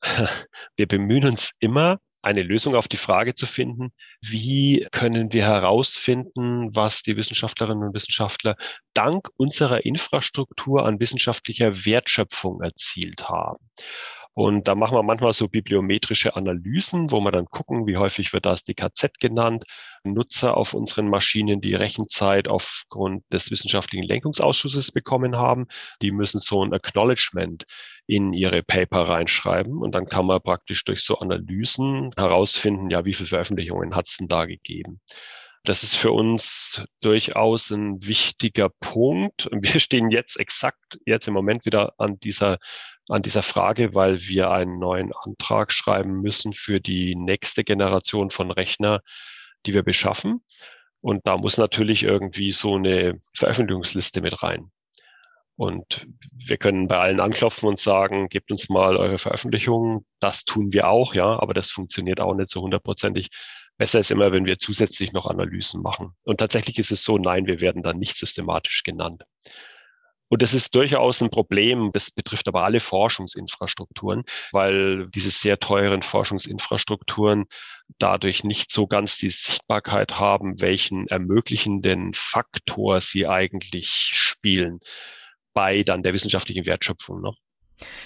wir 0.77 0.87
bemühen 0.87 1.25
uns 1.25 1.51
immer, 1.59 1.99
eine 2.21 2.43
Lösung 2.43 2.75
auf 2.75 2.87
die 2.87 2.97
Frage 2.97 3.33
zu 3.33 3.45
finden, 3.45 3.93
wie 4.21 4.85
können 4.91 5.31
wir 5.31 5.45
herausfinden, 5.45 6.75
was 6.75 7.01
die 7.01 7.15
Wissenschaftlerinnen 7.15 7.87
und 7.87 7.93
Wissenschaftler 7.93 8.55
dank 8.93 9.29
unserer 9.37 9.85
Infrastruktur 9.85 10.85
an 10.85 10.99
wissenschaftlicher 10.99 11.85
Wertschöpfung 11.85 12.61
erzielt 12.61 13.29
haben. 13.29 13.57
Und 14.33 14.67
da 14.67 14.75
machen 14.75 14.95
wir 14.95 15.03
manchmal 15.03 15.33
so 15.33 15.47
bibliometrische 15.47 16.35
Analysen, 16.35 17.11
wo 17.11 17.19
wir 17.19 17.31
dann 17.31 17.47
gucken, 17.47 17.87
wie 17.87 17.97
häufig 17.97 18.31
wird 18.31 18.45
das 18.45 18.63
DKZ 18.63 19.19
genannt. 19.19 19.65
Nutzer 20.03 20.55
auf 20.55 20.73
unseren 20.73 21.09
Maschinen, 21.09 21.59
die 21.59 21.75
Rechenzeit 21.75 22.47
aufgrund 22.47 23.23
des 23.33 23.51
wissenschaftlichen 23.51 24.07
Lenkungsausschusses 24.07 24.91
bekommen 24.91 25.35
haben, 25.35 25.67
die 26.01 26.11
müssen 26.11 26.39
so 26.39 26.63
ein 26.63 26.73
Acknowledgement 26.73 27.65
in 28.07 28.31
ihre 28.31 28.63
Paper 28.63 29.09
reinschreiben. 29.09 29.81
Und 29.81 29.93
dann 29.93 30.05
kann 30.05 30.25
man 30.25 30.41
praktisch 30.41 30.85
durch 30.85 31.03
so 31.03 31.17
Analysen 31.17 32.11
herausfinden, 32.15 32.89
ja, 32.89 33.03
wie 33.03 33.13
viele 33.13 33.27
Veröffentlichungen 33.27 33.95
hat 33.95 34.07
es 34.07 34.17
denn 34.17 34.27
da 34.27 34.45
gegeben. 34.45 35.01
Das 35.65 35.83
ist 35.83 35.95
für 35.95 36.11
uns 36.11 36.81
durchaus 37.01 37.69
ein 37.71 38.01
wichtiger 38.05 38.69
Punkt. 38.79 39.49
Wir 39.51 39.79
stehen 39.79 40.09
jetzt 40.09 40.39
exakt 40.39 40.99
jetzt 41.05 41.27
im 41.27 41.33
Moment 41.33 41.65
wieder 41.65 41.93
an 41.97 42.19
dieser 42.19 42.57
an 43.09 43.21
dieser 43.21 43.41
Frage, 43.41 43.93
weil 43.95 44.21
wir 44.21 44.51
einen 44.51 44.79
neuen 44.79 45.11
Antrag 45.13 45.71
schreiben 45.71 46.21
müssen 46.21 46.53
für 46.53 46.79
die 46.79 47.15
nächste 47.15 47.63
Generation 47.63 48.29
von 48.29 48.51
Rechner, 48.51 49.01
die 49.65 49.73
wir 49.73 49.83
beschaffen. 49.83 50.41
Und 51.01 51.25
da 51.25 51.37
muss 51.37 51.57
natürlich 51.57 52.03
irgendwie 52.03 52.51
so 52.51 52.75
eine 52.75 53.19
Veröffentlichungsliste 53.35 54.21
mit 54.21 54.43
rein. 54.43 54.71
Und 55.55 56.07
wir 56.31 56.57
können 56.57 56.87
bei 56.87 56.97
allen 56.97 57.19
anklopfen 57.19 57.67
und 57.67 57.79
sagen, 57.79 58.29
gebt 58.29 58.49
uns 58.49 58.69
mal 58.69 58.95
eure 58.95 59.17
Veröffentlichungen. 59.17 60.05
Das 60.19 60.45
tun 60.45 60.71
wir 60.71 60.87
auch, 60.87 61.13
ja, 61.13 61.37
aber 61.37 61.53
das 61.53 61.69
funktioniert 61.69 62.21
auch 62.21 62.33
nicht 62.33 62.49
so 62.49 62.61
hundertprozentig. 62.61 63.29
Besser 63.77 63.99
ist 63.99 64.11
immer, 64.11 64.31
wenn 64.31 64.45
wir 64.45 64.57
zusätzlich 64.57 65.11
noch 65.11 65.25
Analysen 65.25 65.81
machen. 65.81 66.13
Und 66.23 66.37
tatsächlich 66.37 66.79
ist 66.79 66.91
es 66.91 67.03
so, 67.03 67.17
nein, 67.17 67.45
wir 67.45 67.59
werden 67.59 67.83
dann 67.83 67.97
nicht 67.97 68.15
systematisch 68.15 68.83
genannt. 68.83 69.23
Und 70.29 70.43
das 70.43 70.53
ist 70.53 70.73
durchaus 70.75 71.21
ein 71.21 71.31
Problem. 71.31 71.91
Das 71.91 72.11
betrifft 72.11 72.47
aber 72.47 72.63
alle 72.63 72.79
Forschungsinfrastrukturen, 72.79 74.23
weil 74.51 75.07
diese 75.09 75.31
sehr 75.31 75.59
teuren 75.59 76.03
Forschungsinfrastrukturen 76.03 77.45
dadurch 77.97 78.43
nicht 78.43 78.71
so 78.71 78.85
ganz 78.87 79.17
die 79.17 79.31
Sichtbarkeit 79.31 80.19
haben, 80.19 80.61
welchen 80.61 81.07
ermöglichenden 81.07 82.13
Faktor 82.13 83.01
sie 83.01 83.27
eigentlich 83.27 83.89
spielen 83.89 84.79
bei 85.53 85.81
dann 85.81 86.03
der 86.03 86.13
wissenschaftlichen 86.13 86.67
Wertschöpfung. 86.67 87.21
Ne? 87.21 87.33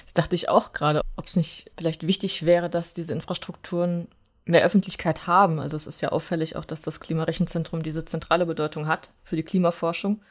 Das 0.03 0.13
dachte 0.13 0.35
ich 0.35 0.47
auch 0.47 0.71
gerade, 0.71 1.01
ob 1.17 1.25
es 1.25 1.35
nicht 1.35 1.71
vielleicht 1.77 2.07
wichtig 2.07 2.45
wäre, 2.45 2.69
dass 2.69 2.93
diese 2.93 3.13
Infrastrukturen 3.13 4.07
mehr 4.45 4.63
Öffentlichkeit 4.63 5.27
haben. 5.27 5.59
Also 5.59 5.75
es 5.75 5.87
ist 5.87 6.01
ja 6.01 6.09
auffällig 6.09 6.55
auch, 6.55 6.65
dass 6.65 6.81
das 6.81 6.99
Klimarechenzentrum 6.99 7.83
diese 7.83 8.05
zentrale 8.05 8.45
Bedeutung 8.45 8.87
hat 8.87 9.11
für 9.23 9.35
die 9.35 9.43
Klimaforschung 9.43 10.21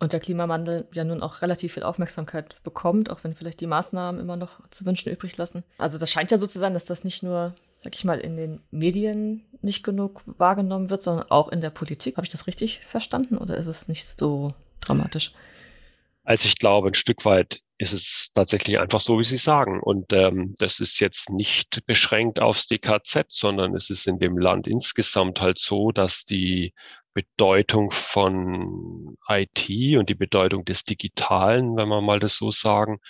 und 0.00 0.12
der 0.12 0.20
Klimawandel 0.20 0.88
ja 0.92 1.04
nun 1.04 1.22
auch 1.22 1.42
relativ 1.42 1.74
viel 1.74 1.82
Aufmerksamkeit 1.82 2.56
bekommt, 2.64 3.10
auch 3.10 3.22
wenn 3.22 3.34
vielleicht 3.34 3.60
die 3.60 3.66
Maßnahmen 3.66 4.20
immer 4.20 4.36
noch 4.36 4.60
zu 4.70 4.86
wünschen 4.86 5.12
übrig 5.12 5.36
lassen. 5.36 5.62
Also 5.78 5.98
das 5.98 6.10
scheint 6.10 6.30
ja 6.30 6.38
so 6.38 6.46
zu 6.46 6.58
sein, 6.58 6.72
dass 6.74 6.86
das 6.86 7.04
nicht 7.04 7.22
nur, 7.22 7.54
sag 7.76 7.94
ich 7.94 8.04
mal, 8.04 8.18
in 8.18 8.36
den 8.36 8.60
Medien 8.70 9.44
nicht 9.60 9.84
genug 9.84 10.22
wahrgenommen 10.24 10.88
wird, 10.88 11.02
sondern 11.02 11.30
auch 11.30 11.48
in 11.48 11.60
der 11.60 11.70
Politik. 11.70 12.16
Habe 12.16 12.24
ich 12.24 12.32
das 12.32 12.46
richtig 12.46 12.80
verstanden 12.80 13.36
oder 13.36 13.58
ist 13.58 13.66
es 13.66 13.88
nicht 13.88 14.18
so 14.18 14.54
dramatisch? 14.80 15.32
Also 16.24 16.48
ich 16.48 16.56
glaube, 16.58 16.88
ein 16.88 16.94
Stück 16.94 17.24
weit 17.24 17.60
ist 17.76 17.92
es 17.92 18.30
tatsächlich 18.34 18.78
einfach 18.78 19.00
so, 19.00 19.18
wie 19.18 19.24
Sie 19.24 19.38
sagen. 19.38 19.80
Und 19.80 20.12
ähm, 20.12 20.54
das 20.58 20.80
ist 20.80 21.00
jetzt 21.00 21.30
nicht 21.30 21.84
beschränkt 21.86 22.40
aufs 22.40 22.68
DKZ, 22.68 23.26
sondern 23.28 23.74
es 23.74 23.90
ist 23.90 24.06
in 24.06 24.18
dem 24.18 24.38
Land 24.38 24.66
insgesamt 24.66 25.40
halt 25.40 25.58
so, 25.58 25.90
dass 25.90 26.24
die 26.24 26.74
Bedeutung 27.14 27.90
von 27.90 29.16
IT 29.28 29.68
und 29.98 30.08
die 30.08 30.14
Bedeutung 30.14 30.64
des 30.64 30.84
Digitalen, 30.84 31.76
wenn 31.76 31.88
wir 31.88 32.00
mal 32.00 32.20
das 32.20 32.36
so 32.36 32.50
sagen, 32.50 33.00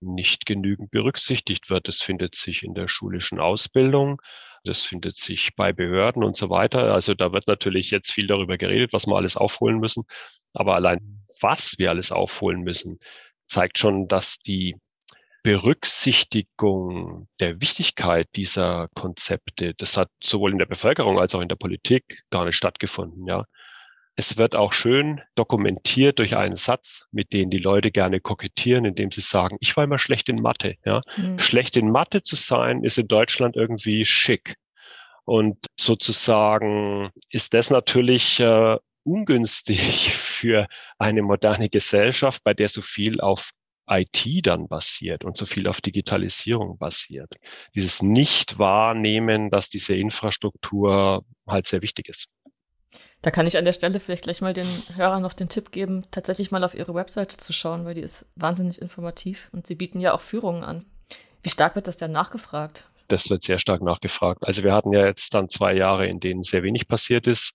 nicht 0.00 0.46
genügend 0.46 0.90
berücksichtigt 0.90 1.70
wird. 1.70 1.88
Das 1.88 2.02
findet 2.02 2.34
sich 2.34 2.62
in 2.62 2.74
der 2.74 2.88
schulischen 2.88 3.40
Ausbildung, 3.40 4.20
das 4.64 4.82
findet 4.82 5.16
sich 5.16 5.54
bei 5.56 5.72
Behörden 5.72 6.24
und 6.24 6.36
so 6.36 6.50
weiter. 6.50 6.92
Also 6.92 7.14
da 7.14 7.32
wird 7.32 7.46
natürlich 7.46 7.90
jetzt 7.90 8.10
viel 8.12 8.26
darüber 8.26 8.58
geredet, 8.58 8.92
was 8.92 9.06
wir 9.06 9.16
alles 9.16 9.36
aufholen 9.36 9.78
müssen. 9.78 10.04
Aber 10.54 10.74
allein 10.74 11.22
was 11.40 11.74
wir 11.78 11.90
alles 11.90 12.12
aufholen 12.12 12.62
müssen, 12.62 12.98
zeigt 13.46 13.78
schon, 13.78 14.08
dass 14.08 14.38
die 14.38 14.76
Berücksichtigung 15.46 17.28
der 17.38 17.60
Wichtigkeit 17.60 18.26
dieser 18.34 18.88
Konzepte, 18.96 19.74
das 19.74 19.96
hat 19.96 20.10
sowohl 20.20 20.50
in 20.50 20.58
der 20.58 20.66
Bevölkerung 20.66 21.20
als 21.20 21.36
auch 21.36 21.40
in 21.40 21.46
der 21.46 21.54
Politik 21.54 22.24
gar 22.30 22.44
nicht 22.46 22.56
stattgefunden, 22.56 23.28
ja. 23.28 23.44
Es 24.16 24.38
wird 24.38 24.56
auch 24.56 24.72
schön 24.72 25.20
dokumentiert 25.36 26.18
durch 26.18 26.36
einen 26.36 26.56
Satz, 26.56 27.06
mit 27.12 27.32
dem 27.32 27.50
die 27.50 27.58
Leute 27.58 27.92
gerne 27.92 28.18
kokettieren, 28.18 28.84
indem 28.84 29.12
sie 29.12 29.20
sagen, 29.20 29.56
ich 29.60 29.76
war 29.76 29.84
immer 29.84 30.00
schlecht 30.00 30.28
in 30.28 30.42
Mathe, 30.42 30.74
ja. 30.84 31.02
Mhm. 31.16 31.38
Schlecht 31.38 31.76
in 31.76 31.90
Mathe 31.90 32.22
zu 32.22 32.34
sein, 32.34 32.82
ist 32.82 32.98
in 32.98 33.06
Deutschland 33.06 33.54
irgendwie 33.54 34.04
schick. 34.04 34.56
Und 35.26 35.64
sozusagen 35.78 37.10
ist 37.30 37.54
das 37.54 37.70
natürlich 37.70 38.40
äh, 38.40 38.78
ungünstig 39.04 40.12
für 40.16 40.66
eine 40.98 41.22
moderne 41.22 41.68
Gesellschaft, 41.68 42.42
bei 42.42 42.52
der 42.52 42.68
so 42.68 42.82
viel 42.82 43.20
auf 43.20 43.52
IT 43.88 44.46
dann 44.46 44.68
basiert 44.68 45.24
und 45.24 45.36
so 45.36 45.44
viel 45.44 45.68
auf 45.68 45.80
Digitalisierung 45.80 46.78
basiert. 46.78 47.34
Dieses 47.74 48.02
Nicht-Wahrnehmen, 48.02 49.50
dass 49.50 49.68
diese 49.68 49.94
Infrastruktur 49.94 51.24
halt 51.46 51.66
sehr 51.66 51.82
wichtig 51.82 52.08
ist. 52.08 52.28
Da 53.22 53.30
kann 53.30 53.46
ich 53.46 53.56
an 53.56 53.64
der 53.64 53.72
Stelle 53.72 53.98
vielleicht 53.98 54.24
gleich 54.24 54.40
mal 54.40 54.52
den 54.52 54.66
Hörern 54.94 55.22
noch 55.22 55.32
den 55.32 55.48
Tipp 55.48 55.72
geben, 55.72 56.04
tatsächlich 56.10 56.50
mal 56.50 56.64
auf 56.64 56.74
ihre 56.74 56.94
Webseite 56.94 57.36
zu 57.36 57.52
schauen, 57.52 57.84
weil 57.84 57.94
die 57.94 58.00
ist 58.00 58.26
wahnsinnig 58.36 58.80
informativ 58.80 59.48
und 59.52 59.66
sie 59.66 59.74
bieten 59.74 60.00
ja 60.00 60.14
auch 60.14 60.20
Führungen 60.20 60.62
an. 60.62 60.84
Wie 61.42 61.50
stark 61.50 61.74
wird 61.74 61.88
das 61.88 61.96
denn 61.96 62.10
nachgefragt? 62.10 62.86
Das 63.08 63.30
wird 63.30 63.42
sehr 63.42 63.58
stark 63.58 63.82
nachgefragt. 63.82 64.44
Also 64.44 64.64
wir 64.64 64.72
hatten 64.72 64.92
ja 64.92 65.06
jetzt 65.06 65.32
dann 65.34 65.48
zwei 65.48 65.74
Jahre, 65.74 66.06
in 66.06 66.20
denen 66.20 66.42
sehr 66.42 66.62
wenig 66.62 66.88
passiert 66.88 67.26
ist. 67.26 67.52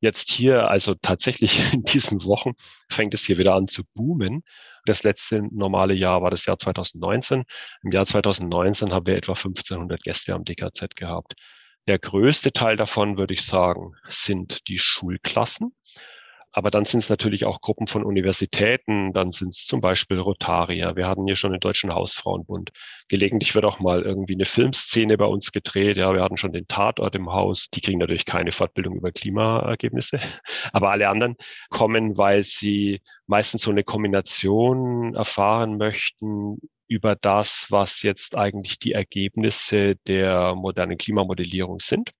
Jetzt 0.00 0.30
hier, 0.30 0.70
also 0.70 0.94
tatsächlich 1.00 1.58
in 1.72 1.82
diesen 1.82 2.24
Wochen, 2.24 2.52
fängt 2.90 3.14
es 3.14 3.24
hier 3.24 3.38
wieder 3.38 3.54
an 3.54 3.68
zu 3.68 3.82
boomen. 3.94 4.42
Das 4.86 5.02
letzte 5.02 5.42
normale 5.50 5.94
Jahr 5.94 6.22
war 6.22 6.30
das 6.30 6.44
Jahr 6.44 6.58
2019. 6.58 7.44
Im 7.82 7.90
Jahr 7.90 8.04
2019 8.04 8.92
haben 8.92 9.06
wir 9.06 9.16
etwa 9.16 9.32
1500 9.32 10.02
Gäste 10.02 10.34
am 10.34 10.44
DKZ 10.44 10.94
gehabt. 10.94 11.34
Der 11.86 11.98
größte 11.98 12.52
Teil 12.52 12.76
davon, 12.76 13.18
würde 13.18 13.34
ich 13.34 13.44
sagen, 13.44 13.92
sind 14.08 14.68
die 14.68 14.78
Schulklassen. 14.78 15.74
Aber 16.54 16.70
dann 16.70 16.84
sind 16.84 17.00
es 17.00 17.08
natürlich 17.08 17.44
auch 17.46 17.60
Gruppen 17.60 17.88
von 17.88 18.04
Universitäten, 18.04 19.12
dann 19.12 19.32
sind 19.32 19.48
es 19.48 19.64
zum 19.64 19.80
Beispiel 19.80 20.20
Rotarier. 20.20 20.94
Wir 20.94 21.08
hatten 21.08 21.26
hier 21.26 21.34
schon 21.34 21.50
den 21.50 21.58
Deutschen 21.58 21.92
Hausfrauenbund. 21.92 22.70
Gelegentlich 23.08 23.56
wird 23.56 23.64
auch 23.64 23.80
mal 23.80 24.02
irgendwie 24.02 24.34
eine 24.34 24.44
Filmszene 24.44 25.18
bei 25.18 25.24
uns 25.24 25.50
gedreht. 25.50 25.96
Ja, 25.96 26.14
wir 26.14 26.22
hatten 26.22 26.36
schon 26.36 26.52
den 26.52 26.68
Tatort 26.68 27.16
im 27.16 27.32
Haus. 27.32 27.68
Die 27.74 27.80
kriegen 27.80 27.98
natürlich 27.98 28.24
keine 28.24 28.52
Fortbildung 28.52 28.94
über 28.96 29.10
Klimaergebnisse. 29.10 30.20
Aber 30.72 30.90
alle 30.90 31.08
anderen 31.08 31.34
kommen, 31.70 32.16
weil 32.16 32.44
sie 32.44 33.00
meistens 33.26 33.62
so 33.62 33.72
eine 33.72 33.82
Kombination 33.82 35.16
erfahren 35.16 35.76
möchten 35.76 36.58
über 36.86 37.16
das, 37.16 37.66
was 37.70 38.02
jetzt 38.02 38.36
eigentlich 38.36 38.78
die 38.78 38.92
Ergebnisse 38.92 39.96
der 40.06 40.54
modernen 40.54 40.98
Klimamodellierung 40.98 41.80
sind. 41.80 42.12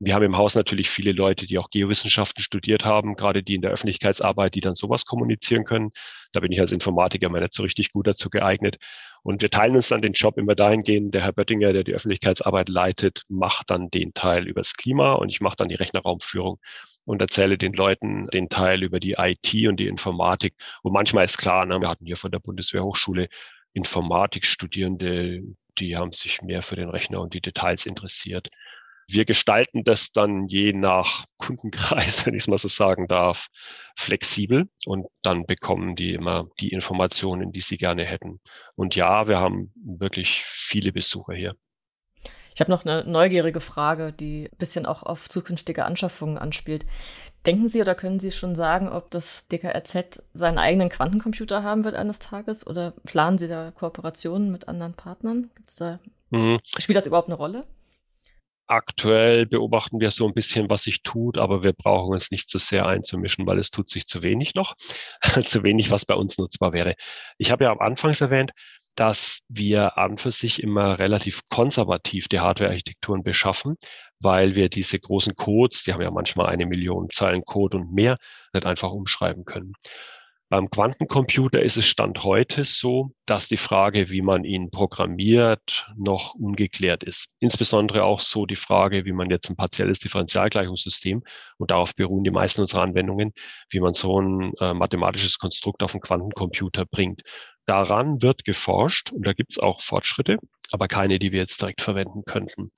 Wir 0.00 0.14
haben 0.14 0.24
im 0.24 0.36
Haus 0.36 0.54
natürlich 0.54 0.90
viele 0.90 1.10
Leute, 1.12 1.46
die 1.46 1.58
auch 1.58 1.70
Geowissenschaften 1.70 2.42
studiert 2.42 2.84
haben, 2.84 3.16
gerade 3.16 3.42
die 3.42 3.56
in 3.56 3.62
der 3.62 3.72
Öffentlichkeitsarbeit, 3.72 4.54
die 4.54 4.60
dann 4.60 4.76
sowas 4.76 5.04
kommunizieren 5.04 5.64
können. 5.64 5.90
Da 6.32 6.40
bin 6.40 6.52
ich 6.52 6.60
als 6.60 6.70
Informatiker 6.70 7.28
mal 7.28 7.40
nicht 7.40 7.52
so 7.52 7.64
richtig 7.64 7.90
gut 7.90 8.06
dazu 8.06 8.30
geeignet. 8.30 8.76
Und 9.22 9.42
wir 9.42 9.50
teilen 9.50 9.74
uns 9.74 9.88
dann 9.88 10.00
den 10.00 10.12
Job 10.12 10.38
immer 10.38 10.54
dahingehend. 10.54 11.14
Der 11.14 11.22
Herr 11.22 11.32
Böttinger, 11.32 11.72
der 11.72 11.82
die 11.82 11.94
Öffentlichkeitsarbeit 11.94 12.68
leitet, 12.68 13.24
macht 13.28 13.70
dann 13.70 13.90
den 13.90 14.14
Teil 14.14 14.46
übers 14.46 14.74
Klima 14.74 15.14
und 15.14 15.30
ich 15.30 15.40
mache 15.40 15.56
dann 15.56 15.68
die 15.68 15.74
Rechnerraumführung 15.74 16.60
und 17.04 17.20
erzähle 17.20 17.58
den 17.58 17.72
Leuten 17.72 18.26
den 18.28 18.48
Teil 18.48 18.84
über 18.84 19.00
die 19.00 19.16
IT 19.18 19.52
und 19.66 19.78
die 19.80 19.88
Informatik. 19.88 20.54
Und 20.82 20.92
manchmal 20.92 21.24
ist 21.24 21.38
klar, 21.38 21.66
ne, 21.66 21.80
wir 21.80 21.88
hatten 21.88 22.06
hier 22.06 22.16
von 22.16 22.30
der 22.30 22.38
Bundeswehrhochschule 22.38 23.28
Informatikstudierende, 23.72 25.42
die 25.78 25.96
haben 25.96 26.12
sich 26.12 26.42
mehr 26.42 26.62
für 26.62 26.76
den 26.76 26.88
Rechner 26.88 27.20
und 27.20 27.34
die 27.34 27.40
Details 27.40 27.86
interessiert. 27.86 28.48
Wir 29.10 29.24
gestalten 29.24 29.84
das 29.84 30.12
dann 30.12 30.48
je 30.48 30.74
nach 30.74 31.24
Kundenkreis, 31.38 32.26
wenn 32.26 32.34
ich 32.34 32.42
es 32.42 32.48
mal 32.48 32.58
so 32.58 32.68
sagen 32.68 33.08
darf, 33.08 33.48
flexibel 33.96 34.68
und 34.84 35.06
dann 35.22 35.46
bekommen 35.46 35.96
die 35.96 36.12
immer 36.12 36.46
die 36.60 36.68
Informationen, 36.68 37.52
die 37.52 37.60
sie 37.60 37.78
gerne 37.78 38.04
hätten. 38.04 38.40
Und 38.76 38.94
ja, 38.94 39.26
wir 39.26 39.38
haben 39.38 39.72
wirklich 39.74 40.42
viele 40.44 40.92
Besucher 40.92 41.34
hier. 41.34 41.54
Ich 42.54 42.60
habe 42.60 42.72
noch 42.72 42.84
eine 42.84 43.04
neugierige 43.04 43.60
Frage, 43.60 44.12
die 44.12 44.48
ein 44.50 44.56
bisschen 44.58 44.84
auch 44.84 45.04
auf 45.04 45.28
zukünftige 45.28 45.84
Anschaffungen 45.84 46.38
anspielt. 46.38 46.84
Denken 47.46 47.68
Sie 47.68 47.80
oder 47.80 47.94
können 47.94 48.18
Sie 48.18 48.32
schon 48.32 48.56
sagen, 48.56 48.88
ob 48.88 49.12
das 49.12 49.46
DKRZ 49.46 50.24
seinen 50.34 50.58
eigenen 50.58 50.88
Quantencomputer 50.88 51.62
haben 51.62 51.84
wird 51.84 51.94
eines 51.94 52.18
Tages 52.18 52.66
oder 52.66 52.94
planen 53.04 53.38
Sie 53.38 53.46
da 53.46 53.70
Kooperationen 53.70 54.50
mit 54.50 54.66
anderen 54.66 54.94
Partnern? 54.94 55.50
Da, 55.78 56.00
mhm. 56.30 56.58
Spielt 56.64 56.96
das 56.96 57.06
überhaupt 57.06 57.28
eine 57.28 57.36
Rolle? 57.36 57.60
Aktuell 58.70 59.46
beobachten 59.46 59.98
wir 59.98 60.10
so 60.10 60.26
ein 60.26 60.34
bisschen, 60.34 60.68
was 60.68 60.82
sich 60.82 61.02
tut, 61.02 61.38
aber 61.38 61.62
wir 61.62 61.72
brauchen 61.72 62.12
uns 62.12 62.30
nicht 62.30 62.50
zu 62.50 62.58
so 62.58 62.66
sehr 62.66 62.86
einzumischen, 62.86 63.46
weil 63.46 63.58
es 63.58 63.70
tut 63.70 63.88
sich 63.88 64.06
zu 64.06 64.22
wenig 64.22 64.54
noch. 64.54 64.74
zu 65.46 65.62
wenig, 65.62 65.90
was 65.90 66.04
bei 66.04 66.14
uns 66.14 66.36
nutzbar 66.36 66.74
wäre. 66.74 66.94
Ich 67.38 67.50
habe 67.50 67.64
ja 67.64 67.72
am 67.72 67.80
Anfangs 67.80 68.20
erwähnt, 68.20 68.52
dass 68.94 69.38
wir 69.48 69.96
an 69.96 70.18
für 70.18 70.32
sich 70.32 70.62
immer 70.62 70.98
relativ 70.98 71.40
konservativ 71.48 72.28
die 72.28 72.40
Hardware-Architekturen 72.40 73.22
beschaffen, 73.22 73.76
weil 74.20 74.54
wir 74.54 74.68
diese 74.68 74.98
großen 74.98 75.34
Codes, 75.34 75.84
die 75.84 75.92
haben 75.92 76.02
ja 76.02 76.10
manchmal 76.10 76.46
eine 76.46 76.66
Million 76.66 77.08
Zeilen 77.08 77.44
Code 77.44 77.78
und 77.78 77.92
mehr, 77.92 78.18
nicht 78.52 78.66
einfach 78.66 78.90
umschreiben 78.90 79.44
können. 79.44 79.72
Beim 80.50 80.70
Quantencomputer 80.70 81.60
ist 81.62 81.76
es 81.76 81.84
Stand 81.84 82.24
heute 82.24 82.64
so, 82.64 83.10
dass 83.26 83.48
die 83.48 83.58
Frage, 83.58 84.08
wie 84.08 84.22
man 84.22 84.44
ihn 84.44 84.70
programmiert, 84.70 85.86
noch 85.94 86.34
ungeklärt 86.36 87.04
ist. 87.04 87.26
Insbesondere 87.38 88.04
auch 88.04 88.20
so 88.20 88.46
die 88.46 88.56
Frage, 88.56 89.04
wie 89.04 89.12
man 89.12 89.28
jetzt 89.28 89.50
ein 89.50 89.56
partielles 89.56 89.98
Differentialgleichungssystem, 89.98 91.22
und 91.58 91.70
darauf 91.70 91.94
beruhen 91.94 92.24
die 92.24 92.30
meisten 92.30 92.62
unserer 92.62 92.80
Anwendungen, 92.80 93.34
wie 93.68 93.80
man 93.80 93.92
so 93.92 94.22
ein 94.22 94.54
äh, 94.58 94.72
mathematisches 94.72 95.38
Konstrukt 95.38 95.82
auf 95.82 95.92
einen 95.92 96.00
Quantencomputer 96.00 96.86
bringt. 96.86 97.24
Daran 97.66 98.22
wird 98.22 98.46
geforscht 98.46 99.12
und 99.12 99.26
da 99.26 99.34
gibt 99.34 99.50
es 99.50 99.58
auch 99.58 99.82
Fortschritte, 99.82 100.38
aber 100.72 100.88
keine, 100.88 101.18
die 101.18 101.30
wir 101.30 101.40
jetzt 101.40 101.60
direkt 101.60 101.82
verwenden 101.82 102.22
könnten 102.24 102.70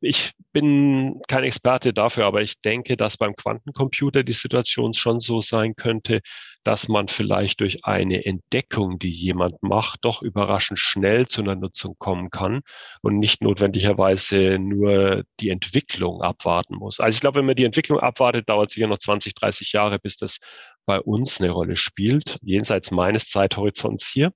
ich 0.00 0.32
bin 0.52 1.20
kein 1.28 1.44
Experte 1.44 1.92
dafür, 1.92 2.26
aber 2.26 2.42
ich 2.42 2.60
denke, 2.60 2.96
dass 2.96 3.16
beim 3.16 3.34
Quantencomputer 3.34 4.24
die 4.24 4.32
Situation 4.32 4.94
schon 4.94 5.20
so 5.20 5.40
sein 5.40 5.74
könnte, 5.74 6.20
dass 6.64 6.88
man 6.88 7.08
vielleicht 7.08 7.60
durch 7.60 7.84
eine 7.84 8.24
Entdeckung, 8.24 8.98
die 8.98 9.10
jemand 9.10 9.62
macht, 9.62 10.00
doch 10.02 10.22
überraschend 10.22 10.78
schnell 10.78 11.26
zu 11.26 11.40
einer 11.40 11.54
Nutzung 11.54 11.96
kommen 11.98 12.30
kann 12.30 12.60
und 13.02 13.18
nicht 13.18 13.42
notwendigerweise 13.42 14.58
nur 14.58 15.24
die 15.40 15.50
Entwicklung 15.50 16.22
abwarten 16.22 16.76
muss. 16.76 17.00
Also 17.00 17.16
ich 17.16 17.20
glaube, 17.20 17.38
wenn 17.38 17.46
man 17.46 17.56
die 17.56 17.64
Entwicklung 17.64 18.00
abwartet, 18.00 18.48
dauert 18.48 18.70
es 18.70 18.74
sicher 18.74 18.88
noch 18.88 18.98
20, 18.98 19.34
30 19.34 19.72
Jahre, 19.72 19.98
bis 19.98 20.16
das 20.16 20.38
bei 20.86 21.00
uns 21.00 21.40
eine 21.40 21.50
Rolle 21.50 21.76
spielt, 21.76 22.38
jenseits 22.42 22.90
meines 22.90 23.28
Zeithorizonts 23.28 24.08
hier. 24.08 24.32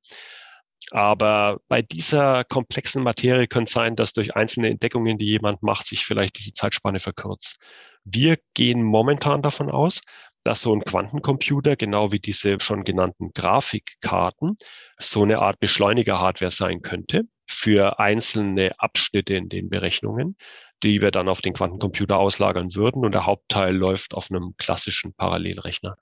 Aber 0.90 1.60
bei 1.68 1.82
dieser 1.82 2.44
komplexen 2.44 3.02
Materie 3.02 3.46
könnte 3.46 3.68
es 3.68 3.72
sein, 3.72 3.96
dass 3.96 4.12
durch 4.12 4.34
einzelne 4.34 4.68
Entdeckungen, 4.68 5.18
die 5.18 5.26
jemand 5.26 5.62
macht, 5.62 5.86
sich 5.86 6.04
vielleicht 6.04 6.38
diese 6.38 6.52
Zeitspanne 6.52 6.98
verkürzt. 6.98 7.58
Wir 8.04 8.38
gehen 8.54 8.82
momentan 8.82 9.42
davon 9.42 9.70
aus, 9.70 10.00
dass 10.42 10.62
so 10.62 10.74
ein 10.74 10.82
Quantencomputer, 10.82 11.76
genau 11.76 12.12
wie 12.12 12.18
diese 12.18 12.58
schon 12.60 12.84
genannten 12.84 13.32
Grafikkarten, 13.34 14.56
so 14.98 15.22
eine 15.22 15.38
Art 15.38 15.60
Beschleuniger-Hardware 15.60 16.50
sein 16.50 16.82
könnte 16.82 17.24
für 17.46 17.98
einzelne 17.98 18.70
Abschnitte 18.78 19.34
in 19.34 19.48
den 19.48 19.68
Berechnungen, 19.68 20.36
die 20.82 21.00
wir 21.00 21.10
dann 21.10 21.28
auf 21.28 21.42
den 21.42 21.52
Quantencomputer 21.52 22.18
auslagern 22.18 22.74
würden 22.74 23.04
und 23.04 23.12
der 23.12 23.26
Hauptteil 23.26 23.76
läuft 23.76 24.14
auf 24.14 24.30
einem 24.30 24.54
klassischen 24.56 25.12
Parallelrechner. 25.14 25.96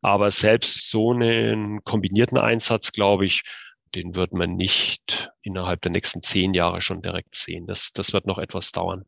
Aber 0.00 0.30
selbst 0.30 0.88
so 0.88 1.12
einen 1.12 1.82
kombinierten 1.84 2.38
Einsatz, 2.38 2.92
glaube 2.92 3.26
ich, 3.26 3.42
den 3.94 4.14
wird 4.14 4.32
man 4.32 4.54
nicht 4.54 5.30
innerhalb 5.42 5.82
der 5.82 5.92
nächsten 5.92 6.22
zehn 6.22 6.54
Jahre 6.54 6.80
schon 6.80 7.02
direkt 7.02 7.34
sehen. 7.34 7.66
Das, 7.66 7.90
das 7.92 8.12
wird 8.12 8.26
noch 8.26 8.38
etwas 8.38 8.72
dauern. 8.72 9.04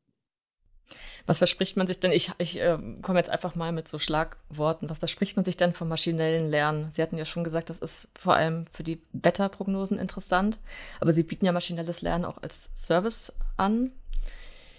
Was 1.26 1.38
verspricht 1.38 1.76
man 1.76 1.86
sich 1.86 2.00
denn? 2.00 2.12
Ich, 2.12 2.32
ich 2.38 2.58
äh, 2.58 2.78
komme 3.02 3.18
jetzt 3.18 3.30
einfach 3.30 3.54
mal 3.54 3.72
mit 3.72 3.86
so 3.86 3.98
Schlagworten. 3.98 4.90
Was 4.90 4.98
verspricht 4.98 5.36
man 5.36 5.44
sich 5.44 5.56
denn 5.56 5.74
vom 5.74 5.88
maschinellen 5.88 6.48
Lernen? 6.48 6.90
Sie 6.90 7.02
hatten 7.02 7.18
ja 7.18 7.24
schon 7.24 7.44
gesagt, 7.44 7.70
das 7.70 7.78
ist 7.78 8.08
vor 8.18 8.34
allem 8.34 8.66
für 8.66 8.82
die 8.82 9.02
Wetterprognosen 9.12 9.98
interessant, 9.98 10.58
aber 11.00 11.12
Sie 11.12 11.22
bieten 11.22 11.46
ja 11.46 11.52
maschinelles 11.52 12.02
Lernen 12.02 12.24
auch 12.24 12.38
als 12.42 12.72
Service 12.74 13.32
an. 13.56 13.92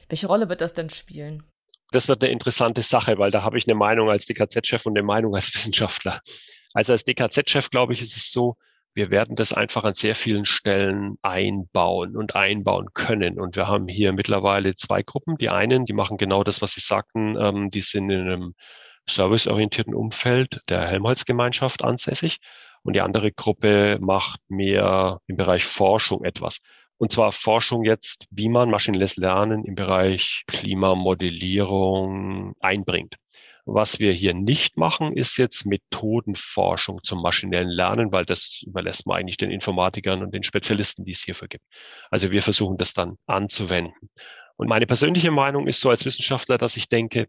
Welche 0.10 0.28
Rolle 0.28 0.50
wird 0.50 0.62
das 0.62 0.74
denn 0.74 0.90
spielen? 0.90 1.44
Das 1.92 2.08
wird 2.08 2.24
eine 2.24 2.32
interessante 2.32 2.82
Sache, 2.82 3.18
weil 3.18 3.32
da 3.32 3.44
habe 3.44 3.58
ich 3.58 3.68
eine 3.68 3.76
Meinung 3.76 4.10
als 4.10 4.26
DKZ-Chef 4.26 4.86
und 4.86 4.98
eine 4.98 5.06
Meinung 5.06 5.36
als 5.36 5.54
Wissenschaftler. 5.56 6.22
Also 6.74 6.94
als 6.94 7.04
DKZ-Chef, 7.04 7.70
glaube 7.70 7.94
ich, 7.94 8.02
ist 8.02 8.16
es 8.16 8.32
so, 8.32 8.58
wir 8.94 9.12
werden 9.12 9.36
das 9.36 9.54
einfach 9.54 9.84
an 9.84 9.94
sehr 9.94 10.16
vielen 10.16 10.46
Stellen 10.46 11.18
einbauen 11.22 12.18
und 12.18 12.36
einbauen 12.36 12.88
können. 12.94 13.40
Und 13.40 13.56
wir 13.56 13.68
haben 13.68 13.88
hier 13.88 14.14
mittlerweile 14.14 14.76
zwei 14.76 15.02
Gruppen. 15.02 15.38
Die 15.38 15.50
einen, 15.50 15.86
die 15.86 15.94
machen 15.94 16.18
genau 16.18 16.44
das, 16.44 16.62
was 16.62 16.74
Sie 16.74 16.82
sagten, 16.82 17.38
ähm, 17.40 17.70
die 17.70 17.82
sind 17.82 18.10
in 18.10 18.22
einem 18.22 18.54
serviceorientierten 19.10 19.96
Umfeld 19.96 20.60
der 20.70 20.88
Helmholtz-Gemeinschaft 20.88 21.84
ansässig. 21.84 22.38
Und 22.84 22.96
die 22.96 23.02
andere 23.02 23.32
Gruppe 23.32 23.98
macht 24.02 24.40
mehr 24.50 25.20
im 25.28 25.38
Bereich 25.38 25.64
Forschung 25.64 26.24
etwas. 26.24 26.60
Und 26.98 27.12
zwar 27.12 27.32
Forschung 27.32 27.84
jetzt, 27.84 28.26
wie 28.30 28.50
man 28.50 28.70
maschinelles 28.70 29.16
Lernen 29.16 29.66
im 29.66 29.76
Bereich 29.76 30.44
Klimamodellierung 30.48 32.54
einbringt. 32.60 33.16
Was 33.66 34.00
wir 34.00 34.12
hier 34.12 34.34
nicht 34.34 34.78
machen, 34.78 35.16
ist 35.16 35.38
jetzt 35.38 35.66
Methodenforschung 35.66 37.04
zum 37.04 37.22
maschinellen 37.22 37.70
Lernen, 37.70 38.12
weil 38.12 38.26
das 38.26 38.64
überlässt 38.66 39.06
man 39.06 39.18
eigentlich 39.18 39.38
den 39.38 39.52
Informatikern 39.52 40.24
und 40.24 40.34
den 40.34 40.44
Spezialisten, 40.44 41.06
die 41.06 41.12
es 41.12 41.24
hierfür 41.24 41.48
gibt. 41.48 41.66
Also 42.10 42.32
wir 42.32 42.42
versuchen 42.42 42.78
das 42.78 42.94
dann 42.94 43.18
anzuwenden. 43.28 44.10
Und 44.58 44.68
meine 44.68 44.86
persönliche 44.86 45.32
Meinung 45.32 45.68
ist 45.68 45.80
so 45.80 45.90
als 45.90 46.06
Wissenschaftler, 46.06 46.58
dass 46.60 46.78
ich 46.78 46.88
denke, 46.88 47.28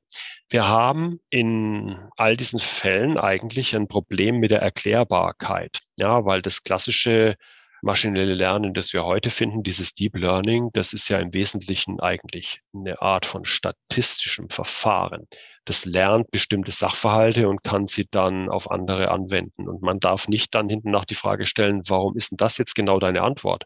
wir 0.51 0.69
haben 0.69 1.19
in 1.31 1.97
all 2.17 2.37
diesen 2.37 2.59
Fällen 2.59 3.17
eigentlich 3.17 3.75
ein 3.75 3.89
Problem 3.89 4.37
mit 4.37 4.51
der 4.51 4.61
Erklärbarkeit. 4.61 5.81
Ja, 5.99 6.27
weil 6.27 6.43
das 6.43 6.63
klassische 6.63 7.37
maschinelle 7.83 8.35
Lernen, 8.35 8.75
das 8.75 8.93
wir 8.93 9.05
heute 9.05 9.31
finden, 9.31 9.63
dieses 9.63 9.93
Deep 9.93 10.17
Learning, 10.17 10.71
das 10.73 10.93
ist 10.93 11.09
ja 11.09 11.19
im 11.19 11.35
Wesentlichen 11.35 12.01
eigentlich 12.01 12.61
eine 12.73 13.03
Art 13.03 13.27
von 13.27 13.45
statistischem 13.45 14.49
Verfahren. 14.49 15.27
Das 15.65 15.85
lernt 15.85 16.31
bestimmte 16.31 16.71
Sachverhalte 16.71 17.49
und 17.49 17.65
kann 17.65 17.87
sie 17.89 18.07
dann 18.11 18.49
auf 18.49 18.71
andere 18.71 19.11
anwenden. 19.11 19.69
Und 19.69 19.83
man 19.83 19.99
darf 19.99 20.29
nicht 20.29 20.55
dann 20.55 20.69
hinten 20.69 20.91
nach 20.91 21.05
die 21.05 21.17
Frage 21.17 21.45
stellen, 21.45 21.83
warum 21.89 22.17
ist 22.17 22.31
denn 22.31 22.37
das 22.37 22.57
jetzt 22.57 22.75
genau 22.75 23.01
deine 23.01 23.23
Antwort? 23.23 23.65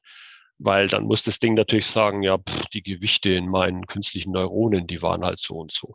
Weil 0.58 0.88
dann 0.88 1.04
muss 1.04 1.22
das 1.22 1.38
Ding 1.38 1.52
natürlich 1.52 1.86
sagen, 1.86 2.22
ja, 2.22 2.38
pff, 2.38 2.66
die 2.72 2.82
Gewichte 2.82 3.30
in 3.30 3.46
meinen 3.46 3.86
künstlichen 3.86 4.32
Neuronen, 4.32 4.86
die 4.86 5.02
waren 5.02 5.24
halt 5.24 5.38
so 5.38 5.56
und 5.56 5.72
so. 5.72 5.94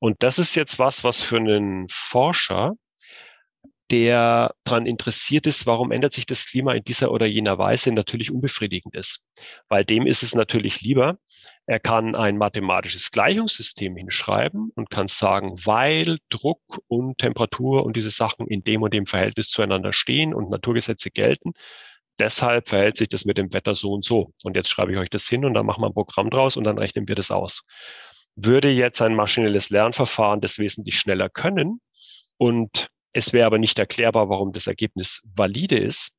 Und 0.00 0.22
das 0.24 0.40
ist 0.40 0.56
jetzt 0.56 0.80
was, 0.80 1.04
was 1.04 1.20
für 1.22 1.36
einen 1.36 1.86
Forscher 1.88 2.74
der 3.90 4.54
daran 4.64 4.86
interessiert 4.86 5.46
ist, 5.46 5.66
warum 5.66 5.92
ändert 5.92 6.12
sich 6.14 6.26
das 6.26 6.44
Klima 6.46 6.72
in 6.72 6.84
dieser 6.84 7.10
oder 7.10 7.26
jener 7.26 7.58
Weise, 7.58 7.92
natürlich 7.92 8.30
unbefriedigend 8.30 8.94
ist. 8.94 9.20
Weil 9.68 9.84
dem 9.84 10.06
ist 10.06 10.22
es 10.22 10.34
natürlich 10.34 10.80
lieber, 10.80 11.18
er 11.66 11.80
kann 11.80 12.14
ein 12.14 12.38
mathematisches 12.38 13.10
Gleichungssystem 13.10 13.96
hinschreiben 13.96 14.70
und 14.74 14.90
kann 14.90 15.08
sagen, 15.08 15.54
weil 15.64 16.18
Druck 16.30 16.62
und 16.88 17.18
Temperatur 17.18 17.84
und 17.84 17.96
diese 17.96 18.10
Sachen 18.10 18.46
in 18.48 18.64
dem 18.64 18.82
und 18.82 18.94
dem 18.94 19.06
Verhältnis 19.06 19.50
zueinander 19.50 19.92
stehen 19.92 20.34
und 20.34 20.50
Naturgesetze 20.50 21.10
gelten, 21.10 21.52
deshalb 22.18 22.68
verhält 22.68 22.96
sich 22.96 23.08
das 23.08 23.24
mit 23.24 23.38
dem 23.38 23.52
Wetter 23.52 23.74
so 23.74 23.92
und 23.92 24.04
so. 24.04 24.32
Und 24.44 24.56
jetzt 24.56 24.70
schreibe 24.70 24.92
ich 24.92 24.98
euch 24.98 25.10
das 25.10 25.28
hin 25.28 25.44
und 25.44 25.54
dann 25.54 25.66
machen 25.66 25.82
wir 25.82 25.88
ein 25.88 25.94
Programm 25.94 26.30
draus 26.30 26.56
und 26.56 26.64
dann 26.64 26.78
rechnen 26.78 27.08
wir 27.08 27.14
das 27.14 27.30
aus. 27.30 27.62
Würde 28.36 28.70
jetzt 28.70 29.00
ein 29.02 29.14
maschinelles 29.14 29.70
Lernverfahren 29.70 30.40
das 30.40 30.58
wesentlich 30.58 30.98
schneller 30.98 31.28
können 31.28 31.80
und 32.36 32.88
es 33.14 33.32
wäre 33.32 33.46
aber 33.46 33.58
nicht 33.58 33.78
erklärbar, 33.78 34.28
warum 34.28 34.52
das 34.52 34.66
Ergebnis 34.66 35.22
valide 35.24 35.78
ist, 35.78 36.12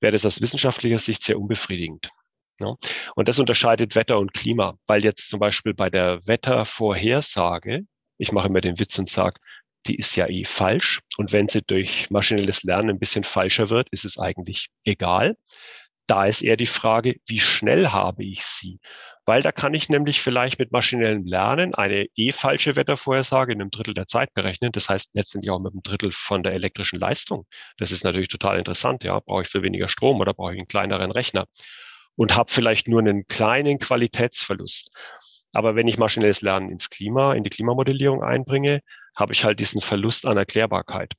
wäre 0.00 0.12
das 0.12 0.26
aus 0.26 0.40
wissenschaftlicher 0.40 0.98
Sicht 0.98 1.22
sehr 1.22 1.38
unbefriedigend. 1.38 2.08
Ja. 2.60 2.74
Und 3.14 3.28
das 3.28 3.38
unterscheidet 3.38 3.94
Wetter 3.94 4.18
und 4.18 4.34
Klima, 4.34 4.76
weil 4.86 5.04
jetzt 5.04 5.28
zum 5.28 5.40
Beispiel 5.40 5.74
bei 5.74 5.90
der 5.90 6.26
Wettervorhersage, 6.26 7.82
ich 8.18 8.32
mache 8.32 8.48
immer 8.48 8.60
den 8.60 8.78
Witz 8.78 8.98
und 8.98 9.08
sage, 9.08 9.40
die 9.86 9.96
ist 9.96 10.16
ja 10.16 10.28
eh 10.28 10.44
falsch. 10.44 11.00
Und 11.16 11.32
wenn 11.32 11.48
sie 11.48 11.62
durch 11.62 12.10
maschinelles 12.10 12.62
Lernen 12.62 12.90
ein 12.90 12.98
bisschen 12.98 13.24
falscher 13.24 13.70
wird, 13.70 13.88
ist 13.90 14.04
es 14.04 14.18
eigentlich 14.18 14.68
egal. 14.84 15.36
Da 16.06 16.26
ist 16.26 16.42
eher 16.42 16.56
die 16.56 16.66
Frage, 16.66 17.16
wie 17.26 17.40
schnell 17.40 17.88
habe 17.88 18.24
ich 18.24 18.44
sie? 18.44 18.80
Weil 19.24 19.42
da 19.42 19.52
kann 19.52 19.72
ich 19.74 19.88
nämlich 19.88 20.20
vielleicht 20.20 20.58
mit 20.58 20.72
maschinellem 20.72 21.24
Lernen 21.24 21.74
eine 21.74 22.06
eh 22.16 22.32
falsche 22.32 22.74
Wettervorhersage 22.74 23.52
in 23.52 23.60
einem 23.60 23.70
Drittel 23.70 23.94
der 23.94 24.08
Zeit 24.08 24.34
berechnen. 24.34 24.72
Das 24.72 24.88
heißt 24.88 25.14
letztendlich 25.14 25.50
auch 25.50 25.60
mit 25.60 25.72
einem 25.72 25.82
Drittel 25.82 26.10
von 26.12 26.42
der 26.42 26.54
elektrischen 26.54 26.98
Leistung. 26.98 27.46
Das 27.78 27.92
ist 27.92 28.02
natürlich 28.02 28.28
total 28.28 28.58
interessant. 28.58 29.04
Ja, 29.04 29.20
brauche 29.20 29.42
ich 29.42 29.48
für 29.48 29.62
weniger 29.62 29.88
Strom 29.88 30.20
oder 30.20 30.34
brauche 30.34 30.54
ich 30.54 30.60
einen 30.60 30.66
kleineren 30.66 31.12
Rechner? 31.12 31.46
Und 32.16 32.36
habe 32.36 32.50
vielleicht 32.50 32.88
nur 32.88 33.00
einen 33.00 33.26
kleinen 33.26 33.78
Qualitätsverlust. 33.78 34.90
Aber 35.54 35.76
wenn 35.76 35.88
ich 35.88 35.98
maschinelles 35.98 36.40
Lernen 36.40 36.70
ins 36.70 36.90
Klima, 36.90 37.34
in 37.34 37.44
die 37.44 37.50
Klimamodellierung 37.50 38.22
einbringe, 38.22 38.80
habe 39.14 39.32
ich 39.32 39.44
halt 39.44 39.60
diesen 39.60 39.80
Verlust 39.80 40.26
an 40.26 40.36
Erklärbarkeit. 40.36 41.14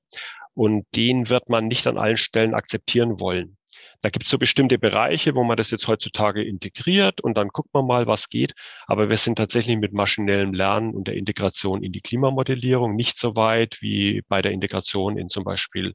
Und 0.56 0.86
den 0.96 1.30
wird 1.30 1.50
man 1.50 1.68
nicht 1.68 1.88
an 1.88 1.98
allen 1.98 2.18
Stellen 2.18 2.54
akzeptieren 2.54 3.20
wollen. 3.20 3.58
Da 4.04 4.10
gibt 4.10 4.26
es 4.26 4.30
so 4.30 4.38
bestimmte 4.38 4.78
Bereiche, 4.78 5.34
wo 5.34 5.46
man 5.46 5.56
das 5.56 5.72
jetzt 5.72 5.88
heutzutage 5.88 6.44
integriert 6.44 7.22
und 7.22 7.38
dann 7.38 7.48
guckt 7.48 7.74
man 7.74 7.88
mal, 7.88 8.06
was 8.06 8.28
geht. 8.28 8.54
Aber 8.86 9.10
wir 9.10 9.16
sind 9.16 9.38
tatsächlich 9.38 9.78
mit 9.78 9.94
maschinellem 9.94 10.54
Lernen 10.54 10.94
und 10.94 11.08
der 11.08 11.16
Integration 11.16 11.82
in 11.84 11.94
die 11.94 12.02
Klimamodellierung 12.02 12.96
nicht 12.96 13.18
so 13.18 13.38
weit 13.38 13.82
wie 13.82 14.22
bei 14.28 14.42
der 14.42 14.52
Integration 14.52 15.18
in 15.18 15.30
zum 15.30 15.46
Beispiel 15.46 15.94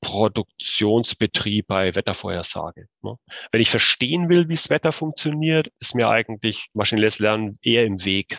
Produktionsbetrieb 0.00 1.66
bei 1.66 1.94
Wettervorhersage. 1.94 2.86
Ne? 3.02 3.16
Wenn 3.52 3.60
ich 3.60 3.70
verstehen 3.70 4.30
will, 4.30 4.48
wie 4.48 4.54
das 4.54 4.70
Wetter 4.70 4.92
funktioniert, 4.92 5.70
ist 5.78 5.94
mir 5.94 6.08
eigentlich 6.08 6.68
maschinelles 6.72 7.18
Lernen 7.18 7.58
eher 7.60 7.84
im 7.84 8.02
Weg. 8.06 8.38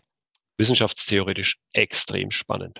Wissenschaftstheoretisch 0.57 1.57
extrem 1.73 2.31
spannend. 2.31 2.79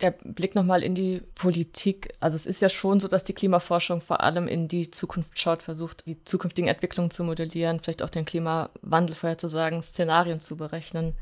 Der 0.00 0.10
Blick 0.10 0.54
nochmal 0.54 0.82
in 0.82 0.94
die 0.94 1.22
Politik. 1.34 2.14
Also 2.18 2.34
es 2.34 2.46
ist 2.46 2.60
ja 2.60 2.68
schon 2.68 2.98
so, 2.98 3.06
dass 3.06 3.22
die 3.22 3.32
Klimaforschung 3.32 4.00
vor 4.00 4.22
allem 4.22 4.48
in 4.48 4.66
die 4.66 4.90
Zukunft 4.90 5.38
schaut, 5.38 5.62
versucht, 5.62 6.04
die 6.06 6.22
zukünftigen 6.24 6.68
Entwicklungen 6.68 7.10
zu 7.10 7.22
modellieren, 7.22 7.80
vielleicht 7.80 8.02
auch 8.02 8.10
den 8.10 8.24
Klimawandel 8.24 9.14
vorherzusagen, 9.14 9.82
Szenarien 9.82 10.40
zu 10.40 10.56
berechnen. 10.56 11.14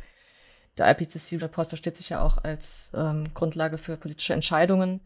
Der 0.79 0.91
IPCC-Report 0.91 1.68
versteht 1.68 1.99
sich 1.99 2.09
ja 2.09 2.23
auch 2.23 2.39
als 2.39 2.91
ähm, 2.95 3.35
Grundlage 3.35 3.77
für 3.77 3.99
politische 3.99 4.33
Entscheidungen. 4.33 5.01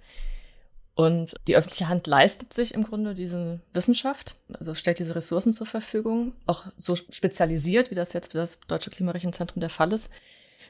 Und 0.94 1.34
die 1.46 1.56
öffentliche 1.56 1.88
Hand 1.88 2.06
leistet 2.06 2.54
sich 2.54 2.72
im 2.72 2.82
Grunde 2.82 3.14
diese 3.14 3.60
Wissenschaft, 3.74 4.34
also 4.58 4.74
stellt 4.74 4.98
diese 4.98 5.14
Ressourcen 5.14 5.52
zur 5.52 5.66
Verfügung, 5.66 6.32
auch 6.46 6.64
so 6.78 6.96
spezialisiert, 6.96 7.90
wie 7.90 7.94
das 7.94 8.14
jetzt 8.14 8.32
für 8.32 8.38
das 8.38 8.58
Deutsche 8.66 8.88
Klimarechenzentrum 8.88 9.60
der 9.60 9.68
Fall 9.68 9.92
ist. 9.92 10.10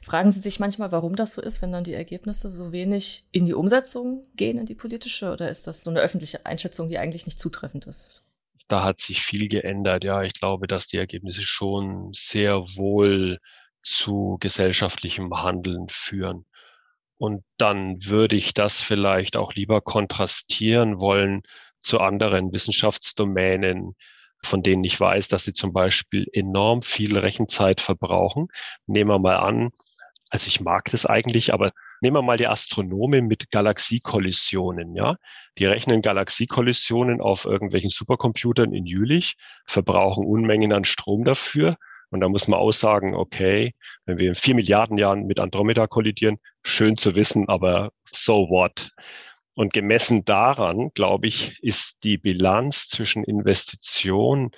Fragen 0.02 0.30
Sie 0.30 0.40
sich 0.40 0.60
manchmal, 0.60 0.92
warum 0.92 1.16
das 1.16 1.34
so 1.34 1.42
ist, 1.42 1.62
wenn 1.62 1.72
dann 1.72 1.84
die 1.84 1.94
Ergebnisse 1.94 2.50
so 2.50 2.72
wenig 2.72 3.24
in 3.32 3.46
die 3.46 3.54
Umsetzung 3.54 4.22
gehen, 4.34 4.58
in 4.58 4.66
die 4.66 4.74
politische? 4.74 5.32
Oder 5.32 5.50
ist 5.50 5.66
das 5.66 5.82
so 5.82 5.90
eine 5.90 6.00
öffentliche 6.00 6.44
Einschätzung, 6.46 6.88
die 6.88 6.98
eigentlich 6.98 7.26
nicht 7.26 7.38
zutreffend 7.38 7.86
ist? 7.86 8.22
Da 8.68 8.82
hat 8.82 8.98
sich 8.98 9.22
viel 9.22 9.48
geändert. 9.48 10.04
Ja, 10.04 10.22
ich 10.22 10.34
glaube, 10.34 10.66
dass 10.66 10.86
die 10.86 10.96
Ergebnisse 10.96 11.42
schon 11.42 12.10
sehr 12.12 12.56
wohl 12.76 13.38
zu 13.82 14.36
gesellschaftlichem 14.40 15.30
Handeln 15.42 15.88
führen. 15.88 16.44
Und 17.18 17.44
dann 17.56 18.04
würde 18.04 18.36
ich 18.36 18.52
das 18.52 18.80
vielleicht 18.80 19.36
auch 19.36 19.54
lieber 19.54 19.80
kontrastieren 19.80 21.00
wollen 21.00 21.42
zu 21.80 22.00
anderen 22.00 22.52
Wissenschaftsdomänen, 22.52 23.94
von 24.46 24.62
denen 24.62 24.84
ich 24.84 24.98
weiß, 24.98 25.28
dass 25.28 25.44
sie 25.44 25.52
zum 25.52 25.72
Beispiel 25.72 26.26
enorm 26.32 26.82
viel 26.82 27.18
Rechenzeit 27.18 27.80
verbrauchen. 27.80 28.48
Nehmen 28.86 29.10
wir 29.10 29.18
mal 29.18 29.36
an, 29.36 29.70
also 30.30 30.48
ich 30.48 30.60
mag 30.60 30.84
das 30.90 31.06
eigentlich, 31.06 31.52
aber 31.52 31.70
nehmen 32.00 32.16
wir 32.16 32.22
mal 32.22 32.36
die 32.36 32.48
Astronomen 32.48 33.26
mit 33.26 33.50
Galaxiekollisionen, 33.50 34.94
ja. 34.94 35.16
Die 35.58 35.66
rechnen 35.66 36.02
Galaxiekollisionen 36.02 37.20
auf 37.20 37.44
irgendwelchen 37.44 37.90
Supercomputern 37.90 38.72
in 38.72 38.86
Jülich, 38.86 39.34
verbrauchen 39.66 40.24
Unmengen 40.24 40.72
an 40.72 40.84
Strom 40.84 41.24
dafür. 41.24 41.76
Und 42.10 42.20
da 42.20 42.28
muss 42.28 42.48
man 42.48 42.60
aussagen, 42.60 43.14
okay, 43.14 43.74
wenn 44.04 44.18
wir 44.18 44.28
in 44.28 44.34
vier 44.34 44.54
Milliarden 44.54 44.96
Jahren 44.98 45.26
mit 45.26 45.40
Andromeda 45.40 45.86
kollidieren, 45.86 46.38
schön 46.64 46.96
zu 46.96 47.16
wissen, 47.16 47.48
aber 47.48 47.90
so 48.10 48.48
what? 48.48 48.90
Und 49.56 49.72
gemessen 49.72 50.24
daran, 50.26 50.90
glaube 50.94 51.28
ich, 51.28 51.58
ist 51.62 52.04
die 52.04 52.18
Bilanz 52.18 52.88
zwischen 52.88 53.24
Investition 53.24 54.50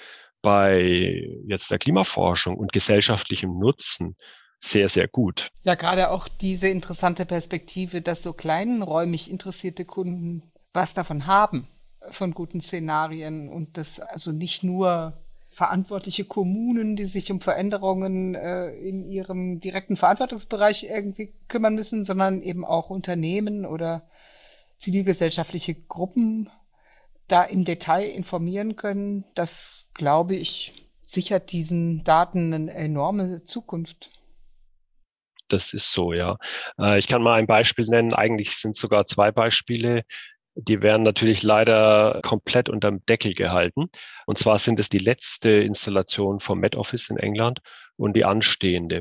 bei 0.42 1.24
jetzt 1.46 1.70
der 1.70 1.78
Klimaforschung 1.78 2.56
und 2.56 2.72
gesellschaftlichem 2.72 3.56
Nutzen 3.58 4.16
sehr, 4.58 4.88
sehr 4.88 5.06
gut. 5.06 5.50
Ja, 5.62 5.76
gerade 5.76 6.10
auch 6.10 6.26
diese 6.26 6.66
interessante 6.66 7.26
Perspektive, 7.26 8.02
dass 8.02 8.24
so 8.24 8.32
kleinräumig 8.32 9.30
interessierte 9.30 9.84
Kunden 9.84 10.42
was 10.72 10.94
davon 10.94 11.26
haben, 11.26 11.68
von 12.10 12.32
guten 12.32 12.60
Szenarien 12.60 13.48
und 13.48 13.76
das 13.78 14.00
also 14.00 14.32
nicht 14.32 14.64
nur 14.64 15.16
verantwortliche 15.48 16.24
Kommunen, 16.24 16.96
die 16.96 17.04
sich 17.04 17.30
um 17.30 17.40
Veränderungen 17.40 18.34
äh, 18.34 18.70
in 18.70 19.04
ihrem 19.04 19.60
direkten 19.60 19.96
Verantwortungsbereich 19.96 20.84
irgendwie 20.90 21.32
kümmern 21.46 21.76
müssen, 21.76 22.04
sondern 22.04 22.42
eben 22.42 22.64
auch 22.64 22.90
Unternehmen 22.90 23.64
oder 23.64 24.08
zivilgesellschaftliche 24.78 25.74
Gruppen 25.74 26.50
da 27.26 27.44
im 27.44 27.64
Detail 27.64 28.08
informieren 28.08 28.76
können. 28.76 29.24
Das, 29.34 29.86
glaube 29.94 30.34
ich, 30.34 30.88
sichert 31.02 31.52
diesen 31.52 32.04
Daten 32.04 32.52
eine 32.52 32.72
enorme 32.72 33.44
Zukunft. 33.44 34.10
Das 35.48 35.72
ist 35.72 35.92
so, 35.92 36.12
ja. 36.12 36.36
Äh, 36.78 36.98
ich 36.98 37.08
kann 37.08 37.22
mal 37.22 37.34
ein 37.34 37.46
Beispiel 37.46 37.86
nennen. 37.86 38.12
Eigentlich 38.12 38.56
sind 38.56 38.76
sogar 38.76 39.06
zwei 39.06 39.32
Beispiele. 39.32 40.02
Die 40.54 40.82
werden 40.82 41.02
natürlich 41.02 41.42
leider 41.42 42.20
komplett 42.22 42.68
unterm 42.68 43.04
Deckel 43.06 43.32
gehalten. 43.32 43.86
Und 44.26 44.38
zwar 44.38 44.58
sind 44.58 44.80
es 44.80 44.88
die 44.88 44.98
letzte 44.98 45.50
Installation 45.50 46.40
vom 46.40 46.58
Met 46.58 46.76
Office 46.76 47.08
in 47.08 47.16
England 47.16 47.60
und 47.96 48.14
die 48.14 48.24
anstehende. 48.24 49.00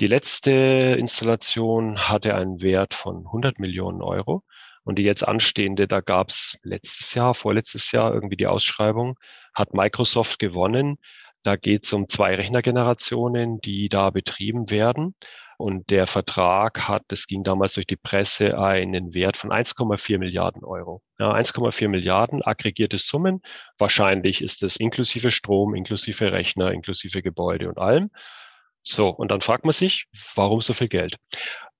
Die 0.00 0.06
letzte 0.06 0.50
Installation 0.98 2.08
hatte 2.08 2.34
einen 2.34 2.62
Wert 2.62 2.94
von 2.94 3.26
100 3.26 3.58
Millionen 3.58 4.00
Euro. 4.00 4.44
Und 4.88 4.98
die 4.98 5.02
jetzt 5.02 5.28
anstehende, 5.28 5.86
da 5.86 6.00
gab 6.00 6.30
es 6.30 6.56
letztes 6.62 7.12
Jahr, 7.12 7.34
vorletztes 7.34 7.92
Jahr 7.92 8.14
irgendwie 8.14 8.38
die 8.38 8.46
Ausschreibung, 8.46 9.18
hat 9.54 9.74
Microsoft 9.74 10.38
gewonnen. 10.38 10.96
Da 11.42 11.56
geht 11.56 11.84
es 11.84 11.92
um 11.92 12.08
zwei 12.08 12.34
Rechnergenerationen, 12.36 13.60
die 13.60 13.90
da 13.90 14.08
betrieben 14.08 14.70
werden. 14.70 15.14
Und 15.58 15.90
der 15.90 16.06
Vertrag 16.06 16.88
hat, 16.88 17.02
das 17.08 17.26
ging 17.26 17.42
damals 17.42 17.74
durch 17.74 17.86
die 17.86 17.98
Presse, 17.98 18.58
einen 18.58 19.12
Wert 19.12 19.36
von 19.36 19.50
1,4 19.50 20.16
Milliarden 20.16 20.64
Euro. 20.64 21.02
Ja, 21.18 21.34
1,4 21.34 21.88
Milliarden 21.88 22.42
aggregierte 22.42 22.96
Summen. 22.96 23.42
Wahrscheinlich 23.76 24.40
ist 24.40 24.62
es 24.62 24.76
inklusive 24.76 25.32
Strom, 25.32 25.74
inklusive 25.74 26.32
Rechner, 26.32 26.72
inklusive 26.72 27.20
Gebäude 27.20 27.68
und 27.68 27.76
allem. 27.76 28.08
So, 28.82 29.10
und 29.10 29.30
dann 29.30 29.42
fragt 29.42 29.66
man 29.66 29.74
sich, 29.74 30.06
warum 30.34 30.62
so 30.62 30.72
viel 30.72 30.88
Geld? 30.88 31.16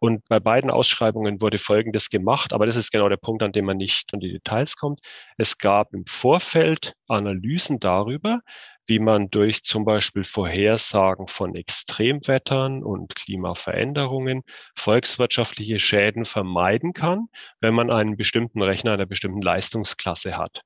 Und 0.01 0.27
bei 0.29 0.39
beiden 0.41 0.71
Ausschreibungen 0.71 1.41
wurde 1.41 1.59
Folgendes 1.59 2.09
gemacht, 2.09 2.53
aber 2.53 2.67
das 2.67 2.77
ist 2.77 2.93
genau 2.93 3.09
der 3.09 3.17
Punkt, 3.17 3.43
an 3.43 3.53
dem 3.53 3.65
man 3.65 3.77
nicht 3.77 4.13
an 4.15 4.21
die 4.21 4.31
Details 4.31 4.77
kommt. 4.77 5.01
Es 5.37 5.59
gab 5.59 5.93
im 5.93 6.07
Vorfeld 6.07 6.95
Analysen 7.09 7.81
darüber, 7.81 8.41
wie 8.87 9.01
man 9.01 9.29
durch 9.31 9.65
zum 9.65 9.85
Beispiel 9.85 10.25
Vorhersagen 10.25 11.29
von 11.29 11.55
Extremwettern 11.55 12.83
und 12.83 13.15
Klimaveränderungen 13.15 14.43
volkswirtschaftliche 14.77 15.79
Schäden 15.79 16.25
vermeiden 16.25 16.93
kann, 16.93 17.27
wenn 17.61 17.75
man 17.75 17.91
einen 17.91 18.17
bestimmten 18.17 18.63
Rechner 18.63 18.93
einer 18.93 19.07
bestimmten 19.07 19.43
Leistungsklasse 19.43 20.37
hat. 20.37 20.63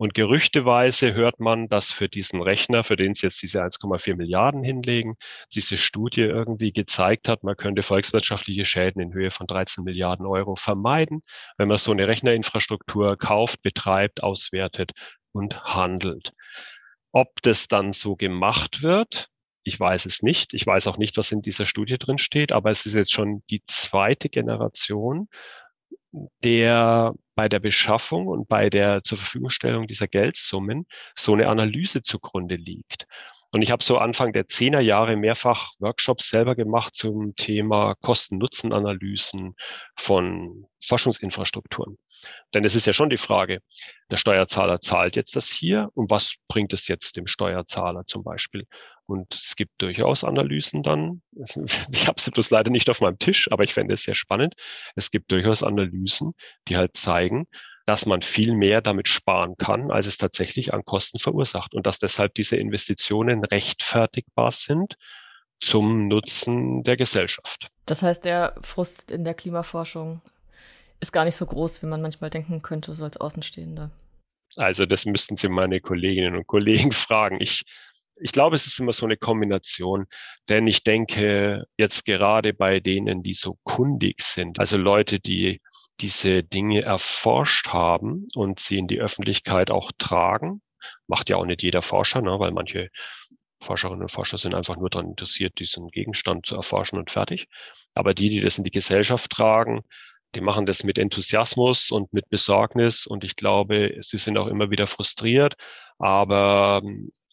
Und 0.00 0.14
gerüchteweise 0.14 1.12
hört 1.12 1.40
man, 1.40 1.68
dass 1.68 1.90
für 1.90 2.08
diesen 2.08 2.40
Rechner, 2.40 2.84
für 2.84 2.96
den 2.96 3.12
es 3.12 3.20
jetzt 3.20 3.42
diese 3.42 3.62
1,4 3.62 4.16
Milliarden 4.16 4.64
hinlegen, 4.64 5.16
diese 5.54 5.76
Studie 5.76 6.22
irgendwie 6.22 6.72
gezeigt 6.72 7.28
hat, 7.28 7.44
man 7.44 7.54
könnte 7.54 7.82
volkswirtschaftliche 7.82 8.64
Schäden 8.64 9.02
in 9.02 9.12
Höhe 9.12 9.30
von 9.30 9.46
13 9.46 9.84
Milliarden 9.84 10.24
Euro 10.24 10.54
vermeiden, 10.56 11.20
wenn 11.58 11.68
man 11.68 11.76
so 11.76 11.90
eine 11.90 12.08
Rechnerinfrastruktur 12.08 13.18
kauft, 13.18 13.60
betreibt, 13.60 14.22
auswertet 14.22 14.92
und 15.32 15.62
handelt. 15.64 16.32
Ob 17.12 17.42
das 17.42 17.68
dann 17.68 17.92
so 17.92 18.16
gemacht 18.16 18.82
wird, 18.82 19.28
ich 19.64 19.78
weiß 19.78 20.06
es 20.06 20.22
nicht. 20.22 20.54
Ich 20.54 20.66
weiß 20.66 20.86
auch 20.86 20.96
nicht, 20.96 21.18
was 21.18 21.30
in 21.30 21.42
dieser 21.42 21.66
Studie 21.66 21.98
drin 21.98 22.16
steht, 22.16 22.52
aber 22.52 22.70
es 22.70 22.86
ist 22.86 22.94
jetzt 22.94 23.12
schon 23.12 23.42
die 23.50 23.62
zweite 23.66 24.30
Generation, 24.30 25.28
der 26.44 27.14
bei 27.34 27.48
der 27.48 27.60
Beschaffung 27.60 28.26
und 28.26 28.48
bei 28.48 28.68
der 28.68 29.02
zur 29.02 29.18
Verfügungstellung 29.18 29.86
dieser 29.86 30.08
Geldsummen 30.08 30.86
so 31.16 31.32
eine 31.32 31.48
Analyse 31.48 32.02
zugrunde 32.02 32.56
liegt. 32.56 33.06
Und 33.52 33.62
ich 33.62 33.72
habe 33.72 33.82
so 33.82 33.98
Anfang 33.98 34.32
der 34.32 34.46
Zehner 34.46 34.78
Jahre 34.80 35.16
mehrfach 35.16 35.72
Workshops 35.80 36.30
selber 36.30 36.54
gemacht 36.54 36.94
zum 36.94 37.34
Thema 37.34 37.96
Kosten-Nutzen-Analysen 38.00 39.56
von 39.96 40.66
Forschungsinfrastrukturen. 40.84 41.98
Denn 42.54 42.64
es 42.64 42.76
ist 42.76 42.86
ja 42.86 42.92
schon 42.92 43.10
die 43.10 43.16
Frage, 43.16 43.60
der 44.10 44.18
Steuerzahler 44.18 44.80
zahlt 44.80 45.16
jetzt 45.16 45.34
das 45.34 45.48
hier 45.48 45.88
und 45.94 46.10
was 46.10 46.34
bringt 46.46 46.72
es 46.72 46.86
jetzt 46.86 47.16
dem 47.16 47.26
Steuerzahler 47.26 48.06
zum 48.06 48.22
Beispiel? 48.22 48.66
Und 49.10 49.34
es 49.34 49.56
gibt 49.56 49.82
durchaus 49.82 50.24
Analysen 50.24 50.82
dann, 50.82 51.22
ich 51.92 52.06
habe 52.06 52.20
sie 52.20 52.30
bloß 52.30 52.50
leider 52.50 52.70
nicht 52.70 52.88
auf 52.90 53.00
meinem 53.00 53.18
Tisch, 53.18 53.50
aber 53.50 53.64
ich 53.64 53.74
fände 53.74 53.94
es 53.94 54.02
sehr 54.02 54.14
spannend. 54.14 54.54
Es 54.94 55.10
gibt 55.10 55.30
durchaus 55.32 55.62
Analysen, 55.62 56.32
die 56.68 56.76
halt 56.76 56.94
zeigen, 56.94 57.46
dass 57.86 58.06
man 58.06 58.22
viel 58.22 58.54
mehr 58.54 58.80
damit 58.80 59.08
sparen 59.08 59.56
kann, 59.56 59.90
als 59.90 60.06
es 60.06 60.16
tatsächlich 60.16 60.72
an 60.72 60.84
Kosten 60.84 61.18
verursacht 61.18 61.74
und 61.74 61.86
dass 61.86 61.98
deshalb 61.98 62.34
diese 62.34 62.56
Investitionen 62.56 63.44
rechtfertigbar 63.44 64.52
sind 64.52 64.96
zum 65.60 66.08
Nutzen 66.08 66.82
der 66.82 66.96
Gesellschaft. 66.96 67.68
Das 67.86 68.02
heißt, 68.02 68.24
der 68.24 68.54
Frust 68.62 69.10
in 69.10 69.24
der 69.24 69.34
Klimaforschung 69.34 70.22
ist 71.00 71.12
gar 71.12 71.24
nicht 71.24 71.36
so 71.36 71.46
groß, 71.46 71.82
wie 71.82 71.86
man 71.86 72.02
manchmal 72.02 72.30
denken 72.30 72.62
könnte, 72.62 72.94
so 72.94 73.04
als 73.04 73.16
Außenstehender. 73.16 73.90
Also 74.56 74.86
das 74.86 75.06
müssten 75.06 75.36
Sie 75.36 75.48
meine 75.48 75.80
Kolleginnen 75.80 76.36
und 76.36 76.46
Kollegen 76.46 76.92
fragen. 76.92 77.40
Ich, 77.40 77.64
ich 78.20 78.32
glaube, 78.32 78.56
es 78.56 78.66
ist 78.66 78.78
immer 78.78 78.92
so 78.92 79.06
eine 79.06 79.16
Kombination, 79.16 80.06
denn 80.48 80.66
ich 80.66 80.84
denke 80.84 81.64
jetzt 81.76 82.04
gerade 82.04 82.52
bei 82.54 82.80
denen, 82.80 83.22
die 83.22 83.34
so 83.34 83.58
kundig 83.64 84.22
sind, 84.22 84.58
also 84.58 84.76
Leute, 84.76 85.20
die 85.20 85.60
diese 86.00 86.42
Dinge 86.42 86.82
erforscht 86.82 87.68
haben 87.68 88.26
und 88.34 88.58
sie 88.58 88.78
in 88.78 88.86
die 88.86 89.00
Öffentlichkeit 89.00 89.70
auch 89.70 89.92
tragen. 89.98 90.62
Macht 91.06 91.28
ja 91.28 91.36
auch 91.36 91.44
nicht 91.44 91.62
jeder 91.62 91.82
Forscher, 91.82 92.22
ne, 92.22 92.38
weil 92.38 92.52
manche 92.52 92.88
Forscherinnen 93.62 94.02
und 94.02 94.10
Forscher 94.10 94.38
sind 94.38 94.54
einfach 94.54 94.76
nur 94.76 94.88
daran 94.88 95.10
interessiert, 95.10 95.58
diesen 95.58 95.88
Gegenstand 95.88 96.46
zu 96.46 96.56
erforschen 96.56 96.98
und 96.98 97.10
fertig. 97.10 97.46
Aber 97.94 98.14
die, 98.14 98.30
die 98.30 98.40
das 98.40 98.56
in 98.56 98.64
die 98.64 98.70
Gesellschaft 98.70 99.30
tragen, 99.30 99.82
die 100.34 100.40
machen 100.40 100.64
das 100.64 100.84
mit 100.84 100.98
Enthusiasmus 100.98 101.90
und 101.90 102.12
mit 102.12 102.28
Besorgnis. 102.30 103.06
Und 103.06 103.24
ich 103.24 103.36
glaube, 103.36 103.98
sie 104.00 104.16
sind 104.16 104.38
auch 104.38 104.46
immer 104.46 104.70
wieder 104.70 104.86
frustriert. 104.86 105.56
Aber 105.98 106.82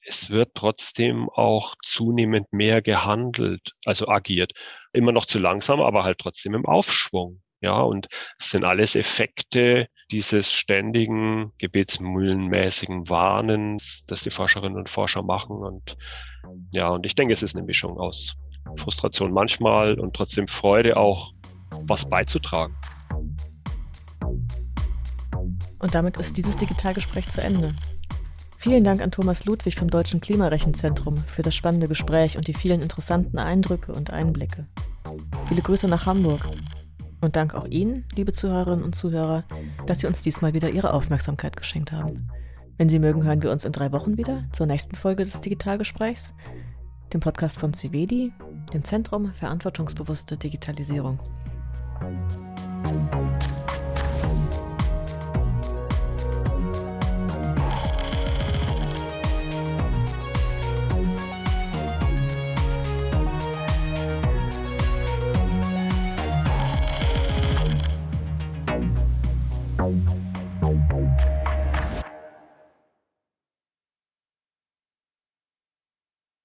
es 0.08 0.30
wird 0.30 0.52
trotzdem 0.56 1.30
auch 1.30 1.76
zunehmend 1.84 2.52
mehr 2.54 2.82
gehandelt, 2.82 3.74
also 3.86 4.08
agiert. 4.08 4.54
Immer 4.94 5.12
noch 5.12 5.26
zu 5.26 5.38
langsam, 5.38 5.82
aber 5.82 6.06
halt 6.06 6.20
trotzdem 6.20 6.54
im 6.54 6.66
Aufschwung. 6.66 7.42
Ja, 7.60 7.82
und 7.82 8.08
es 8.40 8.52
sind 8.52 8.64
alles 8.64 8.96
Effekte 8.96 9.88
dieses 10.12 10.52
ständigen, 10.52 11.52
gebetsmühlenmäßigen 11.58 13.10
Warnens, 13.10 14.06
das 14.08 14.22
die 14.22 14.30
Forscherinnen 14.30 14.78
und 14.78 14.90
Forscher 14.90 15.24
machen. 15.24 15.58
Und 15.58 15.98
ja, 16.72 16.90
und 16.90 17.06
ich 17.06 17.16
denke, 17.16 17.34
es 17.34 17.44
ist 17.44 17.56
eine 17.56 17.66
Mischung 17.66 18.00
aus 18.00 18.36
Frustration 18.78 19.34
manchmal 19.34 20.00
und 20.00 20.16
trotzdem 20.16 20.48
Freude 20.48 20.96
auch, 20.96 21.34
was 21.82 22.10
beizutragen. 22.10 22.76
Und 25.80 25.94
damit 25.94 26.18
ist 26.18 26.38
dieses 26.38 26.56
Digitalgespräch 26.56 27.28
zu 27.28 27.42
Ende. 27.42 27.74
Vielen 28.60 28.84
Dank 28.84 29.02
an 29.02 29.12
Thomas 29.12 29.46
Ludwig 29.46 29.76
vom 29.76 29.88
Deutschen 29.88 30.20
Klimarechenzentrum 30.20 31.16
für 31.16 31.44
das 31.44 31.54
spannende 31.54 31.88
Gespräch 31.88 32.38
und 32.38 32.48
die 32.48 32.56
vielen 32.56 32.82
interessanten 32.82 33.38
Eindrücke 33.38 33.92
und 33.92 34.12
Einblicke. 34.12 34.66
Viele 35.48 35.62
Grüße 35.62 35.88
nach 35.88 36.08
Hamburg. 36.08 36.42
Und 37.22 37.36
Dank 37.36 37.54
auch 37.54 37.66
Ihnen, 37.66 38.06
liebe 38.16 38.32
Zuhörerinnen 38.32 38.84
und 38.84 38.96
Zuhörer, 38.96 39.44
dass 39.86 40.00
Sie 40.00 40.08
uns 40.08 40.22
diesmal 40.22 40.54
wieder 40.54 40.72
Ihre 40.72 40.94
Aufmerksamkeit 40.94 41.56
geschenkt 41.56 41.92
haben. 41.92 42.30
Wenn 42.78 42.90
Sie 42.90 43.00
mögen, 43.00 43.24
hören 43.24 43.44
wir 43.44 43.52
uns 43.52 43.64
in 43.64 43.72
drei 43.72 43.92
Wochen 43.92 44.18
wieder 44.18 44.44
zur 44.52 44.66
nächsten 44.66 44.96
Folge 44.96 45.24
des 45.24 45.40
Digitalgesprächs, 45.40 46.34
dem 47.14 47.20
Podcast 47.20 47.60
von 47.60 47.74
CVD, 47.74 48.32
dem 48.74 48.84
Zentrum 48.84 49.34
Verantwortungsbewusste 49.34 50.36
Digitalisierung. 50.36 51.20